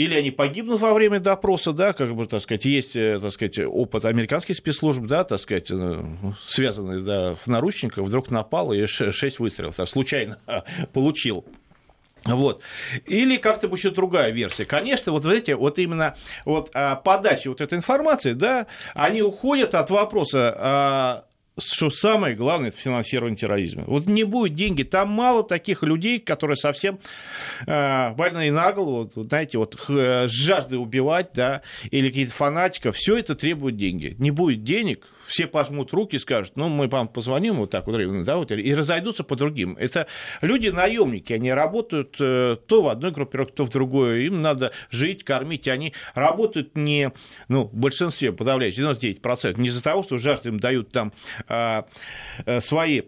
или 0.00 0.14
они 0.14 0.30
погибнут 0.30 0.80
во 0.80 0.94
время 0.94 1.20
допроса, 1.20 1.72
да, 1.72 1.92
как 1.92 2.14
бы, 2.14 2.26
так 2.26 2.40
сказать, 2.40 2.64
есть, 2.64 2.96
э, 2.96 3.18
так 3.20 3.32
сказать, 3.32 3.58
опыт 3.58 4.06
американских 4.06 4.56
спецслужб, 4.56 5.02
да, 5.04 5.24
так 5.24 5.38
сказать, 5.40 5.70
э, 5.70 6.02
связанный, 6.46 7.02
да, 7.02 7.34
в 7.34 7.46
наручниках, 7.46 8.04
вдруг 8.04 8.30
напал 8.30 8.72
и 8.72 8.86
шесть 8.86 9.38
выстрелов, 9.38 9.74
так, 9.74 9.88
случайно 9.88 10.38
получил. 10.94 11.44
Вот. 12.24 12.62
Или 13.06 13.36
как-то 13.36 13.66
еще 13.66 13.90
другая 13.90 14.30
версия. 14.30 14.64
Конечно, 14.64 15.12
вот 15.12 15.24
эти, 15.26 15.52
вот 15.52 15.78
именно 15.78 16.16
вот, 16.44 16.70
а, 16.74 16.96
подачи 16.96 17.48
вот 17.48 17.60
этой 17.60 17.78
информации, 17.78 18.32
да, 18.32 18.66
они 18.94 19.22
уходят 19.22 19.74
от 19.74 19.90
вопроса 19.90 20.54
а, 20.56 21.24
что 21.60 21.90
самое 21.90 22.34
главное, 22.34 22.68
это 22.68 22.78
финансирование 22.78 23.36
терроризма. 23.36 23.84
Вот 23.86 24.06
не 24.06 24.24
будет 24.24 24.54
деньги, 24.54 24.82
там 24.82 25.08
мало 25.08 25.44
таких 25.44 25.82
людей, 25.82 26.18
которые 26.18 26.56
совсем 26.56 26.98
э, 27.66 28.10
больные 28.14 28.52
на 28.52 28.72
голову, 28.72 29.10
вот, 29.14 29.26
знаете, 29.26 29.58
вот 29.58 29.76
э, 29.88 30.28
с 30.28 30.30
жаждой 30.30 30.78
убивать, 30.78 31.30
да, 31.34 31.62
или 31.90 32.08
какие-то 32.08 32.32
фанатиков, 32.32 32.96
все 32.96 33.16
это 33.16 33.34
требует 33.34 33.76
деньги. 33.76 34.14
Не 34.18 34.30
будет 34.30 34.64
денег, 34.64 35.06
все 35.30 35.46
пожмут 35.46 35.92
руки 35.92 36.16
и 36.16 36.18
скажут, 36.18 36.56
ну, 36.56 36.68
мы 36.68 36.88
вам 36.88 37.08
позвоним 37.08 37.54
вот 37.54 37.70
так 37.70 37.86
вот, 37.86 38.24
да, 38.24 38.36
вот, 38.36 38.50
и 38.50 38.74
разойдутся 38.74 39.22
по 39.22 39.36
другим. 39.36 39.76
Это 39.78 40.08
люди-наемники, 40.42 41.32
они 41.32 41.52
работают 41.52 42.16
э, 42.18 42.56
то 42.66 42.82
в 42.82 42.88
одной 42.88 43.12
группировке, 43.12 43.54
то 43.54 43.64
в 43.64 43.70
другой, 43.70 44.26
им 44.26 44.42
надо 44.42 44.72
жить, 44.90 45.24
кормить, 45.24 45.68
и 45.68 45.70
они 45.70 45.94
работают 46.14 46.76
не, 46.76 47.12
ну, 47.48 47.64
в 47.64 47.74
большинстве, 47.74 48.32
подавляющем, 48.32 48.90
99%, 48.90 49.60
не 49.60 49.68
из-за 49.68 49.82
того, 49.82 50.02
что 50.02 50.18
жажду 50.18 50.48
им 50.48 50.58
дают 50.58 50.90
там 50.90 51.12
а, 51.46 51.86
а, 52.44 52.60
свои 52.60 53.02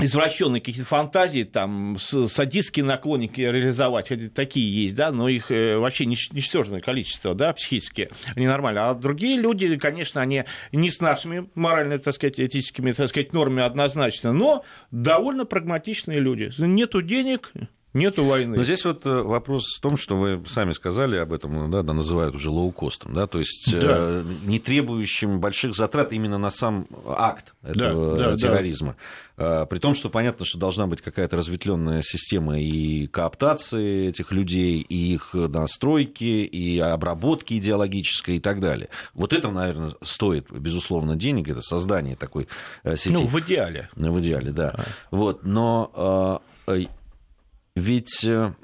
извращенные 0.00 0.60
какие-то 0.60 0.88
фантазии, 0.88 1.44
там, 1.44 1.98
садистские 1.98 2.84
наклонники 2.84 3.40
реализовать, 3.40 4.10
такие 4.34 4.84
есть, 4.84 4.96
да, 4.96 5.12
но 5.12 5.28
их 5.28 5.50
э, 5.50 5.76
вообще 5.76 6.06
ничтожное 6.06 6.80
количество, 6.80 7.34
да, 7.34 7.52
психически 7.52 8.08
ненормально. 8.34 8.88
А 8.88 8.94
другие 8.94 9.38
люди, 9.38 9.76
конечно, 9.76 10.20
они 10.20 10.44
не 10.72 10.90
с 10.90 11.00
нашими 11.00 11.48
морально, 11.54 11.98
так 11.98 12.14
сказать, 12.14 12.40
этическими, 12.40 12.92
так 12.92 13.08
сказать, 13.08 13.32
нормами 13.32 13.64
однозначно, 13.64 14.32
но 14.32 14.64
довольно 14.90 15.44
прагматичные 15.44 16.20
люди. 16.20 16.50
Нету 16.58 17.02
денег, 17.02 17.52
Нету 17.94 18.24
войны. 18.24 18.56
Но 18.56 18.62
здесь 18.62 18.84
вот 18.86 19.04
э, 19.04 19.10
вопрос 19.10 19.76
в 19.76 19.80
том, 19.80 19.98
что 19.98 20.16
вы 20.16 20.42
сами 20.46 20.72
сказали 20.72 21.16
об 21.16 21.32
этом, 21.32 21.70
да, 21.70 21.82
да 21.82 21.92
называют 21.92 22.34
уже 22.34 22.50
лоукостом, 22.50 23.14
да, 23.14 23.26
то 23.26 23.38
есть 23.38 23.70
да. 23.70 23.80
э, 23.82 24.24
не 24.44 24.58
требующим 24.58 25.40
больших 25.40 25.74
затрат 25.74 26.12
именно 26.12 26.38
на 26.38 26.50
сам 26.50 26.86
акт 27.06 27.54
этого 27.62 28.16
да, 28.16 28.30
да, 28.30 28.36
терроризма. 28.36 28.96
Да. 29.36 29.66
При 29.66 29.78
том, 29.78 29.94
что 29.94 30.08
понятно, 30.08 30.46
что 30.46 30.58
должна 30.58 30.86
быть 30.86 31.02
какая-то 31.02 31.36
разветвленная 31.36 32.02
система 32.02 32.58
и 32.58 33.06
кооптации 33.08 34.08
этих 34.08 34.30
людей, 34.30 34.80
и 34.80 35.14
их 35.14 35.34
настройки, 35.34 36.24
и 36.44 36.78
обработки 36.78 37.54
идеологической 37.54 38.36
и 38.36 38.40
так 38.40 38.60
далее. 38.60 38.88
Вот 39.14 39.32
это, 39.32 39.50
наверное, 39.50 39.94
стоит, 40.02 40.50
безусловно, 40.50 41.16
денег, 41.16 41.48
это 41.48 41.60
создание 41.60 42.16
такой 42.16 42.48
э, 42.84 42.96
сети. 42.96 43.14
Ну, 43.14 43.26
в 43.26 43.38
идеале. 43.40 43.90
В 43.96 44.20
идеале, 44.20 44.50
да. 44.50 44.70
А. 44.70 44.84
Вот, 45.10 45.44
но 45.44 46.42
э, 46.66 46.84
ведь 47.74 48.24
э, 48.24 48.54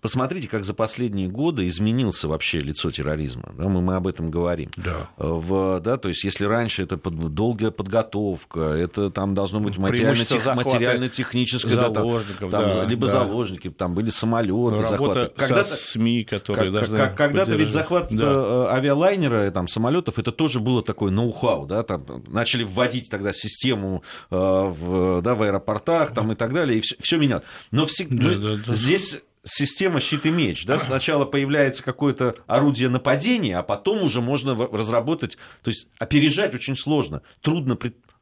Посмотрите, 0.00 0.48
как 0.48 0.64
за 0.64 0.74
последние 0.74 1.28
годы 1.28 1.66
изменился 1.68 2.28
вообще 2.28 2.60
лицо 2.60 2.90
терроризма. 2.90 3.52
Да, 3.56 3.68
мы, 3.68 3.80
мы 3.80 3.96
об 3.96 4.06
этом 4.06 4.30
говорим. 4.30 4.70
Да. 4.76 5.08
В, 5.16 5.80
да, 5.80 5.96
то 5.96 6.08
есть, 6.08 6.24
если 6.24 6.44
раньше 6.44 6.82
это 6.82 6.96
под, 6.96 7.34
долгая 7.34 7.70
подготовка, 7.70 8.60
это 8.60 9.10
там 9.10 9.34
должно 9.34 9.60
быть 9.60 9.78
материально-техническое, 9.78 10.54
материально 10.54 11.08
да, 12.50 12.50
там, 12.50 12.50
да, 12.50 12.84
либо 12.84 13.06
да. 13.06 13.12
заложники, 13.12 13.70
там 13.70 13.94
были 13.94 14.08
самолеты, 14.08 14.82
захваты. 14.82 15.32
Когда 15.36 15.64
СМИ, 15.64 16.24
которые 16.24 16.72
как, 16.78 16.88
как, 16.88 17.16
Когда-то 17.16 17.52
ведь 17.52 17.70
захват 17.70 18.08
да. 18.10 18.24
Э, 18.24 18.66
авиалайнера, 18.70 19.50
там, 19.50 19.68
самолетов, 19.68 20.18
это 20.18 20.32
тоже 20.32 20.60
было 20.60 20.82
такое 20.82 21.10
ноу-хау. 21.10 21.66
Да, 21.66 21.82
там, 21.82 22.04
начали 22.28 22.64
вводить 22.64 23.10
тогда 23.10 23.32
систему 23.32 24.02
э, 24.30 24.36
в, 24.36 25.22
да, 25.22 25.34
в 25.34 25.42
аэропортах 25.42 26.12
там, 26.14 26.32
и 26.32 26.34
так 26.34 26.52
далее, 26.52 26.78
и 26.78 26.80
все, 26.80 26.96
все 27.00 27.18
менялось. 27.18 27.44
Но 27.70 27.86
всегда, 27.86 28.30
да, 28.30 28.38
да, 28.38 28.56
да. 28.66 28.72
здесь 28.72 29.20
система 29.44 30.00
щит 30.00 30.26
и 30.26 30.30
меч. 30.30 30.66
Да? 30.66 30.78
Сначала 30.78 31.24
появляется 31.24 31.82
какое-то 31.82 32.36
орудие 32.46 32.88
нападения, 32.88 33.58
а 33.58 33.62
потом 33.62 34.02
уже 34.02 34.20
можно 34.20 34.54
разработать. 34.54 35.38
То 35.62 35.70
есть 35.70 35.88
опережать 35.98 36.54
очень 36.54 36.76
сложно. 36.76 37.22
Трудно 37.40 37.76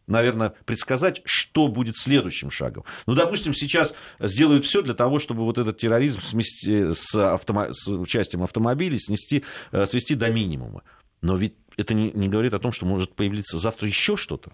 наверное, 0.06 0.54
предсказать, 0.64 1.20
что 1.24 1.68
будет 1.68 1.96
следующим 1.96 2.50
шагом. 2.50 2.84
Ну, 3.06 3.14
допустим, 3.14 3.52
сейчас 3.54 3.94
сделают 4.18 4.64
все 4.64 4.80
для 4.80 4.94
того, 4.94 5.18
чтобы 5.18 5.44
вот 5.44 5.58
этот 5.58 5.76
терроризм 5.76 6.22
смести, 6.22 6.94
с, 6.94 7.14
автомо... 7.14 7.72
с 7.72 7.86
участием 7.88 8.42
автомобилей 8.42 8.98
снести, 8.98 9.44
э, 9.70 9.84
свести 9.84 10.14
до 10.14 10.30
минимума. 10.30 10.82
Но 11.20 11.36
ведь 11.36 11.56
это 11.76 11.94
не, 11.94 12.10
не 12.12 12.28
говорит 12.28 12.54
о 12.54 12.58
том, 12.58 12.72
что 12.72 12.86
может 12.86 13.14
появиться 13.14 13.58
завтра 13.58 13.86
еще 13.86 14.16
что-то. 14.16 14.50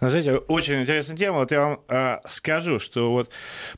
Ну, 0.00 0.10
знаете, 0.10 0.36
очень 0.36 0.82
интересная 0.82 1.16
тема. 1.16 1.38
Вот 1.38 1.50
я 1.52 1.60
вам 1.60 1.80
э, 1.88 2.18
скажу, 2.28 2.78
что 2.78 3.10
вот 3.12 3.30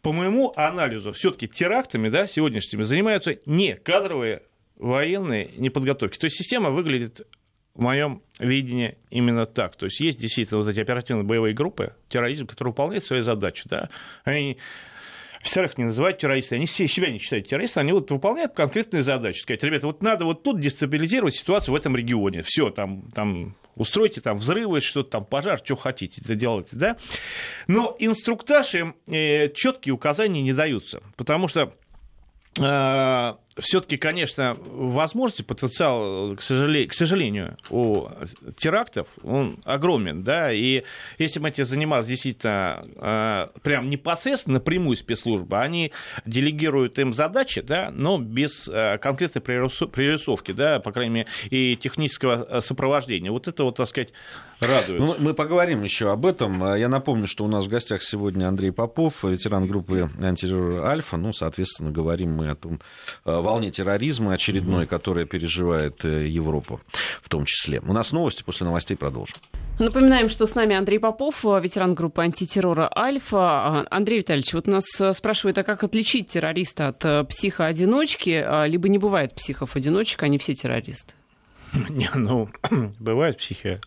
по 0.03 0.13
моему 0.13 0.53
анализу 0.57 1.13
все-таки 1.13 1.49
терактами 1.49 2.09
да, 2.09 2.27
сегодняшними 2.27 2.83
занимаются 2.83 3.37
не 3.47 3.75
кадровые 3.75 4.43
военные 4.77 5.51
неподготовки. 5.57 6.19
То 6.19 6.27
есть 6.27 6.37
система 6.37 6.71
выглядит 6.71 7.27
в 7.75 7.83
моем 7.83 8.23
видении 8.39 8.99
именно 9.11 9.47
так. 9.47 9.77
То 9.77 9.87
есть 9.87 10.01
есть 10.01 10.19
действительно 10.19 10.61
вот 10.61 10.69
эти 10.69 10.81
оперативные 10.81 11.25
боевые 11.25 11.55
группы, 11.55 11.95
терроризм, 12.09 12.47
которые 12.47 12.73
выполняют 12.73 13.05
свои 13.05 13.21
задачи. 13.21 13.65
Да? 13.69 13.89
Они 14.25 14.59
офицерах 15.45 15.79
не 15.79 15.85
называют 15.85 16.19
террористами, 16.19 16.59
они 16.59 16.67
себя 16.67 17.11
не 17.11 17.19
считают 17.19 17.49
террористами, 17.49 17.85
они 17.85 17.93
вот 17.93 18.11
выполняют 18.11 18.55
конкретные 18.55 19.03
задачи. 19.03 19.41
Сказать, 19.43 19.63
ребята, 19.63 19.87
вот 19.87 20.03
надо 20.03 20.25
вот 20.25 20.43
тут 20.43 20.61
дестабилизировать 20.61 21.35
ситуацию 21.35 21.75
в 21.75 21.77
этом 21.77 21.95
регионе. 21.95 22.43
Все, 22.43 22.71
там, 22.71 23.03
там 23.15 23.55
устройте 23.77 24.21
там 24.21 24.39
взрывы, 24.39 24.81
что-то 24.81 25.11
там, 25.11 25.25
пожар, 25.25 25.61
что 25.63 25.77
хотите, 25.77 26.21
это 26.23 26.35
делайте, 26.35 26.71
да. 26.73 26.97
Но 27.67 27.95
инструктаж 27.99 28.75
им 28.75 28.97
э, 29.07 29.51
четкие 29.51 29.95
указания 29.95 30.43
не 30.43 30.53
даются, 30.53 31.03
потому 31.17 31.49
что 31.49 31.73
э, 32.59 33.35
все-таки, 33.59 33.97
конечно, 33.97 34.57
возможности, 34.67 35.43
потенциал, 35.43 36.35
к 36.37 36.43
сожалению, 36.43 36.89
к 36.89 36.95
сожалению, 36.95 37.57
у 37.71 38.09
терактов, 38.57 39.07
он 39.23 39.61
огромен, 39.65 40.23
да, 40.23 40.53
и 40.53 40.85
если 41.19 41.39
мы 41.39 41.51
этим 41.51 41.65
занимались 41.65 42.07
действительно 42.07 42.85
э, 42.97 43.59
прям 43.63 43.91
непосредственно 43.91 44.55
напрямую 44.55 44.97
спецслужбы, 44.97 45.59
они 45.59 45.93
делегируют 46.27 46.99
им 46.99 47.15
задачи, 47.15 47.61
да, 47.61 47.91
но 47.93 48.19
без 48.19 48.69
э, 48.69 48.99
конкретной 48.99 49.43
пририсовки, 49.43 50.53
да, 50.53 50.81
по 50.81 50.93
крайней 50.93 51.15
мере, 51.15 51.29
и 51.51 51.77
технического 51.77 52.47
э, 52.49 52.61
сопровождения. 52.61 53.31
Вот 53.31 53.49
это 53.49 53.65
вот, 53.65 53.77
так 53.77 53.89
сказать, 53.89 54.11
радует. 54.61 55.01
Ну, 55.01 55.17
мы 55.19 55.35
поговорим 55.35 55.83
еще 55.83 56.11
об 56.11 56.27
этом. 56.27 56.75
Я 56.77 56.89
напомню, 56.89 57.27
что 57.27 57.45
у 57.45 57.49
нас 57.49 57.65
в 57.65 57.69
гостях 57.69 58.03
сегодня 58.03 58.49
Андрей 58.49 58.73
Попов, 58.73 59.25
ветеран 59.25 59.67
группы 59.67 60.11
антитеррор 60.23 60.85
Альфа. 60.87 61.17
Ну, 61.17 61.33
соответственно, 61.33 61.91
говорим 61.91 62.33
мы 62.33 62.51
о 62.51 62.55
том, 62.55 62.81
волне 63.45 63.71
терроризма 63.71 64.35
очередной, 64.35 64.87
которая 64.87 65.27
переживает 65.27 66.05
э, 66.05 66.27
Европа 66.27 66.81
в 67.23 67.29
том 67.29 67.45
числе. 67.45 67.81
У 67.81 67.93
нас 67.93 68.11
новости, 68.11 68.43
после 68.43 68.67
новостей 68.67 68.97
продолжим. 68.97 69.37
Напоминаем, 69.79 70.29
что 70.29 70.47
с 70.47 70.55
нами 70.55 70.75
Андрей 70.75 70.99
Попов, 70.99 71.45
э, 71.45 71.61
ветеран 71.61 71.95
группы 71.95 72.23
антитеррора 72.23 72.91
«Альфа». 72.97 73.39
А, 73.39 73.87
Андрей 73.91 74.19
Витальевич, 74.19 74.55
вот 74.55 74.67
нас 74.67 74.85
э, 75.01 75.13
спрашивают, 75.13 75.59
а 75.59 75.63
как 75.63 75.85
отличить 75.85 76.29
террориста 76.29 76.89
от 76.89 77.29
психоодиночки? 77.29 78.43
А, 78.45 78.67
либо 78.67 78.89
не 78.89 78.99
бывает 78.99 79.35
психов-одиночек, 79.35 80.23
они 80.23 80.39
все 80.39 80.55
террористы? 80.55 81.15
Не, 81.91 82.11
ну, 82.15 82.49
бывает 82.99 83.39
психи 83.39 83.81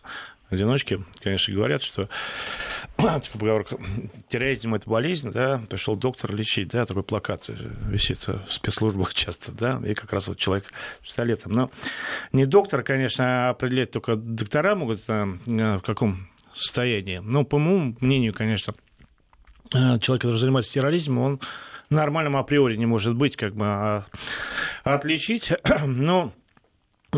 одиночки, 0.50 1.04
конечно, 1.22 1.54
говорят, 1.54 1.82
что 1.82 2.08
такая 2.96 3.20
поговорка, 3.32 3.76
терроризм 4.28 4.74
это 4.74 4.88
болезнь, 4.88 5.30
да, 5.30 5.60
пришел 5.68 5.96
доктор 5.96 6.34
лечить, 6.34 6.68
да, 6.68 6.86
такой 6.86 7.02
плакат 7.02 7.44
висит 7.48 8.26
в 8.26 8.46
спецслужбах 8.48 9.14
часто, 9.14 9.52
да, 9.52 9.80
и 9.84 9.94
как 9.94 10.12
раз 10.12 10.28
вот 10.28 10.38
человек 10.38 10.72
с 11.02 11.06
пистолетом. 11.06 11.52
Но 11.52 11.70
не 12.32 12.46
доктор, 12.46 12.82
конечно, 12.82 13.48
а 13.48 13.50
определять 13.50 13.90
только 13.90 14.16
доктора 14.16 14.74
могут, 14.74 15.02
э, 15.08 15.24
в 15.46 15.80
каком 15.80 16.28
состоянии. 16.54 17.18
Но, 17.18 17.44
по 17.44 17.58
моему 17.58 17.96
мнению, 18.00 18.34
конечно, 18.34 18.74
э, 19.74 19.98
человек, 20.00 20.22
который 20.22 20.38
занимается 20.38 20.72
терроризмом, 20.72 21.18
он 21.18 21.40
нормальным 21.90 22.36
априори 22.36 22.76
не 22.76 22.86
может 22.86 23.14
быть, 23.14 23.36
как 23.36 23.54
бы, 23.54 23.64
а 23.66 24.06
отличить, 24.84 25.52
но 25.84 26.32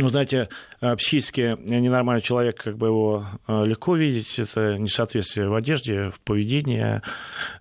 ну, 0.03 0.09
знаете, 0.09 0.49
э, 0.81 0.97
психически 0.97 1.57
ненормальный 1.61 2.23
человек, 2.23 2.63
как 2.63 2.77
бы 2.77 2.87
его 2.89 3.27
э, 3.47 3.65
легко 3.67 3.97
видеть, 3.97 4.39
это 4.39 4.79
несоответствие 4.79 5.49
в 5.49 5.55
одежде, 5.55 6.11
в 6.11 6.21
поведении, 6.21 7.01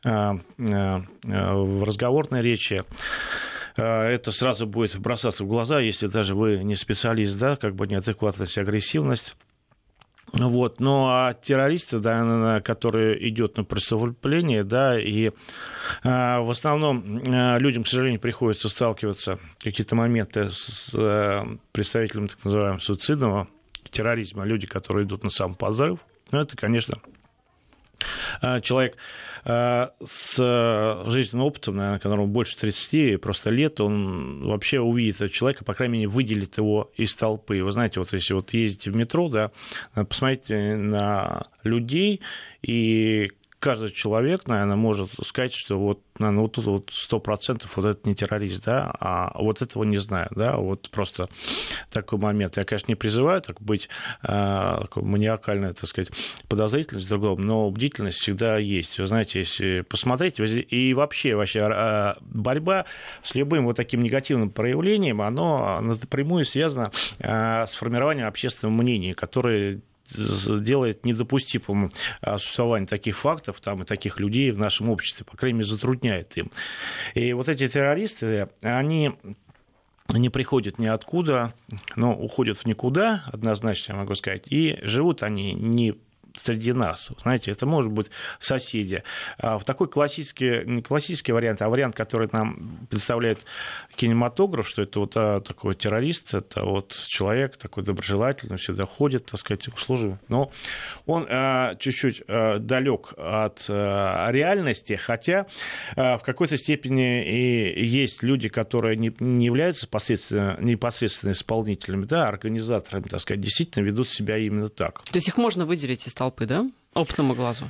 э, 0.03 0.33
в 0.57 1.83
разговорной 1.83 2.41
речи 2.41 2.83
это 3.75 4.33
сразу 4.33 4.67
будет 4.67 4.97
бросаться 4.97 5.45
в 5.45 5.47
глаза, 5.47 5.79
если 5.79 6.07
даже 6.07 6.35
вы 6.35 6.63
не 6.63 6.75
специалист, 6.75 7.37
да, 7.37 7.55
как 7.55 7.75
бы 7.75 7.87
неадекватность, 7.87 8.57
агрессивность. 8.57 9.35
Вот. 10.33 10.79
Ну 10.79 11.07
а 11.07 11.33
террористы, 11.33 11.99
да, 11.99 12.61
которые 12.61 13.29
идет 13.29 13.57
на 13.57 13.63
преступление, 13.63 14.63
да, 14.63 14.99
и 14.99 15.31
а, 16.03 16.41
в 16.41 16.49
основном 16.51 17.21
а, 17.27 17.57
людям, 17.57 17.83
к 17.83 17.87
сожалению, 17.87 18.19
приходится 18.19 18.69
сталкиваться 18.69 19.39
какие-то 19.59 19.95
моменты 19.95 20.49
с 20.51 20.91
а, 20.93 21.45
представителями 21.71 22.27
так 22.27 22.43
называемого 22.43 22.79
суицидного 22.79 23.47
терроризма, 23.91 24.45
люди, 24.45 24.67
которые 24.67 25.05
идут 25.05 25.23
на 25.23 25.29
сам 25.29 25.55
позыв, 25.55 25.99
ну, 26.31 26.39
это, 26.39 26.55
конечно, 26.55 26.99
человек 28.61 28.97
а, 29.45 29.91
с 30.05 30.35
жизненным 31.07 31.45
опытом, 31.45 31.77
наверное, 31.77 31.99
которому 31.99 32.27
больше 32.27 32.57
30 32.57 33.21
просто 33.21 33.49
лет, 33.49 33.79
он 33.79 34.45
вообще 34.47 34.79
увидит 34.79 35.15
этого 35.15 35.29
человека, 35.29 35.63
по 35.63 35.73
крайней 35.73 35.93
мере, 35.93 36.07
выделит 36.07 36.57
его 36.57 36.91
из 36.95 37.15
толпы. 37.15 37.63
Вы 37.63 37.71
знаете, 37.71 37.99
вот 37.99 38.13
если 38.13 38.33
вот 38.33 38.53
ездите 38.53 38.91
в 38.91 38.95
метро, 38.95 39.29
да, 39.29 39.51
посмотрите 39.93 40.75
на 40.75 41.45
людей 41.63 42.21
и 42.61 43.31
каждый 43.59 43.91
человек, 43.91 44.47
наверное, 44.47 44.75
может 44.75 45.11
сказать, 45.25 45.53
что 45.53 45.77
вот, 45.77 46.01
наверное, 46.17 46.43
вот 46.43 46.53
тут 46.53 46.65
вот 46.65 46.89
сто 46.93 47.19
процентов 47.19 47.75
вот 47.75 47.85
это 47.85 48.07
не 48.07 48.15
террорист, 48.15 48.63
да, 48.63 48.91
а 48.99 49.37
вот 49.37 49.61
этого 49.61 49.83
не 49.83 49.97
знаю, 49.97 50.29
да, 50.31 50.57
вот 50.57 50.89
просто 50.89 51.29
такой 51.91 52.19
момент. 52.19 52.57
Я, 52.57 52.63
конечно, 52.63 52.89
не 52.89 52.95
призываю 52.95 53.41
так 53.41 53.61
быть 53.61 53.89
а, 54.23 54.81
такой 54.81 55.03
маниакальной, 55.03 55.73
так 55.73 55.87
сказать, 55.87 56.11
подозрительность 56.47 57.07
в 57.07 57.09
другом, 57.09 57.41
но 57.41 57.69
бдительность 57.69 58.19
всегда 58.19 58.57
есть. 58.57 58.97
Вы 58.97 59.05
знаете, 59.05 59.39
если 59.39 59.81
посмотреть, 59.81 60.39
и 60.39 60.93
вообще, 60.93 61.35
вообще 61.35 61.61
а, 61.61 62.17
борьба 62.21 62.85
с 63.23 63.35
любым 63.35 63.65
вот 63.65 63.75
таким 63.75 64.01
негативным 64.01 64.51
проявлением, 64.51 65.21
оно 65.21 65.81
напрямую 65.81 66.45
связано 66.45 66.91
а, 67.21 67.65
с 67.65 67.73
формированием 67.73 68.27
общественного 68.27 68.81
мнения, 68.81 69.13
которое 69.13 69.81
делает 70.15 71.05
недопустимым 71.05 71.91
существование 72.37 72.87
таких 72.87 73.17
фактов 73.17 73.61
там, 73.61 73.83
и 73.83 73.85
таких 73.85 74.19
людей 74.19 74.51
в 74.51 74.57
нашем 74.57 74.89
обществе, 74.89 75.25
по 75.25 75.37
крайней 75.37 75.59
мере, 75.59 75.69
затрудняет 75.69 76.37
им. 76.37 76.51
И 77.13 77.33
вот 77.33 77.49
эти 77.49 77.67
террористы, 77.67 78.49
они 78.61 79.11
не 80.09 80.29
приходят 80.29 80.79
ниоткуда, 80.79 81.53
но 81.95 82.15
уходят 82.15 82.57
в 82.57 82.65
никуда, 82.65 83.23
однозначно 83.31 83.93
я 83.93 83.99
могу 83.99 84.15
сказать, 84.15 84.43
и 84.47 84.79
живут 84.81 85.21
они 85.21 85.53
не 85.53 85.95
среди 86.41 86.73
нас. 86.73 87.09
Знаете, 87.21 87.51
это 87.51 87.65
может 87.65 87.91
быть 87.91 88.07
соседи. 88.39 89.03
А 89.37 89.57
в 89.57 89.65
такой 89.65 89.87
классический, 89.87 90.63
не 90.65 90.81
классический 90.81 91.31
вариант, 91.31 91.61
а 91.61 91.69
вариант, 91.69 91.95
который 91.95 92.29
нам 92.31 92.87
представляет 92.89 93.39
кинематограф, 93.95 94.67
что 94.67 94.81
это 94.81 94.99
вот 94.99 95.13
а, 95.15 95.41
такой 95.41 95.75
террорист, 95.75 96.33
это 96.33 96.63
вот 96.63 96.91
человек 97.07 97.57
такой 97.57 97.83
доброжелательный, 97.83 98.57
всегда 98.57 98.85
ходит, 98.85 99.25
так 99.25 99.39
сказать, 99.39 99.67
услуживый. 99.67 100.17
Но 100.27 100.51
он 101.05 101.27
а, 101.29 101.75
чуть-чуть 101.75 102.23
а, 102.27 102.59
далек 102.59 103.13
от 103.17 103.65
реальности, 103.69 104.93
хотя 104.93 105.47
в 105.95 106.19
какой-то 106.23 106.57
степени 106.57 107.23
и 107.25 107.85
есть 107.85 108.23
люди, 108.23 108.49
которые 108.49 108.95
не, 108.95 109.13
не 109.19 109.45
являются 109.45 109.85
непосредственно, 109.85 110.57
непосредственно 110.59 111.31
исполнителями, 111.31 112.05
да, 112.05 112.27
организаторами, 112.27 113.03
так 113.03 113.21
сказать, 113.21 113.41
действительно 113.41 113.83
ведут 113.83 114.09
себя 114.09 114.37
именно 114.37 114.69
так. 114.69 115.03
То 115.03 115.15
есть 115.17 115.27
их 115.27 115.37
можно 115.37 115.65
выделить 115.65 116.07
из 116.07 116.13
толпы, 116.19 116.45
да, 116.45 116.69
опытному 116.93 117.33
глазу? 117.33 117.65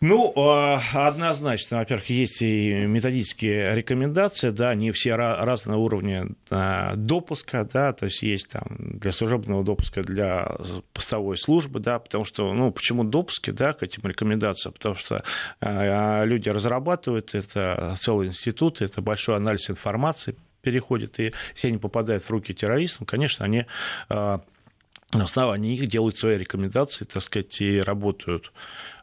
Ну, 0.00 0.32
а, 0.36 0.80
однозначно, 0.94 1.78
во-первых, 1.78 2.08
есть 2.10 2.42
и 2.42 2.72
методические 2.72 3.74
рекомендации, 3.74 4.50
да, 4.50 4.74
не 4.74 4.92
все 4.92 5.16
разные 5.16 5.76
уровни 5.76 6.24
а, 6.50 6.94
допуска, 6.94 7.68
да, 7.72 7.92
то 7.92 8.04
есть 8.04 8.22
есть 8.22 8.48
там 8.48 8.76
для 8.78 9.10
служебного 9.12 9.64
допуска, 9.64 10.02
для 10.02 10.56
постовой 10.92 11.36
службы, 11.36 11.80
да, 11.80 11.98
потому 11.98 12.24
что, 12.24 12.52
ну, 12.52 12.70
почему 12.70 13.02
допуски, 13.02 13.50
да, 13.50 13.72
к 13.72 13.82
этим 13.82 14.02
рекомендациям, 14.08 14.72
потому 14.72 14.94
что 14.94 15.24
а, 15.60 16.24
люди 16.24 16.48
разрабатывают, 16.48 17.34
это 17.34 17.96
целый 18.00 18.28
институт, 18.28 18.82
это 18.82 19.02
большой 19.02 19.36
анализ 19.36 19.70
информации 19.70 20.36
переходит, 20.62 21.18
и 21.18 21.32
если 21.54 21.68
они 21.68 21.78
попадают 21.78 22.24
в 22.24 22.30
руки 22.30 22.54
террористам, 22.54 23.06
конечно, 23.06 23.44
они 23.44 23.66
на 25.12 25.24
основании 25.24 25.74
их 25.74 25.88
делают 25.88 26.18
свои 26.18 26.36
рекомендации, 26.36 27.04
так 27.04 27.22
сказать, 27.22 27.60
и 27.60 27.80
работают. 27.80 28.52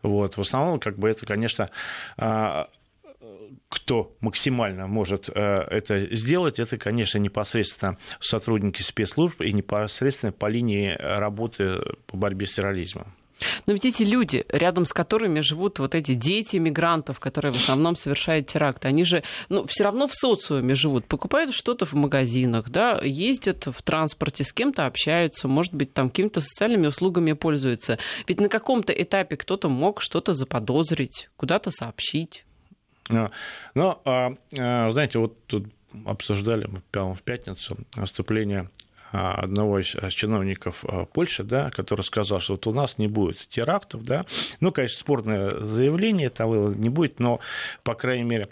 Вот. 0.04 0.38
В 0.38 0.42
основном, 0.42 0.80
как 0.80 1.00
бы 1.00 1.10
это, 1.10 1.26
конечно, 1.26 1.72
а, 2.18 2.70
кто 3.70 4.16
максимально 4.22 4.88
может 4.88 5.30
э, 5.30 5.34
это 5.34 6.16
сделать, 6.16 6.60
это, 6.60 6.78
конечно, 6.78 7.18
непосредственно 7.18 7.98
сотрудники 8.20 8.82
спецслужб 8.82 9.42
и 9.42 9.52
непосредственно 9.52 10.32
по 10.32 10.46
линии 10.48 10.96
работы 11.00 11.80
по 12.06 12.18
борьбе 12.18 12.46
с 12.46 12.54
терроризмом. 12.54 13.14
Но 13.66 13.74
ведь 13.74 13.86
эти 13.86 14.04
люди, 14.04 14.46
рядом 14.50 14.86
с 14.86 14.94
которыми 14.94 15.42
живут 15.42 15.80
вот 15.80 15.96
эти 15.96 16.14
дети 16.14 16.58
мигрантов, 16.58 17.20
которые 17.20 17.54
в 17.54 17.58
основном 17.58 17.96
совершают 17.96 18.48
теракты, 18.48 18.88
они 18.88 19.04
же 19.04 19.24
ну, 19.50 19.66
все 19.68 19.84
равно 19.84 20.08
в 20.08 20.14
социуме 20.14 20.76
живут, 20.76 21.06
покупают 21.06 21.54
что-то 21.54 21.86
в 21.86 21.94
магазинах, 21.94 22.70
да, 22.70 23.00
ездят 23.02 23.68
в 23.68 23.82
транспорте, 23.82 24.44
с 24.44 24.54
кем-то 24.54 24.86
общаются, 24.86 25.48
может 25.48 25.74
быть, 25.74 25.94
там 25.94 26.10
какими-то 26.10 26.42
социальными 26.42 26.88
услугами 26.88 27.34
пользуются. 27.34 28.00
Ведь 28.28 28.40
на 28.40 28.50
каком-то 28.50 28.94
этапе 28.94 29.36
кто-то 29.38 29.70
мог 29.70 30.02
что-то 30.02 30.34
заподозрить, 30.34 31.30
куда-то 31.38 31.72
сообщить. 31.72 32.46
Но, 33.10 33.32
но 33.76 34.02
а, 34.06 34.32
а, 34.58 34.92
знаете, 34.92 35.20
вот 35.20 35.46
тут 35.46 35.68
обсуждали 36.06 36.68
мы 36.68 36.82
в 36.92 37.22
пятницу 37.22 37.78
выступление 37.96 38.62
а, 38.62 38.85
одного 39.16 39.80
из 39.80 39.96
чиновников 40.14 40.84
а, 40.88 41.06
Польши, 41.06 41.44
да, 41.44 41.72
который 41.72 42.02
сказал, 42.02 42.40
что 42.40 42.54
вот 42.54 42.68
у 42.68 42.74
нас 42.74 42.98
не 42.98 43.08
будет 43.08 43.48
терактов, 43.50 44.04
да, 44.04 44.26
ну, 44.60 44.72
конечно, 44.72 45.00
спорное 45.00 45.64
заявление 45.64 46.30
того 46.30 46.74
не 46.74 46.90
будет, 46.90 47.20
но, 47.20 47.40
по 47.84 47.96
крайней 47.96 48.24
мере, 48.24 48.50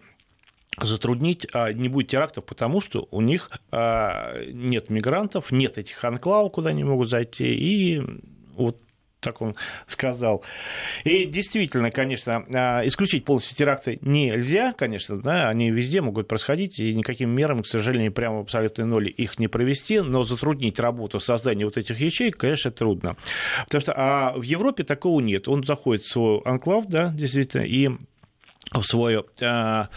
затруднить, 0.82 1.46
а 1.54 1.72
не 1.72 1.88
будет 1.88 2.08
терактов, 2.08 2.46
потому 2.46 2.82
что 2.82 3.08
у 3.12 3.22
них 3.22 3.52
нет 3.72 4.90
мигрантов, 4.90 5.52
нет 5.52 5.78
этих 5.78 6.04
анклавов, 6.04 6.52
куда 6.52 6.72
они 6.72 6.84
могут 6.84 7.10
зайти, 7.10 7.54
и 7.54 8.02
вот 8.56 8.78
так 9.24 9.42
он 9.42 9.56
сказал. 9.88 10.44
И 11.04 11.26
действительно, 11.26 11.92
конечно, 11.92 12.46
а, 12.54 12.86
исключить 12.86 13.26
полностью 13.26 13.56
теракты 13.56 13.98
нельзя, 14.02 14.74
конечно, 14.74 15.20
да, 15.20 15.50
они 15.50 15.72
везде 15.72 16.02
могут 16.02 16.28
происходить, 16.28 16.80
и 16.80 16.94
никаким 16.94 17.30
мерам, 17.30 17.64
к 17.64 17.68
сожалению, 17.68 18.12
прямо 18.12 18.42
абсолютной 18.42 18.86
ноли 18.86 19.10
их 19.10 19.40
не 19.40 19.48
провести, 19.48 20.02
но 20.02 20.24
затруднить 20.24 20.80
работу 20.80 21.20
создания 21.20 21.66
вот 21.66 21.78
этих 21.78 22.00
ячеек, 22.00 22.38
конечно, 22.38 22.72
трудно. 22.72 23.16
Потому 23.66 23.82
что 23.82 23.94
а 23.96 24.34
в 24.36 24.44
Европе 24.44 24.84
такого 24.84 25.20
нет. 25.22 25.48
Он 25.48 25.64
заходит 25.64 26.04
в 26.04 26.10
свой 26.10 26.42
анклав, 26.46 26.86
да, 26.88 27.10
действительно, 27.10 27.62
и 27.62 27.90
в 28.72 28.84
свое 28.84 29.24
а, 29.42 29.90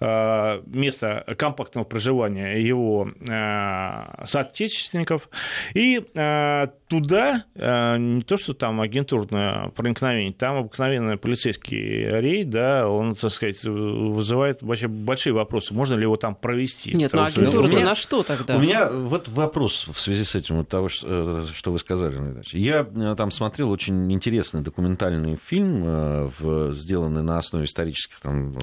место 0.00 1.24
компактного 1.36 1.84
проживания 1.84 2.54
его 2.54 3.08
э, 3.28 4.26
соотечественников. 4.26 5.28
И 5.74 6.02
э, 6.14 6.66
туда 6.88 7.44
не 7.54 8.22
то, 8.22 8.36
что 8.36 8.54
там 8.54 8.80
агентурное 8.80 9.68
проникновение, 9.76 10.32
там 10.32 10.56
обыкновенный 10.56 11.16
полицейский 11.18 12.18
рейд, 12.20 12.50
да, 12.50 12.88
он, 12.88 13.14
так 13.14 13.30
сказать, 13.30 13.62
вызывает 13.64 14.62
вообще 14.62 14.88
большие 14.88 15.32
вопросы. 15.32 15.74
Можно 15.74 15.94
ли 15.94 16.02
его 16.02 16.16
там 16.16 16.34
провести? 16.34 16.94
Нет, 16.94 17.12
ну 17.12 17.22
агентура 17.22 17.68
меня, 17.68 17.84
на 17.84 17.94
что 17.94 18.22
тогда? 18.22 18.56
У 18.56 18.60
меня 18.60 18.88
вот 18.88 19.28
вопрос 19.28 19.86
в 19.92 20.00
связи 20.00 20.24
с 20.24 20.34
этим, 20.34 20.56
вот 20.56 20.68
того, 20.68 20.88
что, 20.88 21.44
что 21.52 21.72
вы 21.72 21.78
сказали. 21.78 22.16
Я 22.52 22.84
там 22.84 23.30
смотрел 23.30 23.70
очень 23.70 24.12
интересный 24.12 24.62
документальный 24.62 25.36
фильм, 25.36 26.30
сделанный 26.72 27.22
на 27.22 27.38
основе 27.38 27.66
исторических 27.66 28.20
там, 28.20 28.54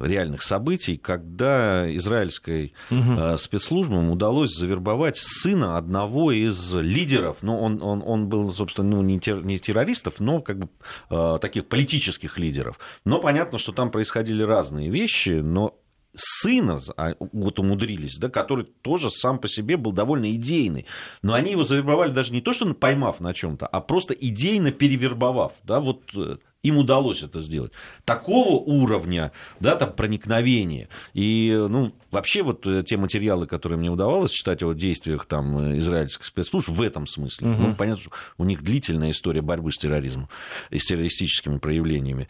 реальных 0.00 0.42
событий, 0.42 0.96
когда 0.96 1.84
израильской 1.96 2.74
угу. 2.90 3.36
спецслужбам 3.38 4.10
удалось 4.10 4.54
завербовать 4.54 5.16
сына 5.18 5.76
одного 5.76 6.32
из 6.32 6.74
лидеров, 6.74 7.38
ну, 7.42 7.58
он, 7.58 7.82
он, 7.82 8.02
он 8.04 8.28
был, 8.28 8.52
собственно, 8.52 8.96
ну, 8.96 9.02
не, 9.02 9.20
тер, 9.20 9.44
не 9.44 9.58
террористов, 9.58 10.20
но 10.20 10.40
как 10.40 10.58
бы 10.58 10.68
э, 11.10 11.38
таких 11.40 11.66
политических 11.66 12.38
лидеров. 12.38 12.78
Но 13.04 13.20
понятно, 13.20 13.58
что 13.58 13.72
там 13.72 13.90
происходили 13.90 14.42
разные 14.42 14.90
вещи, 14.90 15.40
но 15.40 15.74
сына 16.16 16.80
а, 16.96 17.14
вот 17.32 17.58
умудрились, 17.58 18.16
да, 18.18 18.28
который 18.28 18.64
тоже 18.82 19.10
сам 19.10 19.38
по 19.38 19.48
себе 19.48 19.76
был 19.76 19.92
довольно 19.92 20.34
идейный. 20.34 20.86
Но 21.22 21.34
они 21.34 21.52
его 21.52 21.64
завербовали 21.64 22.12
даже 22.12 22.32
не 22.32 22.40
то, 22.40 22.52
что 22.52 22.72
поймав 22.74 23.20
на 23.20 23.34
чем-то, 23.34 23.66
а 23.66 23.80
просто 23.80 24.14
идейно 24.14 24.72
перевербовав. 24.72 25.52
Да, 25.62 25.80
вот 25.80 26.10
э, 26.14 26.38
им 26.62 26.78
удалось 26.78 27.22
это 27.22 27.40
сделать. 27.40 27.72
Такого 28.04 28.56
уровня, 28.56 29.32
да, 29.60 29.76
там, 29.76 29.92
проникновения. 29.92 30.88
И, 31.14 31.54
ну, 31.68 31.92
вообще 32.10 32.42
вот 32.42 32.66
э, 32.66 32.82
те 32.84 32.96
материалы, 32.96 33.46
которые 33.46 33.78
мне 33.78 33.90
удавалось 33.90 34.30
читать 34.30 34.62
о 34.62 34.72
действиях 34.72 35.26
там 35.26 35.58
э, 35.58 35.78
израильских 35.78 36.24
спецслужб 36.24 36.68
в 36.70 36.82
этом 36.82 37.06
смысле. 37.06 37.48
Угу. 37.48 37.62
Ну, 37.62 37.74
понятно, 37.74 38.02
что 38.02 38.10
у 38.38 38.44
них 38.44 38.62
длительная 38.62 39.10
история 39.10 39.42
борьбы 39.42 39.70
с 39.70 39.78
терроризмом 39.78 40.28
и 40.70 40.78
с 40.78 40.84
террористическими 40.84 41.58
проявлениями. 41.58 42.28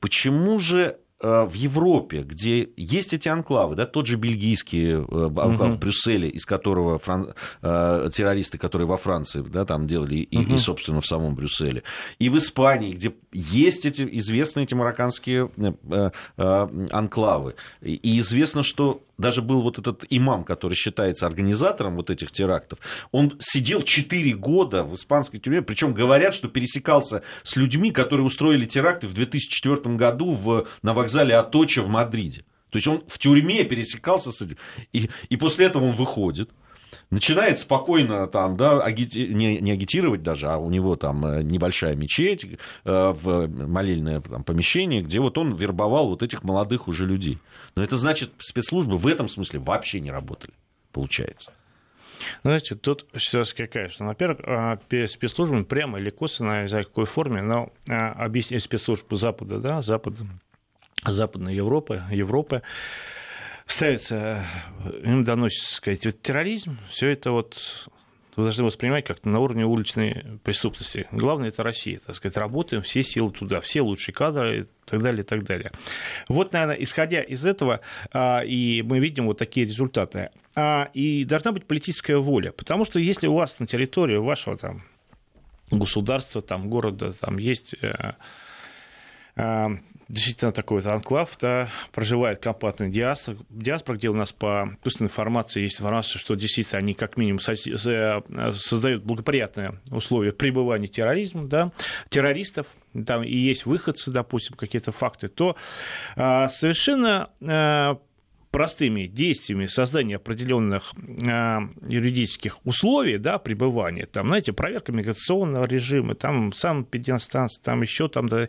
Почему 0.00 0.58
же 0.58 0.98
в 1.20 1.52
Европе, 1.54 2.22
где 2.22 2.68
есть 2.76 3.14
эти 3.14 3.28
анклавы, 3.28 3.74
да, 3.74 3.86
тот 3.86 4.06
же 4.06 4.16
бельгийский 4.16 4.90
э, 4.90 4.98
анклав 5.00 5.68
угу. 5.68 5.76
в 5.76 5.78
Брюсселе, 5.78 6.28
из 6.28 6.44
которого 6.44 6.98
фран... 6.98 7.34
Э, 7.62 8.10
террористы, 8.12 8.58
которые 8.58 8.86
во 8.86 8.98
Франции 8.98 9.40
да, 9.40 9.64
там 9.64 9.86
делали, 9.86 10.16
и, 10.16 10.38
угу. 10.38 10.54
и, 10.54 10.58
собственно, 10.58 11.00
в 11.00 11.06
самом 11.06 11.34
Брюсселе, 11.34 11.82
и 12.18 12.28
в 12.28 12.36
Испании, 12.36 12.92
где 12.92 13.14
есть 13.32 13.86
эти 13.86 14.06
известные 14.18 14.64
эти 14.64 14.74
марокканские 14.74 15.50
анклавы, 16.36 17.54
и 17.82 18.18
известно, 18.18 18.62
что 18.62 19.02
даже 19.18 19.42
был 19.42 19.62
вот 19.62 19.78
этот 19.78 20.04
имам, 20.10 20.44
который 20.44 20.74
считается 20.74 21.26
организатором 21.26 21.96
вот 21.96 22.10
этих 22.10 22.30
терактов, 22.32 22.78
он 23.12 23.34
сидел 23.40 23.82
4 23.82 24.32
года 24.34 24.84
в 24.84 24.94
испанской 24.94 25.40
тюрьме, 25.40 25.62
причем 25.62 25.94
говорят, 25.94 26.34
что 26.34 26.48
пересекался 26.48 27.22
с 27.42 27.56
людьми, 27.56 27.90
которые 27.90 28.26
устроили 28.26 28.66
теракты 28.66 29.06
в 29.06 29.14
2004 29.14 29.96
году 29.96 30.34
в, 30.34 30.66
на 30.82 30.92
вокзале 31.06 31.36
Аточа 31.36 31.82
в 31.82 31.88
Мадриде. 31.88 32.44
То 32.70 32.78
есть 32.78 32.88
он 32.88 33.02
в 33.06 33.18
тюрьме 33.18 33.64
пересекался 33.64 34.32
с 34.32 34.42
этим, 34.42 34.56
и, 34.92 35.08
и 35.28 35.36
после 35.36 35.66
этого 35.66 35.84
он 35.84 35.96
выходит, 35.96 36.50
начинает 37.10 37.58
спокойно 37.58 38.26
там, 38.26 38.56
да, 38.56 38.82
агити... 38.82 39.18
не, 39.18 39.60
не 39.60 39.70
агитировать 39.70 40.22
даже, 40.22 40.48
а 40.48 40.58
у 40.58 40.68
него 40.68 40.96
там 40.96 41.24
э, 41.24 41.42
небольшая 41.42 41.94
мечеть, 41.94 42.44
э, 42.44 42.56
в 42.84 43.46
молельное 43.46 44.20
там, 44.20 44.42
помещение, 44.42 45.02
где 45.02 45.20
вот 45.20 45.38
он 45.38 45.54
вербовал 45.54 46.08
вот 46.08 46.22
этих 46.22 46.42
молодых 46.42 46.88
уже 46.88 47.06
людей. 47.06 47.38
Но 47.76 47.82
это 47.84 47.96
значит, 47.96 48.32
спецслужбы 48.38 48.98
в 48.98 49.06
этом 49.06 49.28
смысле 49.28 49.60
вообще 49.60 50.00
не 50.00 50.10
работали, 50.10 50.52
получается. 50.92 51.52
Знаете, 52.42 52.74
тут 52.74 53.06
ситуация 53.16 53.66
какая, 53.66 53.88
что, 53.88 54.04
во-первых, 54.04 54.40
а, 54.44 54.78
спецслужбами 55.06 55.64
прямо 55.64 55.98
или 55.98 56.10
косвенно, 56.10 56.62
не 56.62 56.68
знаю, 56.68 56.84
в 56.84 56.88
какой 56.88 57.06
форме, 57.06 57.42
но 57.42 57.72
а, 57.88 58.12
объяснить 58.12 58.62
спецслужбы 58.62 59.16
Запада, 59.16 59.58
да, 59.58 59.82
Запада, 59.82 60.24
Западной 61.04 61.54
Европы, 61.54 62.02
Европы, 62.10 62.62
ставится, 63.66 64.44
им 65.02 65.24
доносится, 65.24 65.76
сказать, 65.76 66.04
вот 66.04 66.22
терроризм, 66.22 66.78
все 66.90 67.08
это 67.08 67.32
вот 67.32 67.88
вы 68.36 68.44
должны 68.44 68.64
воспринимать 68.64 69.06
как-то 69.06 69.30
на 69.30 69.40
уровне 69.40 69.64
уличной 69.64 70.38
преступности. 70.44 71.08
Главное, 71.10 71.48
это 71.48 71.62
Россия, 71.62 72.00
так 72.04 72.16
сказать, 72.16 72.36
работаем 72.36 72.82
все 72.82 73.02
силы 73.02 73.32
туда, 73.32 73.60
все 73.60 73.80
лучшие 73.80 74.14
кадры 74.14 74.60
и 74.60 74.64
так 74.84 75.02
далее, 75.02 75.22
и 75.22 75.26
так 75.26 75.42
далее. 75.42 75.70
Вот, 76.28 76.52
наверное, 76.52 76.76
исходя 76.76 77.22
из 77.22 77.46
этого, 77.46 77.80
а, 78.12 78.42
и 78.44 78.82
мы 78.82 78.98
видим 78.98 79.26
вот 79.26 79.38
такие 79.38 79.66
результаты. 79.66 80.30
А, 80.54 80.90
и 80.92 81.24
должна 81.24 81.52
быть 81.52 81.64
политическая 81.64 82.18
воля, 82.18 82.52
потому 82.52 82.84
что 82.84 83.00
если 83.00 83.26
у 83.26 83.34
вас 83.34 83.58
на 83.58 83.66
территории 83.66 84.18
вашего 84.18 84.58
там 84.58 84.82
государства, 85.70 86.42
там, 86.42 86.68
города, 86.68 87.14
там 87.14 87.38
есть 87.38 87.74
действительно 90.08 90.52
такой 90.52 90.80
вот 90.80 90.86
анклав, 90.86 91.36
да, 91.40 91.68
проживает 91.92 92.38
компактная 92.38 92.88
диаспора, 92.88 93.38
диаспора, 93.50 93.96
где 93.96 94.08
у 94.08 94.14
нас 94.14 94.32
по 94.32 94.70
пустной 94.82 95.06
информации 95.06 95.62
есть 95.62 95.80
информация, 95.80 96.18
что 96.18 96.34
действительно 96.34 96.78
они 96.78 96.94
как 96.94 97.16
минимум 97.16 97.40
создают 97.40 99.04
благоприятные 99.04 99.80
условия 99.90 100.32
пребывания 100.32 100.88
терроризма, 100.88 101.46
да, 101.46 101.72
террористов, 102.08 102.66
там 103.06 103.22
и 103.24 103.34
есть 103.34 103.66
выходцы, 103.66 104.10
допустим, 104.10 104.56
какие-то 104.56 104.92
факты, 104.92 105.28
то 105.28 105.56
совершенно 106.14 107.30
простыми 108.56 109.06
действиями 109.06 109.66
создания 109.66 110.16
определенных 110.16 110.94
э, 110.96 111.58
юридических 111.86 112.64
условий 112.64 113.18
да, 113.18 113.36
пребывания, 113.36 114.06
там, 114.06 114.28
знаете, 114.28 114.54
проверка 114.54 114.92
миграционного 114.92 115.66
режима, 115.66 116.14
там 116.14 116.54
сам 116.54 116.86
педианстанция, 116.86 117.62
там 117.62 117.82
еще 117.82 118.08
там, 118.08 118.30
да, 118.30 118.48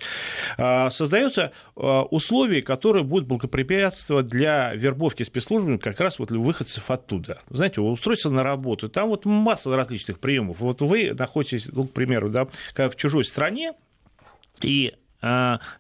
э, 0.58 0.90
создаются 0.92 1.52
э, 1.76 1.82
условия, 1.82 2.62
которые 2.62 3.04
будут 3.04 3.28
благоприятствовать 3.28 4.28
для 4.28 4.74
вербовки 4.76 5.24
спецслужбами 5.24 5.76
как 5.76 6.00
раз 6.00 6.20
вот 6.20 6.32
выходцев 6.32 6.90
оттуда. 6.90 7.42
Знаете, 7.50 7.82
устройство 7.82 8.30
на 8.30 8.44
работу, 8.44 8.88
там 8.88 9.10
вот 9.10 9.26
масса 9.26 9.76
различных 9.76 10.20
приемов. 10.20 10.62
Вот 10.62 10.80
вы 10.80 11.14
находитесь, 11.20 11.68
ну, 11.70 11.86
к 11.86 11.92
примеру, 11.92 12.30
да, 12.30 12.48
в 12.78 12.96
чужой 12.96 13.26
стране, 13.26 13.74
и 14.62 14.94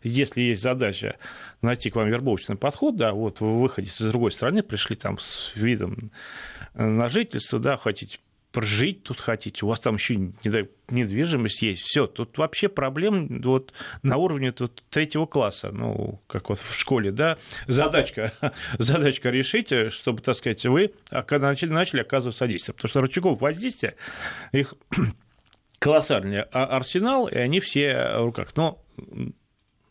если 0.03 0.41
есть 0.41 0.61
задача 0.61 1.17
найти 1.61 1.89
к 1.89 1.95
вам 1.95 2.09
вербовочный 2.09 2.55
подход, 2.55 2.95
да, 2.95 3.13
вот 3.13 3.39
вы 3.39 3.61
выходите 3.61 3.93
с 3.93 4.09
другой 4.09 4.31
стороны, 4.31 4.63
пришли 4.63 4.95
там 4.95 5.19
с 5.19 5.51
видом 5.55 6.11
на 6.73 7.09
жительство, 7.09 7.59
да, 7.59 7.77
хотите 7.77 8.19
прожить 8.51 9.03
тут 9.03 9.19
хотите, 9.19 9.65
у 9.65 9.69
вас 9.69 9.79
там 9.79 9.95
еще 9.95 10.15
недвижимость 10.89 11.61
есть, 11.61 11.83
все, 11.83 12.07
тут 12.07 12.37
вообще 12.39 12.69
проблем 12.69 13.41
вот 13.41 13.71
на 14.01 14.17
уровне 14.17 14.51
тут 14.51 14.83
третьего 14.89 15.27
класса, 15.27 15.69
ну, 15.71 16.21
как 16.25 16.49
вот 16.49 16.59
в 16.59 16.75
школе, 16.75 17.11
да, 17.11 17.37
задачка, 17.67 18.33
задачка 18.79 19.29
решите, 19.29 19.89
чтобы, 19.89 20.21
так 20.21 20.35
сказать, 20.35 20.65
вы 20.65 20.93
а 21.11 21.23
начали, 21.37 21.69
начали 21.69 22.01
оказывать 22.01 22.37
содействие, 22.37 22.73
потому 22.73 22.89
что 22.89 23.01
рычагов 23.01 23.41
воздействия, 23.41 23.95
их 24.51 24.73
колоссальный 25.79 26.41
арсенал, 26.41 27.27
и 27.27 27.35
они 27.35 27.59
все 27.59 28.17
в 28.17 28.25
руках, 28.25 28.55
но 28.55 28.83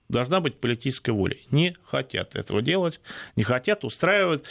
должна 0.08 0.40
быть 0.40 0.58
политическая 0.58 1.12
воля. 1.12 1.36
Не 1.50 1.76
хотят 1.84 2.36
этого 2.36 2.62
делать, 2.62 3.00
не 3.34 3.42
хотят, 3.42 3.84
устраивать. 3.84 4.44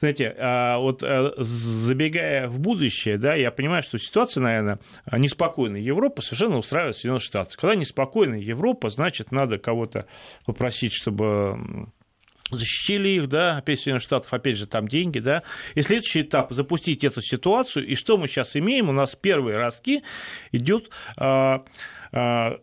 Знаете, 0.00 0.34
а 0.38 0.78
вот 0.78 1.02
э, 1.02 1.32
забегая 1.38 2.48
в 2.48 2.60
будущее, 2.60 3.16
да, 3.16 3.34
я 3.34 3.50
понимаю, 3.50 3.82
что 3.82 3.98
ситуация, 3.98 4.42
наверное, 4.42 4.78
неспокойная 5.10 5.80
Европа 5.80 6.20
совершенно 6.20 6.58
устраивает 6.58 6.96
Соединенные 6.96 7.20
Штаты. 7.20 7.56
Когда 7.56 7.74
неспокойная 7.74 8.40
Европа, 8.40 8.90
значит, 8.90 9.32
надо 9.32 9.58
кого-то 9.58 10.06
попросить, 10.44 10.92
чтобы 10.92 11.88
защитили 12.50 13.08
их, 13.08 13.28
да, 13.28 13.56
опять 13.56 13.78
Соединенных 13.78 14.02
Штатов, 14.02 14.32
опять 14.32 14.58
же, 14.58 14.66
там 14.66 14.86
деньги, 14.86 15.18
да, 15.18 15.42
и 15.74 15.82
следующий 15.82 16.22
этап– 16.22 16.48
запустить 16.52 17.02
эту 17.02 17.22
ситуацию, 17.22 17.86
и 17.86 17.94
что 17.94 18.18
мы 18.18 18.28
сейчас 18.28 18.54
имеем? 18.54 18.88
У 18.88 18.92
нас 18.92 19.16
первые 19.16 19.56
ростки 19.56 20.02
идет 20.52 20.90
а, 21.16 21.64
а, 22.12 22.60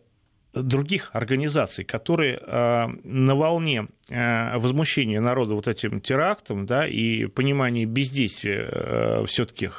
других 0.54 1.10
организаций, 1.12 1.84
которые 1.84 2.38
э, 2.40 2.86
на 3.04 3.34
волне 3.34 3.86
э, 4.08 4.58
возмущения 4.58 5.20
народа 5.20 5.54
вот 5.54 5.68
этим 5.68 6.00
терактом 6.00 6.66
да, 6.66 6.86
и 6.86 7.26
понимания 7.26 7.84
бездействия 7.84 8.68
э, 8.70 9.24
все-таки 9.26 9.70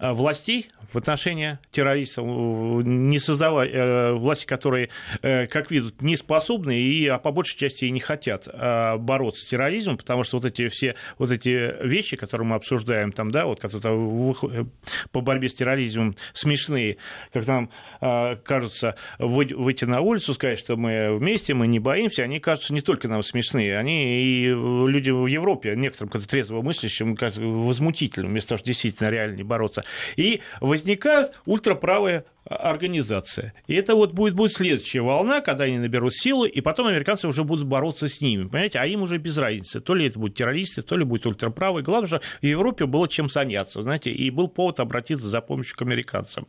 властей 0.00 0.70
в 0.92 0.98
отношении 0.98 1.58
террористов, 1.70 2.26
не 2.26 3.18
создавая 3.18 3.68
э, 3.68 4.12
власти, 4.12 4.46
которые, 4.46 4.90
э, 5.22 5.46
как 5.46 5.70
видят, 5.70 6.00
не 6.02 6.16
способны 6.16 6.78
и 6.78 7.06
а 7.06 7.18
по 7.18 7.32
большей 7.32 7.58
части 7.58 7.84
и 7.84 7.90
не 7.90 8.00
хотят 8.00 8.46
э, 8.46 8.96
бороться 8.98 9.44
с 9.44 9.48
терроризмом, 9.48 9.96
потому 9.96 10.24
что 10.24 10.38
вот 10.38 10.46
эти 10.46 10.68
все 10.68 10.94
вот 11.18 11.30
эти 11.30 11.74
вещи, 11.84 12.16
которые 12.16 12.46
мы 12.46 12.56
обсуждаем 12.56 13.12
там, 13.12 13.30
да, 13.30 13.46
вот 13.46 13.60
которые 13.60 14.66
по 15.10 15.20
борьбе 15.20 15.48
с 15.48 15.54
терроризмом 15.54 16.16
смешные, 16.32 16.96
как 17.32 17.46
нам 17.46 17.70
кажется, 18.00 18.96
выйти 19.18 19.84
на 19.84 20.00
улицу, 20.00 20.34
сказать, 20.34 20.58
что 20.58 20.76
мы 20.76 21.16
вместе, 21.16 21.54
мы 21.54 21.66
не 21.66 21.78
боимся, 21.78 22.22
они 22.22 22.40
кажутся 22.40 22.74
не 22.74 22.80
только 22.80 23.08
нам 23.08 23.22
смешные, 23.22 23.78
они 23.78 24.22
и 24.22 24.46
люди 24.46 25.10
в 25.10 25.26
Европе, 25.26 25.74
некоторым, 25.76 26.10
как 26.10 26.26
трезво 26.26 26.62
мыслящим, 26.62 27.16
кажутся 27.16 27.42
возмутительным, 27.42 28.32
вместо 28.32 28.50
того, 28.50 28.58
что 28.58 28.66
действительно 28.66 29.08
реально 29.08 29.36
не 29.36 29.42
бороться. 29.42 29.84
И 30.16 30.40
возникают 30.82 31.32
ультраправые 31.46 32.24
организация. 32.44 33.54
И 33.68 33.74
это 33.74 33.94
вот 33.94 34.12
будет, 34.12 34.34
будет 34.34 34.52
следующая 34.52 35.00
волна, 35.00 35.40
когда 35.40 35.64
они 35.64 35.78
наберут 35.78 36.14
силы, 36.14 36.48
и 36.48 36.60
потом 36.60 36.88
американцы 36.88 37.28
уже 37.28 37.44
будут 37.44 37.66
бороться 37.66 38.08
с 38.08 38.20
ними. 38.20 38.44
Понимаете? 38.48 38.80
А 38.80 38.86
им 38.86 39.02
уже 39.02 39.18
без 39.18 39.38
разницы. 39.38 39.80
То 39.80 39.94
ли 39.94 40.06
это 40.06 40.18
будут 40.18 40.36
террористы, 40.36 40.82
то 40.82 40.96
ли 40.96 41.04
будет 41.04 41.24
ультраправые. 41.24 41.84
Главное, 41.84 42.08
что 42.08 42.20
в 42.40 42.44
Европе 42.44 42.86
было 42.86 43.08
чем 43.08 43.30
заняться, 43.30 43.80
знаете, 43.82 44.10
и 44.10 44.30
был 44.30 44.48
повод 44.48 44.80
обратиться 44.80 45.28
за 45.28 45.40
помощью 45.40 45.76
к 45.76 45.82
американцам. 45.82 46.48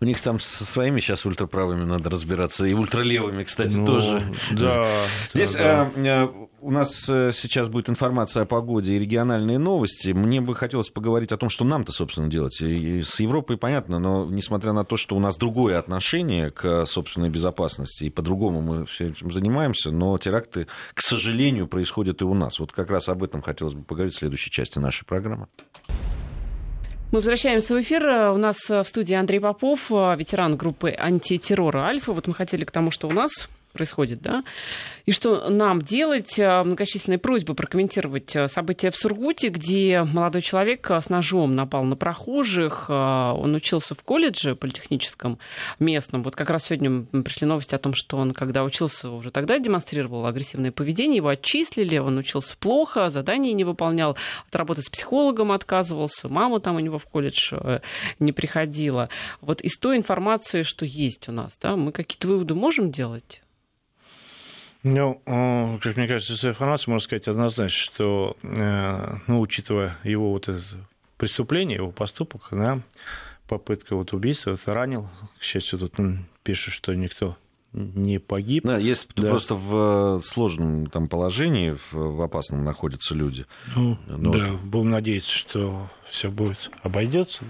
У 0.00 0.04
них 0.04 0.20
там 0.20 0.40
со 0.40 0.64
своими 0.64 1.00
сейчас 1.00 1.24
ультраправыми 1.24 1.84
надо 1.84 2.10
разбираться, 2.10 2.66
и 2.66 2.74
ультралевыми, 2.74 3.44
кстати, 3.44 3.74
ну, 3.74 3.86
тоже. 3.86 4.22
Да. 4.50 5.06
Здесь 5.32 5.54
да, 5.54 5.90
да. 5.96 6.30
У 6.64 6.70
нас 6.70 7.06
э, 7.10 7.32
сейчас 7.34 7.68
будет 7.68 7.90
информация 7.90 8.44
о 8.44 8.46
погоде 8.46 8.94
и 8.94 8.98
региональные 8.98 9.58
новости. 9.58 10.12
Мне 10.12 10.40
бы 10.40 10.54
хотелось 10.54 10.88
поговорить 10.88 11.30
о 11.30 11.36
том, 11.36 11.50
что 11.50 11.62
нам-то, 11.62 11.92
собственно, 11.92 12.28
делать. 12.28 12.58
И 12.62 13.02
с 13.02 13.20
Европой 13.20 13.58
понятно, 13.58 13.98
но 13.98 14.24
несмотря 14.24 14.72
на 14.72 14.82
то, 14.82 14.96
что 14.96 15.14
у 15.14 15.20
нас 15.20 15.36
другое 15.36 15.78
отношение 15.78 16.50
к 16.50 16.86
собственной 16.86 17.28
безопасности, 17.28 18.04
и 18.04 18.10
по-другому 18.10 18.62
мы 18.62 18.86
все 18.86 19.10
этим 19.10 19.30
занимаемся, 19.30 19.90
но 19.90 20.16
теракты, 20.16 20.66
к 20.94 21.02
сожалению, 21.02 21.68
происходят 21.68 22.22
и 22.22 22.24
у 22.24 22.32
нас. 22.32 22.58
Вот 22.58 22.72
как 22.72 22.88
раз 22.88 23.10
об 23.10 23.22
этом 23.22 23.42
хотелось 23.42 23.74
бы 23.74 23.82
поговорить 23.82 24.14
в 24.14 24.18
следующей 24.18 24.50
части 24.50 24.78
нашей 24.78 25.04
программы. 25.04 25.48
Мы 27.12 27.18
возвращаемся 27.18 27.74
в 27.74 27.80
эфир. 27.82 28.08
У 28.32 28.38
нас 28.38 28.56
в 28.70 28.84
студии 28.84 29.14
Андрей 29.14 29.38
Попов, 29.38 29.90
ветеран 29.90 30.56
группы 30.56 30.94
антитеррора 30.98 31.80
«Альфа». 31.80 32.14
Вот 32.14 32.26
мы 32.26 32.32
хотели 32.32 32.64
к 32.64 32.70
тому, 32.70 32.90
что 32.90 33.06
у 33.06 33.12
нас 33.12 33.50
происходит, 33.74 34.22
да, 34.22 34.44
и 35.04 35.12
что 35.12 35.50
нам 35.50 35.82
делать. 35.82 36.38
Э, 36.38 36.62
многочисленные 36.62 37.18
просьбы 37.18 37.54
прокомментировать 37.54 38.34
э, 38.36 38.48
события 38.48 38.90
в 38.90 38.96
Сургуте, 38.96 39.48
где 39.48 40.02
молодой 40.04 40.40
человек 40.40 40.90
э, 40.90 41.00
с 41.00 41.10
ножом 41.10 41.54
напал 41.54 41.84
на 41.84 41.96
прохожих. 41.96 42.88
Он 42.88 43.54
учился 43.54 43.94
в 43.94 44.02
колледже 44.02 44.54
политехническом 44.54 45.38
местном. 45.78 46.22
Вот 46.22 46.36
как 46.36 46.48
раз 46.50 46.66
сегодня 46.66 47.04
пришли 47.22 47.46
новости 47.46 47.74
о 47.74 47.78
том, 47.78 47.94
что 47.94 48.16
он, 48.16 48.32
когда 48.32 48.64
учился, 48.64 49.10
уже 49.10 49.30
тогда 49.30 49.58
демонстрировал 49.58 50.26
агрессивное 50.26 50.72
поведение, 50.72 51.16
его 51.16 51.28
отчислили, 51.28 51.98
он 51.98 52.16
учился 52.16 52.56
плохо, 52.56 53.10
задания 53.10 53.52
не 53.52 53.64
выполнял, 53.64 54.16
от 54.46 54.56
работы 54.56 54.82
с 54.82 54.88
психологом 54.88 55.52
отказывался, 55.52 56.28
мама 56.28 56.60
там 56.60 56.76
у 56.76 56.80
него 56.80 56.98
в 56.98 57.06
колледж 57.06 57.52
не 58.18 58.32
приходила. 58.32 59.08
Вот 59.40 59.60
из 59.60 59.76
той 59.78 59.96
информации, 59.96 60.62
что 60.62 60.86
есть 60.86 61.28
у 61.28 61.32
нас, 61.32 61.58
да, 61.60 61.76
мы 61.76 61.92
какие-то 61.92 62.28
выводы 62.28 62.54
можем 62.54 62.90
делать? 62.90 63.42
Ну, 64.84 65.20
как 65.82 65.96
мне 65.96 66.06
кажется, 66.06 66.34
из 66.34 66.44
информации 66.44 66.90
можно 66.90 67.04
сказать 67.04 67.26
однозначно, 67.26 67.68
что, 67.68 68.36
э, 68.42 69.16
ну, 69.26 69.40
учитывая 69.40 69.96
его 70.04 70.30
вот 70.30 70.48
это 70.48 70.62
преступление, 71.16 71.76
его 71.76 71.90
поступок, 71.90 72.48
да, 72.50 72.80
попытка 73.48 73.96
вот 73.96 74.12
убийства, 74.12 74.52
это 74.52 74.74
ранил, 74.74 75.08
к 75.38 75.42
счастью, 75.42 75.78
тут 75.78 75.98
он 75.98 76.26
пишет, 76.42 76.74
что 76.74 76.94
никто 76.94 77.36
не 77.72 78.20
погиб. 78.20 78.64
Да, 78.64 78.78
есть 78.78 79.08
да. 79.16 79.30
просто 79.30 79.54
в 79.56 80.22
сложном 80.22 80.86
там 80.86 81.08
положении, 81.08 81.76
в, 81.92 82.22
опасном 82.22 82.64
находятся 82.64 83.14
люди. 83.14 83.46
Ну, 83.74 83.98
Но... 84.06 84.32
Да, 84.32 84.48
будем 84.62 84.90
надеяться, 84.90 85.30
что 85.30 85.90
все 86.08 86.30
будет 86.30 86.70
обойдется. 86.82 87.44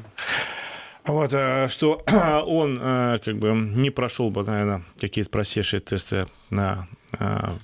Вот, 1.04 1.34
э, 1.34 1.68
что 1.68 2.02
он 2.46 2.78
э, 2.80 3.18
как 3.22 3.38
бы 3.38 3.50
не 3.50 3.90
прошел 3.90 4.30
бы, 4.30 4.42
наверное, 4.42 4.82
какие-то 4.98 5.30
простейшие 5.30 5.80
тесты 5.80 6.26
на 6.48 6.88
э, 6.90 7.03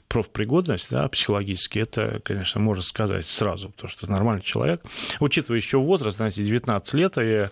профпригодность, 0.09 0.89
да, 0.91 1.09
психологически, 1.09 1.79
это, 1.79 2.21
конечно, 2.25 2.61
можно 2.61 2.83
сказать 2.83 3.27
сразу, 3.27 3.71
потому 3.71 3.91
что 3.91 4.11
нормальный 4.11 4.43
человек, 4.43 4.83
учитывая 5.21 5.59
еще 5.59 5.79
возраст, 5.79 6.17
знаете, 6.17 6.43
19 6.43 6.95
лет, 6.95 7.19
и 7.19 7.49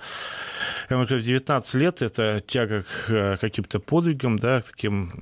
я 0.90 0.96
могу 0.96 1.06
19 1.06 1.74
лет 1.74 2.02
это 2.02 2.42
тяга 2.46 2.84
к 3.06 3.38
каким-то 3.40 3.78
подвигам, 3.80 4.38
да, 4.38 4.62
к 4.62 4.66
таким 4.66 5.12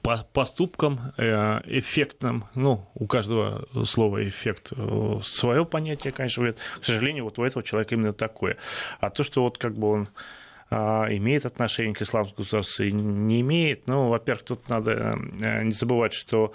по 0.00 0.16
поступкам 0.32 1.12
э, 1.18 1.60
эффектным, 1.66 2.44
ну, 2.54 2.88
у 2.94 3.06
каждого 3.06 3.66
слова 3.84 4.26
эффект 4.26 4.72
э, 4.74 5.18
свое 5.22 5.66
понятие, 5.66 6.12
конечно, 6.12 6.52
к 6.52 6.84
сожалению, 6.84 7.24
вот 7.24 7.38
у 7.38 7.42
этого 7.42 7.62
человека 7.62 7.94
именно 7.94 8.12
такое. 8.12 8.56
А 9.00 9.10
то, 9.10 9.22
что 9.22 9.42
вот 9.42 9.58
как 9.58 9.76
бы 9.76 9.90
он 9.90 10.08
а, 10.08 10.41
имеет 10.72 11.46
отношение 11.46 11.94
к 11.94 12.02
исламскому 12.02 12.38
государству 12.38 12.84
и 12.84 12.92
не 12.92 13.40
имеет. 13.40 13.86
Ну, 13.86 14.08
во-первых, 14.08 14.44
тут 14.44 14.68
надо 14.68 15.18
э, 15.40 15.62
не 15.64 15.72
забывать, 15.72 16.12
что 16.12 16.52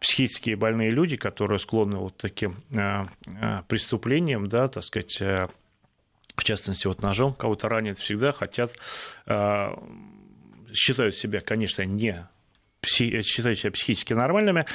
психически 0.00 0.54
больные 0.54 0.90
люди, 0.90 1.16
которые 1.16 1.58
склонны 1.58 1.98
вот 1.98 2.16
таким 2.16 2.54
преступлениям, 3.68 4.48
да, 4.48 4.68
так 4.68 4.84
сказать, 4.84 5.20
в 5.20 6.44
частности, 6.44 6.86
вот 6.86 7.02
ножом 7.02 7.34
кого-то 7.34 7.68
ранят, 7.68 7.98
всегда 7.98 8.32
хотят, 8.32 8.72
считают 10.72 11.16
себя, 11.16 11.40
конечно, 11.40 11.82
не 11.82 12.28
считают 12.84 13.58
себя 13.58 13.72
психически 13.72 14.12
нормальными, 14.12 14.66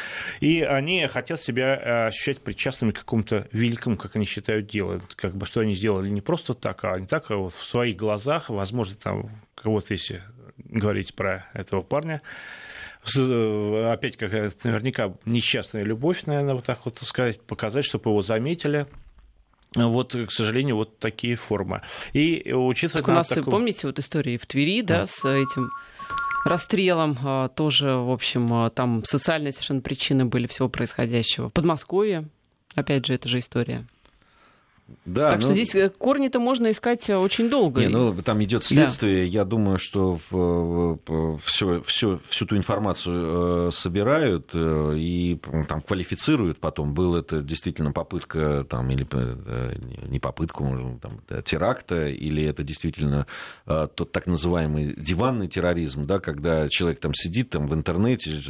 и 0.42 0.62
они 0.62 1.08
хотят 1.08 1.42
себя 1.42 1.76
э, 1.76 2.08
ощущать 2.08 2.42
причастными 2.42 2.92
к 2.92 3.00
какому-то 3.00 3.48
великому, 3.52 3.98
как 3.98 4.16
они 4.16 4.26
считают, 4.26 4.68
делу. 4.68 5.02
Как 5.16 5.36
бы, 5.36 5.46
что 5.46 5.62
они 5.62 5.76
сделали 5.76 6.10
не 6.10 6.22
просто 6.22 6.54
так, 6.54 6.84
а 6.84 7.00
не 7.00 7.08
так, 7.08 7.32
а 7.32 7.38
вот 7.38 7.54
в 7.54 7.64
своих 7.64 7.96
глазах, 7.96 8.50
возможно, 8.50 8.96
там 8.96 9.30
кого-то, 9.56 9.94
если 9.94 10.24
говорить 10.58 11.16
про 11.16 11.50
этого 11.54 11.82
парня, 11.82 12.22
э, 13.18 13.92
опять 13.92 14.18
какая-то 14.18 14.68
наверняка 14.68 15.14
несчастная 15.26 15.84
любовь, 15.84 16.24
наверное, 16.26 16.56
вот 16.56 16.66
так 16.66 16.86
вот 16.86 17.00
сказать, 17.04 17.42
показать, 17.42 17.86
чтобы 17.86 18.10
его 18.10 18.22
заметили, 18.22 18.86
вот, 19.76 20.14
к 20.14 20.32
сожалению, 20.32 20.76
вот 20.76 21.00
такие 21.00 21.36
формы. 21.36 21.82
И 22.14 22.54
учитывая... 22.54 23.02
Так 23.02 23.08
у 23.08 23.12
нас, 23.14 23.28
таком... 23.28 23.52
помните, 23.52 23.88
вот 23.88 23.98
истории 23.98 24.38
в 24.38 24.46
Твери, 24.46 24.82
да, 24.82 25.00
да 25.00 25.06
с 25.08 25.26
этим 25.26 25.72
расстрелом 26.44 27.18
а, 27.24 27.48
тоже, 27.50 27.96
в 27.96 28.12
общем, 28.12 28.54
а, 28.54 28.70
там 28.70 29.04
социальные 29.06 29.52
совершенно 29.52 29.82
причины 29.82 30.26
были 30.26 30.48
всего 30.48 30.70
происходящего. 30.70 31.50
Подмосковье, 31.50 32.30
опять 32.76 33.06
же, 33.06 33.14
это 33.14 33.30
же 33.30 33.40
история. 33.40 33.88
Да, 35.06 35.32
так 35.32 35.40
ну... 35.40 35.46
что 35.46 35.54
здесь 35.54 35.74
э, 35.76 35.90
корни-то 35.90 36.40
можно 36.40 36.70
искать 36.72 37.10
э, 37.10 37.16
очень 37.16 37.50
долго. 37.50 37.82
Не, 37.82 37.88
ну, 37.88 38.14
там 38.22 38.44
идет 38.44 38.64
следствие. 38.64 39.26
Да. 39.26 39.32
Я 39.32 39.46
думаю, 39.46 39.78
что 39.78 40.20
все, 41.46 41.82
все, 41.86 42.20
всю 42.28 42.46
ту 42.46 42.58
информацию 42.58 43.68
э, 43.68 43.72
собирают 43.72 44.52
и 44.54 45.40
там, 45.68 45.82
квалифицируют 45.82 46.60
потом. 46.60 46.94
Был 46.94 47.16
это 47.16 47.42
действительно 47.42 47.92
попытка, 47.92 48.66
там, 48.70 48.90
или 48.92 49.08
не 50.08 50.20
попытка, 50.20 50.64
там, 51.02 51.22
теракта, 51.44 52.10
или 52.10 52.44
это 52.44 52.64
действительно 52.64 53.26
тот 53.66 54.12
так 54.12 54.28
называемый 54.28 54.94
диванный 54.98 55.48
терроризм, 55.48 56.06
да, 56.06 56.20
когда 56.20 56.68
человек 56.70 57.00
там 57.00 57.14
сидит 57.14 57.50
там, 57.50 57.68
в 57.68 57.74
интернете, 57.74 58.42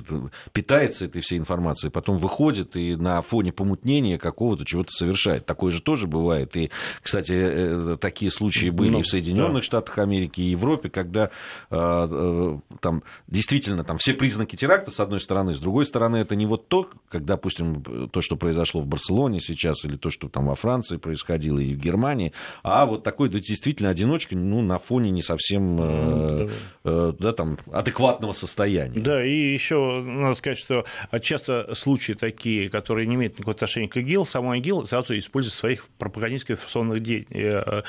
питается 0.52 1.06
этой 1.06 1.22
всей 1.22 1.38
информацией, 1.38 1.92
потом 1.92 2.18
выходит 2.18 2.76
и 2.76 2.96
на 2.96 3.22
фоне 3.22 3.52
помутнения 3.52 4.18
какого-то 4.18 4.66
чего-то 4.66 4.92
совершает. 4.92 5.46
Такое 5.46 5.72
же 5.72 5.82
тоже 5.82 6.08
бывает 6.08 6.23
бывает. 6.24 6.56
И, 6.56 6.72
кстати, 7.02 7.34
э, 7.36 7.98
такие 8.00 8.32
случаи 8.32 8.70
были 8.70 8.92
ну, 8.92 9.00
и 9.00 9.04
в 9.04 9.08
Соединенных 9.08 9.56
да. 9.56 9.62
Штатах 9.62 9.98
Америки, 9.98 10.42
и 10.42 10.52
Европе, 10.52 10.90
когда 10.90 11.26
э, 11.26 11.28
э, 11.70 12.58
там 12.80 13.04
действительно 13.28 13.84
там 13.84 13.98
все 13.98 14.14
признаки 14.14 14.56
теракта, 14.56 14.92
с 14.92 15.00
одной 15.00 15.20
стороны, 15.20 15.54
с 15.54 15.60
другой 15.60 15.86
стороны, 15.86 16.18
это 16.18 16.36
не 16.36 16.46
вот 16.46 16.68
то, 16.68 16.90
как, 17.10 17.26
допустим, 17.26 17.84
то, 18.12 18.22
что 18.22 18.36
произошло 18.36 18.82
в 18.82 18.88
Барселоне 18.88 19.40
сейчас, 19.42 19.84
или 19.84 19.98
то, 19.98 20.10
что 20.10 20.30
там 20.30 20.46
во 20.46 20.56
Франции 20.56 20.98
происходило, 20.98 21.60
и 21.60 21.74
в 21.74 21.80
Германии, 21.80 22.32
а 22.64 22.86
вот 22.86 23.04
такой 23.04 23.30
да, 23.30 23.40
действительно 23.40 23.90
одиночка, 23.90 24.36
ну, 24.36 24.62
на 24.62 24.80
фоне 24.80 25.12
не 25.12 25.22
совсем 25.22 25.76
ну, 25.76 26.50
да, 26.84 27.34
там, 27.34 27.58
адекватного 27.72 28.32
состояния. 28.32 29.00
Да, 29.00 29.26
и 29.26 29.54
еще 29.54 30.02
надо 30.02 30.36
сказать, 30.36 30.58
что 30.58 30.86
часто 31.22 31.74
случаи 31.76 32.14
такие, 32.14 32.70
которые 32.70 33.08
не 33.08 33.16
имеют 33.16 33.34
никакого 33.34 33.54
отношения 33.54 33.90
к 33.90 33.98
ИГИЛ, 33.98 34.26
сама 34.26 34.58
ИГИЛ 34.58 34.86
сразу 34.86 35.18
использует 35.18 35.54
своих 35.54 35.88
пропагандистских 36.14 36.56
информационных 36.56 37.02
де... 37.02 37.26
Э, 37.32 37.84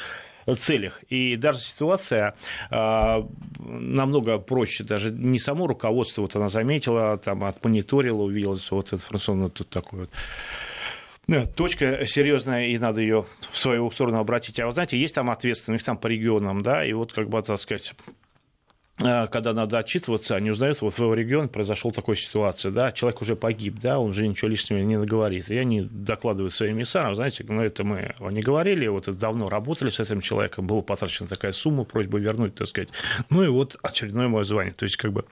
целях. 0.58 1.02
И 1.08 1.36
даже 1.36 1.60
ситуация 1.60 2.34
э, 2.70 3.22
намного 3.58 4.38
проще, 4.38 4.84
даже 4.84 5.10
не 5.10 5.38
само 5.38 5.66
руководство, 5.66 6.22
вот 6.22 6.36
она 6.36 6.48
заметила, 6.48 7.16
там 7.16 7.44
отмониторила, 7.44 8.22
увидела, 8.22 8.58
что 8.58 8.76
вот 8.76 8.92
информационно 8.92 9.48
тут 9.48 9.70
такой 9.70 10.00
вот 10.00 10.10
э, 11.28 11.46
точка 11.46 12.06
серьезная, 12.06 12.66
и 12.66 12.78
надо 12.78 13.00
ее 13.00 13.24
в 13.50 13.56
свою 13.56 13.90
сторону 13.90 14.18
обратить. 14.18 14.60
А 14.60 14.66
вы 14.66 14.72
знаете, 14.72 14.98
есть 14.98 15.14
там 15.14 15.30
ответственных 15.30 15.82
там 15.82 15.96
по 15.96 16.08
регионам, 16.08 16.62
да, 16.62 16.84
и 16.84 16.92
вот 16.92 17.12
как 17.12 17.28
бы, 17.28 17.42
так 17.42 17.60
сказать, 17.60 17.94
Э, 18.06 18.23
когда 18.96 19.52
надо 19.52 19.78
отчитываться, 19.78 20.36
они 20.36 20.50
узнают, 20.50 20.80
вот 20.80 20.94
в 20.94 20.98
его 21.00 21.14
регионе 21.14 21.48
произошла 21.48 21.90
такая 21.90 22.14
ситуация, 22.14 22.70
да, 22.70 22.92
человек 22.92 23.22
уже 23.22 23.34
погиб, 23.34 23.80
да, 23.82 23.98
он 23.98 24.14
же 24.14 24.26
ничего 24.26 24.48
лишнего 24.48 24.78
не 24.78 24.96
наговорит. 24.96 25.50
И 25.50 25.58
они 25.58 25.80
докладывают 25.82 26.54
своим 26.54 26.76
эмиссарам, 26.76 27.16
знаете, 27.16 27.44
ну 27.48 27.60
это 27.60 27.82
мы 27.82 28.14
не 28.30 28.40
говорили, 28.40 28.86
вот 28.86 29.06
давно 29.18 29.48
работали 29.48 29.90
с 29.90 29.98
этим 29.98 30.20
человеком, 30.20 30.66
была 30.68 30.82
потрачена 30.82 31.28
такая 31.28 31.52
сумма, 31.52 31.84
просьба 31.84 32.18
вернуть, 32.18 32.54
так 32.54 32.68
сказать. 32.68 32.90
Ну 33.30 33.42
и 33.42 33.48
вот 33.48 33.76
очередное 33.82 34.28
мое 34.28 34.44
звание. 34.44 34.74
То 34.74 34.84
есть, 34.84 34.96
как 34.96 35.12
бы 35.12 35.24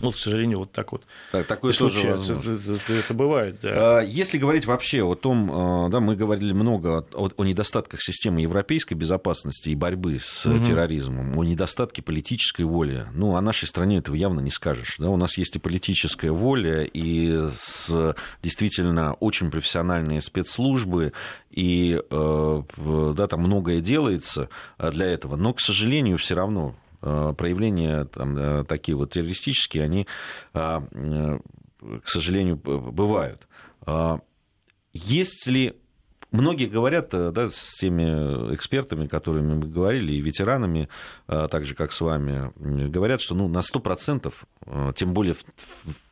вот, 0.00 0.14
к 0.14 0.18
сожалению, 0.18 0.60
вот 0.60 0.70
так 0.70 0.92
вот. 0.92 1.02
Так, 1.32 1.46
такое 1.46 1.72
тоже 1.72 2.10
возможно. 2.10 2.52
Это, 2.52 2.72
это, 2.74 2.92
это 2.92 3.14
бывает, 3.14 3.58
да. 3.60 3.98
А, 3.98 4.00
если 4.00 4.38
говорить 4.38 4.64
вообще 4.64 5.02
о 5.02 5.16
том, 5.16 5.50
а, 5.50 5.88
да, 5.88 5.98
мы 5.98 6.14
говорили 6.14 6.52
много 6.52 7.04
о, 7.12 7.30
о 7.36 7.44
недостатках 7.44 8.00
системы 8.00 8.40
европейской 8.40 8.94
безопасности 8.94 9.70
и 9.70 9.74
борьбы 9.74 10.18
с 10.20 10.46
угу. 10.46 10.64
терроризмом, 10.64 11.36
о 11.36 11.42
недостатке 11.42 12.00
политической 12.00 12.62
воли. 12.62 13.06
Ну, 13.12 13.34
о 13.34 13.40
нашей 13.40 13.66
стране 13.66 13.98
этого 13.98 14.14
явно 14.14 14.40
не 14.40 14.50
скажешь. 14.50 14.96
Да? 14.98 15.10
У 15.10 15.16
нас 15.16 15.36
есть 15.36 15.56
и 15.56 15.58
политическая 15.58 16.30
воля, 16.30 16.84
и 16.84 17.48
с, 17.56 18.14
действительно 18.40 19.14
очень 19.14 19.50
профессиональные 19.50 20.20
спецслужбы, 20.20 21.12
и 21.50 22.00
э, 22.08 22.62
да, 22.76 23.26
там 23.26 23.40
многое 23.40 23.80
делается 23.80 24.48
для 24.78 25.06
этого. 25.06 25.34
Но, 25.34 25.54
к 25.54 25.60
сожалению, 25.60 26.18
все 26.18 26.36
равно 26.36 26.76
Э, 26.78 26.87
проявления 27.00 28.04
там, 28.04 28.36
э, 28.36 28.64
такие 28.64 28.96
вот 28.96 29.12
террористические, 29.12 29.84
они, 29.84 30.06
э, 30.54 31.38
к 32.02 32.08
сожалению, 32.08 32.56
бывают. 32.56 33.46
Есть 34.92 35.46
ли 35.46 35.74
Многие 36.30 36.66
говорят, 36.66 37.08
да, 37.08 37.48
с 37.50 37.78
теми 37.78 38.54
экспертами, 38.54 39.06
которыми 39.06 39.54
мы 39.54 39.66
говорили, 39.66 40.12
и 40.12 40.20
ветеранами, 40.20 40.90
так 41.26 41.64
же, 41.64 41.74
как 41.74 41.90
с 41.90 42.02
вами, 42.02 42.52
говорят, 42.90 43.22
что 43.22 43.34
ну, 43.34 43.48
на 43.48 43.60
100%, 43.60 44.34
тем 44.94 45.14
более 45.14 45.32
в, 45.32 45.42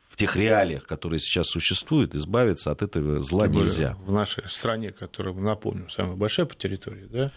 в 0.09 0.17
тех 0.17 0.35
реалиях, 0.35 0.87
которые 0.87 1.21
сейчас 1.21 1.49
существуют, 1.49 2.15
избавиться 2.15 2.71
от 2.71 2.81
этого 2.81 3.21
зла 3.21 3.47
тем 3.47 3.61
нельзя. 3.61 3.95
В 4.07 4.11
нашей 4.11 4.49
стране, 4.49 4.91
которая, 4.91 5.35
напомню, 5.35 5.91
самая 5.91 6.17
большая 6.17 6.47
по 6.47 6.55
территории, 6.55 7.05
да, 7.11 7.31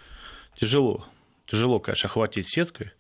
тяжело. 0.57 1.05
Тяжело, 1.47 1.81
конечно, 1.81 2.07
охватить 2.07 2.49
сеткой 2.49 2.93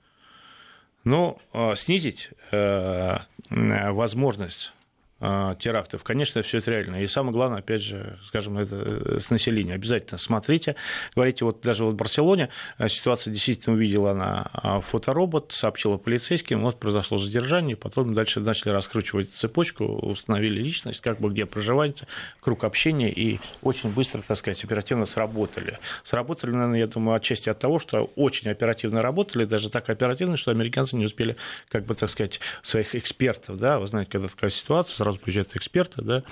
но 1.03 1.39
а, 1.53 1.75
снизить 1.75 2.29
э, 2.51 3.17
возможность 3.49 4.71
а, 4.73 4.78
терактов. 5.19 6.03
Конечно, 6.03 6.41
все 6.43 6.59
это 6.59 6.71
реально. 6.71 7.03
И 7.03 7.07
самое 7.07 7.33
главное, 7.33 7.59
опять 7.59 7.81
же, 7.81 8.17
скажем, 8.25 8.57
это 8.57 8.75
э, 8.75 9.19
с 9.19 9.29
населения. 9.29 9.73
Обязательно 9.73 10.17
смотрите. 10.17 10.75
Говорите, 11.15 11.43
вот 11.43 11.61
даже 11.61 11.83
вот 11.83 11.93
в 11.93 11.95
Барселоне 11.97 12.49
э, 12.77 12.87
ситуация 12.87 13.31
действительно 13.31 13.75
увидела 13.75 14.13
на 14.13 14.49
а, 14.53 14.81
фоторобот, 14.81 15.51
сообщила 15.51 15.97
полицейским, 15.97 16.61
вот 16.61 16.79
произошло 16.79 17.17
задержание, 17.17 17.75
потом 17.75 18.13
дальше 18.13 18.39
начали 18.39 18.69
раскручивать 18.69 19.31
цепочку, 19.33 19.83
установили 19.85 20.61
личность, 20.61 21.01
как 21.01 21.19
бы 21.19 21.29
где 21.29 21.45
проживаете, 21.45 22.07
круг 22.39 22.63
общения, 22.63 23.11
и 23.11 23.39
очень 23.61 23.89
быстро, 23.91 24.21
так 24.21 24.37
сказать, 24.37 24.63
оперативно 24.63 25.05
сработали. 25.05 25.79
Сработали, 26.03 26.51
наверное, 26.51 26.79
я 26.79 26.87
думаю, 26.87 27.17
отчасти 27.17 27.49
от 27.49 27.59
того, 27.59 27.79
что 27.79 28.11
очень 28.15 28.49
оперативно 28.49 29.01
работали, 29.01 29.45
даже 29.45 29.69
так 29.69 29.89
оперативно, 29.89 30.37
что 30.37 30.51
американцы 30.51 30.95
не 30.95 31.05
успели, 31.05 31.35
как 31.69 31.85
бы, 31.85 31.95
так 31.95 32.09
сказать, 32.09 32.39
своих 32.63 32.95
экспертов, 32.95 33.57
да, 33.57 33.79
вы 33.79 33.87
знаете, 33.87 34.11
когда 34.11 34.27
такая 34.27 34.49
ситуация, 34.49 35.03
сразу 35.09 35.19
приезжают 35.19 35.55
эксперты, 35.55 36.01
да, 36.01 36.23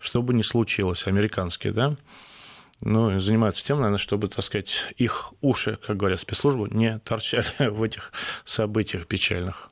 чтобы 0.00 0.34
не 0.34 0.42
случилось, 0.42 1.06
американские, 1.06 1.72
да, 1.72 1.96
ну, 2.80 3.18
занимаются 3.18 3.64
тем, 3.64 3.78
наверное, 3.78 3.98
чтобы, 3.98 4.28
так 4.28 4.44
сказать, 4.44 4.92
их 4.96 5.32
уши, 5.40 5.78
как 5.86 5.96
говорят 5.96 6.20
спецслужбы, 6.20 6.68
не 6.70 6.98
торчали 6.98 7.46
в 7.70 7.82
этих 7.82 8.12
событиях 8.44 9.06
печальных. 9.06 9.70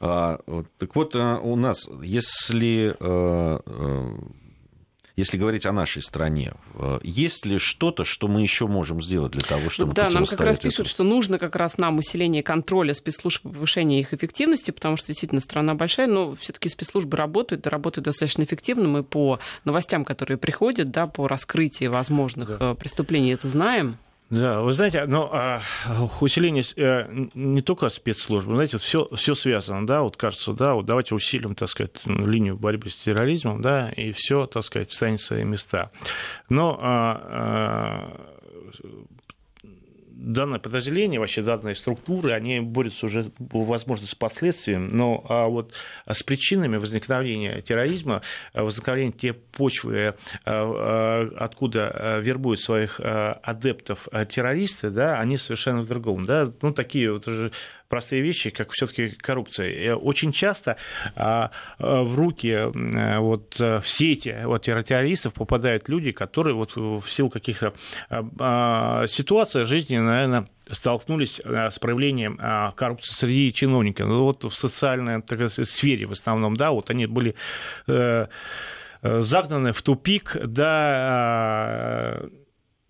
А, 0.00 0.38
так 0.78 0.94
вот, 0.94 1.14
э, 1.14 1.38
у 1.42 1.56
нас, 1.56 1.88
если 2.02 2.94
э, 2.98 3.58
э, 3.66 4.16
если 5.16 5.38
говорить 5.38 5.64
о 5.64 5.72
нашей 5.72 6.02
стране, 6.02 6.52
э, 6.74 6.98
есть 7.02 7.46
ли 7.46 7.56
что-то, 7.56 8.04
что 8.04 8.28
мы 8.28 8.42
еще 8.42 8.66
можем 8.66 9.00
сделать 9.00 9.32
для 9.32 9.40
того, 9.40 9.70
чтобы 9.70 9.94
Да, 9.94 10.10
нам 10.10 10.26
как 10.26 10.40
раз 10.40 10.58
пишут, 10.58 10.80
этому? 10.80 10.88
что 10.90 11.04
нужно 11.04 11.38
как 11.38 11.56
раз 11.56 11.78
нам 11.78 11.96
усиление 11.96 12.42
контроля 12.42 12.92
спецслужб, 12.92 13.42
повышение 13.42 14.00
их 14.00 14.12
эффективности, 14.12 14.72
потому 14.72 14.96
что 14.98 15.06
действительно 15.06 15.40
страна 15.40 15.74
большая, 15.74 16.06
но 16.06 16.34
все-таки 16.34 16.68
спецслужбы 16.68 17.16
работают, 17.16 17.66
и 17.66 17.70
работают 17.70 18.04
достаточно 18.04 18.44
эффективно. 18.44 18.88
Мы 18.88 19.02
по 19.02 19.40
новостям, 19.64 20.04
которые 20.04 20.36
приходят, 20.36 20.90
да, 20.90 21.06
по 21.06 21.26
раскрытию 21.26 21.92
возможных 21.92 22.58
да. 22.58 22.72
Э, 22.72 22.74
преступлений 22.74 23.32
это 23.32 23.48
знаем. 23.48 23.96
Да, 24.28 24.60
вы 24.60 24.72
знаете, 24.72 25.04
но 25.06 25.30
а, 25.32 25.60
усиление 26.20 26.64
а, 26.78 27.08
не 27.34 27.62
только 27.62 27.88
спецслужб, 27.88 28.48
знаете, 28.48 28.78
все, 28.78 29.08
все 29.14 29.36
связано, 29.36 29.86
да, 29.86 30.02
вот 30.02 30.16
кажется, 30.16 30.52
да, 30.52 30.74
вот 30.74 30.84
давайте 30.84 31.14
усилим, 31.14 31.54
так 31.54 31.68
сказать, 31.68 31.92
линию 32.04 32.56
борьбы 32.56 32.90
с 32.90 32.96
терроризмом, 32.96 33.62
да, 33.62 33.88
и 33.90 34.10
все, 34.10 34.46
так 34.46 34.64
сказать, 34.64 34.90
встанет 34.90 35.20
в 35.20 35.24
свои 35.24 35.44
места. 35.44 35.92
Но 36.48 36.76
а, 36.80 37.22
а, 37.28 38.36
данное 40.16 40.58
подразделение, 40.58 41.20
вообще 41.20 41.42
данные 41.42 41.74
структуры, 41.74 42.32
они 42.32 42.60
борются 42.60 43.06
уже, 43.06 43.26
возможно, 43.38 44.06
с 44.06 44.14
последствиями, 44.14 44.88
но 44.90 45.24
а 45.28 45.46
вот 45.46 45.72
с 46.10 46.22
причинами 46.22 46.78
возникновения 46.78 47.60
терроризма, 47.60 48.22
возникновения 48.54 49.12
те 49.12 49.34
почвы, 49.34 50.14
откуда 50.44 52.20
вербуют 52.22 52.60
своих 52.60 52.98
адептов 53.00 54.08
террористы, 54.28 54.90
да, 54.90 55.20
они 55.20 55.36
совершенно 55.36 55.82
в 55.82 55.86
другом. 55.86 56.24
Да? 56.24 56.50
Ну, 56.62 56.72
такие 56.72 57.12
вот 57.12 57.28
уже 57.28 57.52
простые 57.88 58.22
вещи, 58.22 58.50
как 58.50 58.70
все-таки 58.72 59.10
коррупция. 59.10 59.94
Очень 59.94 60.32
часто 60.32 60.76
а, 61.14 61.50
а, 61.78 62.02
в 62.02 62.16
руки 62.16 62.48
э, 62.48 63.18
вот, 63.18 63.60
э, 63.60 63.80
в 63.80 63.88
сети 63.88 64.34
вот, 64.44 64.62
террористов 64.62 65.34
попадают 65.34 65.88
люди, 65.88 66.12
которые 66.12 66.54
вот 66.54 66.76
в 66.76 67.06
силу 67.08 67.30
каких-то 67.30 67.74
а, 68.10 69.06
ситуаций 69.06 69.64
жизни, 69.64 69.98
наверное, 69.98 70.48
столкнулись 70.70 71.40
с 71.44 71.78
проявлением 71.78 72.40
коррупции 72.74 73.14
среди 73.14 73.52
чиновников. 73.52 74.08
Ну, 74.08 74.24
вот 74.24 74.42
в 74.42 74.50
социальной 74.50 75.22
так, 75.22 75.48
сфере 75.50 76.06
в 76.06 76.12
основном, 76.12 76.54
да, 76.54 76.72
вот 76.72 76.90
они 76.90 77.06
были 77.06 77.36
э, 77.86 78.26
загнаны 79.02 79.72
в 79.72 79.82
тупик, 79.82 80.36
да, 80.44 82.20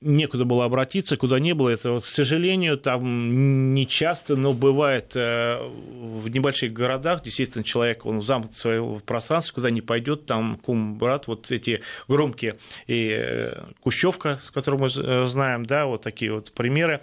некуда 0.07 0.45
было 0.45 0.65
обратиться, 0.65 1.17
куда 1.17 1.39
не 1.39 1.53
было. 1.55 1.71
Это, 1.71 1.99
к 1.99 2.05
сожалению, 2.05 2.79
там 2.79 3.75
не 3.75 3.87
часто, 3.87 4.37
но 4.37 4.53
бывает 4.53 5.13
э, 5.15 5.59
в 5.59 6.29
небольших 6.29 6.73
городах, 6.73 7.23
действительно, 7.23 7.65
человек, 7.65 8.07
он 8.07 8.23
замкнут 8.23 8.55
в 8.55 8.59
своем 8.59 9.01
пространстве, 9.01 9.55
куда 9.55 9.71
не 9.71 9.83
пойдет, 9.83 10.27
там 10.27 10.57
кум, 10.57 10.97
брат, 10.97 11.27
вот 11.27 11.51
эти 11.51 11.83
громкие, 12.09 12.57
и 12.87 13.09
э, 13.11 13.65
Кущевка, 13.81 14.41
которую 14.53 14.83
мы 14.83 14.89
э, 14.89 15.27
знаем, 15.27 15.67
да, 15.67 15.87
вот 15.87 16.03
такие 16.03 16.33
вот 16.33 16.53
примеры, 16.53 17.01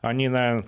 они, 0.00 0.28
наверное, 0.28 0.66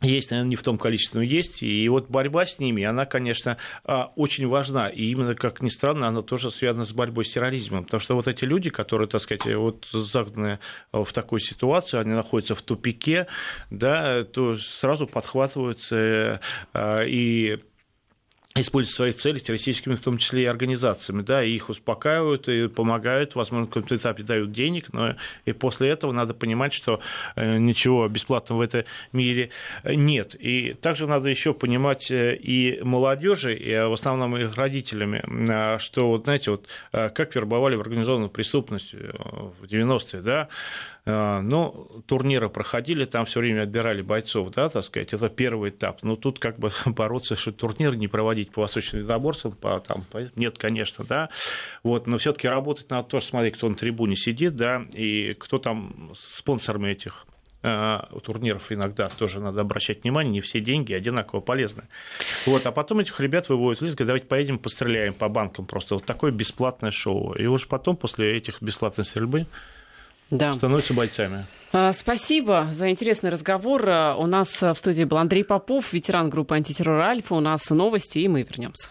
есть, 0.00 0.30
наверное, 0.30 0.50
не 0.50 0.56
в 0.56 0.62
том 0.62 0.78
количестве, 0.78 1.18
но 1.18 1.24
есть. 1.24 1.62
И 1.62 1.88
вот 1.88 2.08
борьба 2.08 2.46
с 2.46 2.58
ними, 2.58 2.84
она, 2.84 3.04
конечно, 3.04 3.56
а, 3.84 4.12
очень 4.14 4.46
важна. 4.46 4.88
И 4.88 5.06
именно, 5.06 5.34
как 5.34 5.60
ни 5.60 5.68
странно, 5.68 6.06
она 6.08 6.22
тоже 6.22 6.50
связана 6.50 6.84
с 6.84 6.92
борьбой 6.92 7.24
с 7.24 7.32
терроризмом. 7.32 7.84
Потому 7.84 8.00
что 8.00 8.14
вот 8.14 8.28
эти 8.28 8.44
люди, 8.44 8.70
которые, 8.70 9.08
так 9.08 9.20
сказать, 9.20 9.44
вот 9.46 9.86
загнаны 9.92 10.60
в 10.92 11.12
такую 11.12 11.40
ситуацию, 11.40 12.00
они 12.00 12.12
находятся 12.12 12.54
в 12.54 12.62
тупике, 12.62 13.26
да, 13.70 14.24
то 14.24 14.56
сразу 14.56 15.06
подхватываются 15.06 16.40
а, 16.72 17.02
и 17.02 17.58
используют 18.60 18.94
свои 18.94 19.12
цели 19.12 19.38
террористическими, 19.38 19.94
в 19.94 20.00
том 20.00 20.18
числе 20.18 20.42
и 20.42 20.46
организациями, 20.46 21.22
да, 21.22 21.42
и 21.42 21.50
их 21.50 21.68
успокаивают 21.68 22.48
и 22.48 22.68
помогают, 22.68 23.34
возможно, 23.34 23.66
в 23.66 23.70
каком-то 23.70 23.96
этапе 23.96 24.22
дают 24.22 24.52
денег, 24.52 24.92
но 24.92 25.16
и 25.44 25.52
после 25.52 25.88
этого 25.88 26.12
надо 26.12 26.34
понимать, 26.34 26.72
что 26.72 27.00
э, 27.36 27.58
ничего 27.58 28.08
бесплатного 28.08 28.58
в 28.58 28.62
этом 28.62 28.84
мире 29.12 29.50
нет. 29.84 30.34
И 30.38 30.74
также 30.74 31.06
надо 31.06 31.28
еще 31.28 31.54
понимать 31.54 32.10
э, 32.10 32.36
и 32.36 32.80
молодежи, 32.82 33.54
и 33.54 33.74
в 33.74 33.92
основном 33.92 34.36
их 34.36 34.54
родителями, 34.54 35.22
э, 35.24 35.78
что, 35.78 36.08
вот, 36.08 36.24
знаете, 36.24 36.50
вот 36.50 36.66
как 36.92 37.34
вербовали 37.34 37.76
в 37.76 37.80
организованную 37.80 38.30
преступность 38.30 38.92
в 38.92 39.64
90-е, 39.64 40.20
да, 40.20 40.48
а, 41.10 41.40
ну, 41.40 41.88
турниры 42.06 42.50
проходили, 42.50 43.06
там 43.06 43.24
все 43.24 43.40
время 43.40 43.62
отбирали 43.62 44.02
бойцов, 44.02 44.50
да, 44.50 44.68
так 44.68 44.84
сказать, 44.84 45.14
это 45.14 45.30
первый 45.30 45.70
этап. 45.70 46.02
Но 46.02 46.16
тут 46.16 46.38
как 46.38 46.58
бы 46.58 46.70
бороться, 46.86 47.34
что 47.34 47.50
турниры 47.50 47.96
не 47.96 48.08
проводить 48.08 48.50
по 48.52 48.60
восточным 48.60 49.00
единоборствам, 49.00 49.54
по, 49.54 49.80
там, 49.80 50.02
по... 50.02 50.30
нет, 50.36 50.58
конечно, 50.58 51.06
да, 51.08 51.30
вот, 51.82 52.06
но 52.06 52.18
все 52.18 52.34
таки 52.34 52.46
работать 52.46 52.90
надо 52.90 53.08
тоже 53.08 53.24
смотреть, 53.24 53.54
кто 53.54 53.70
на 53.70 53.74
трибуне 53.74 54.16
сидит, 54.16 54.56
да, 54.56 54.82
и 54.92 55.32
кто 55.32 55.58
там 55.58 56.12
спонсорами 56.14 56.90
этих 56.90 57.24
а, 57.62 58.10
турниров 58.22 58.70
иногда 58.70 59.08
тоже 59.08 59.40
надо 59.40 59.62
обращать 59.62 60.02
внимание, 60.02 60.34
не 60.34 60.40
все 60.42 60.60
деньги 60.60 60.92
одинаково 60.92 61.40
полезны. 61.40 61.84
Вот, 62.44 62.66
а 62.66 62.70
потом 62.70 63.00
этих 63.00 63.18
ребят 63.18 63.48
выводят 63.48 63.80
в 63.80 63.84
лес, 63.84 63.94
говорят, 63.94 64.08
давайте 64.08 64.26
поедем 64.26 64.58
постреляем 64.58 65.14
по 65.14 65.30
банкам 65.30 65.64
просто. 65.64 65.94
Вот 65.94 66.04
такое 66.04 66.32
бесплатное 66.32 66.90
шоу. 66.90 67.32
И 67.32 67.46
уж 67.46 67.66
потом, 67.66 67.96
после 67.96 68.36
этих 68.36 68.60
бесплатной 68.60 69.06
стрельбы, 69.06 69.46
да. 70.30 70.52
становятся 70.54 70.94
бойцами. 70.94 71.46
А, 71.72 71.92
спасибо 71.92 72.68
за 72.72 72.90
интересный 72.90 73.30
разговор. 73.30 73.82
У 74.18 74.26
нас 74.26 74.60
в 74.62 74.74
студии 74.74 75.04
был 75.04 75.18
Андрей 75.18 75.44
Попов, 75.44 75.92
ветеран 75.92 76.30
группы 76.30 76.54
антитеррор 76.54 77.00
Альфа. 77.00 77.34
У 77.34 77.40
нас 77.40 77.68
новости, 77.70 78.18
и 78.20 78.28
мы 78.28 78.42
вернемся. 78.42 78.90